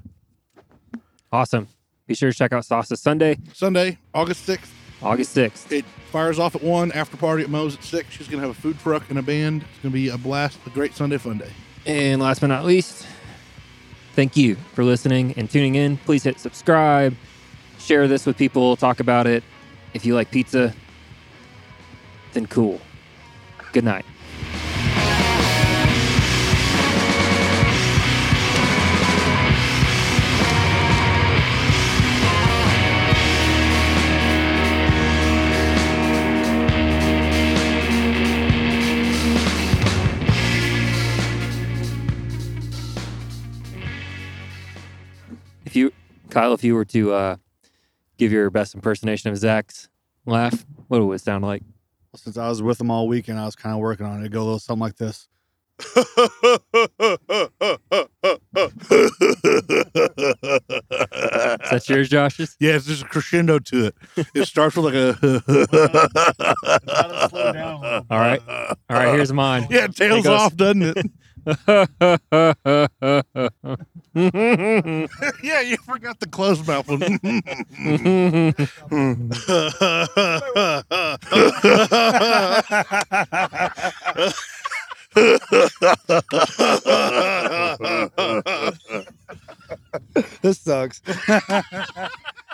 Awesome. 1.33 1.69
Be 2.07 2.15
sure 2.15 2.31
to 2.31 2.37
check 2.37 2.53
out 2.53 2.65
Sauce's 2.65 3.01
Sunday, 3.01 3.37
Sunday, 3.53 3.99
August 4.15 4.49
6th, 4.49 4.69
August 5.03 5.37
6th. 5.37 5.73
it 5.73 5.85
fires 6.13 6.39
off 6.39 6.55
at 6.55 6.63
1, 6.63 6.93
after 6.93 7.17
party 7.17 7.43
at 7.43 7.51
Moe's 7.51 7.75
at 7.75 7.83
6. 7.83 8.09
She's 8.11 8.29
going 8.29 8.41
to 8.41 8.47
have 8.47 8.57
a 8.57 8.61
food 8.61 8.79
truck 8.79 9.11
and 9.11 9.19
a 9.19 9.23
band. 9.23 9.63
It's 9.63 9.83
going 9.83 9.91
to 9.91 9.99
be 9.99 10.09
a 10.09 10.17
blast, 10.17 10.59
a 10.65 10.71
great 10.71 10.95
Sunday 10.95 11.19
fun 11.19 11.39
day. 11.39 11.51
And 11.85 12.23
last 12.23 12.41
but 12.41 12.47
not 12.47 12.65
least, 12.65 13.07
thank 14.17 14.37
you 14.37 14.57
for 14.73 14.83
listening 14.83 15.35
and 15.37 15.49
tuning 15.49 15.75
in. 15.75 15.99
Please 15.99 16.25
hit 16.25 16.41
subscribe, 16.41 17.15
share 17.79 18.09
this 18.09 18.27
with 18.27 18.37
people, 18.37 18.75
talk 18.75 18.99
about 18.99 19.27
it. 19.27 19.45
If 19.95 20.05
you 20.05 20.15
like 20.15 20.31
pizza, 20.31 20.75
then 22.33 22.47
cool. 22.47 22.81
Good 23.73 23.85
night. 23.85 24.07
Kyle, 46.37 46.53
if 46.53 46.63
you 46.63 46.75
were 46.75 46.85
to 46.85 47.15
uh, 47.15 47.37
give 48.19 48.31
your 48.31 48.51
best 48.51 48.75
impersonation 48.75 49.31
of 49.31 49.39
Zach's 49.39 49.89
laugh, 50.27 50.67
what 50.89 51.01
would 51.03 51.15
it 51.15 51.21
sound 51.23 51.43
like? 51.43 51.63
Since 52.15 52.37
I 52.37 52.47
was 52.51 52.61
with 52.61 52.77
them 52.77 52.91
all 52.91 53.09
weekend, 53.09 53.39
I 53.39 53.47
was 53.47 53.57
kind 53.57 53.73
of 53.75 53.81
working 53.81 54.05
on 54.05 54.19
it. 54.19 54.21
It'd 54.21 54.33
go 54.33 54.43
a 54.43 54.45
little 54.45 54.59
something 54.59 54.83
like 54.83 54.97
this. 54.97 55.29
Is 55.79 55.95
that 61.71 61.85
yours, 61.89 62.11
Josh's? 62.11 62.55
Yeah, 62.61 62.75
it's 62.77 62.85
just 62.85 63.03
a 63.03 63.07
crescendo 63.07 63.59
to 63.59 63.87
it. 63.87 63.95
It 64.35 64.47
starts 64.47 64.77
with 64.77 64.85
like 64.85 64.95
a. 64.95 65.17
All 68.11 68.19
right. 68.19 68.43
All 68.47 68.77
right, 68.91 69.15
here's 69.15 69.33
mine. 69.33 69.69
Yeah, 69.71 69.85
it 69.85 69.97
tails 69.97 70.25
goes- 70.25 70.39
off, 70.39 70.55
doesn't 70.55 70.83
it? 70.83 70.99
yeah, 71.47 71.87
you 75.61 75.77
forgot 75.77 76.19
the 76.19 76.27
closed 76.29 76.67
mouth 76.67 76.89
one. 76.89 76.99
This 90.43 90.59
sucks. 90.61 91.01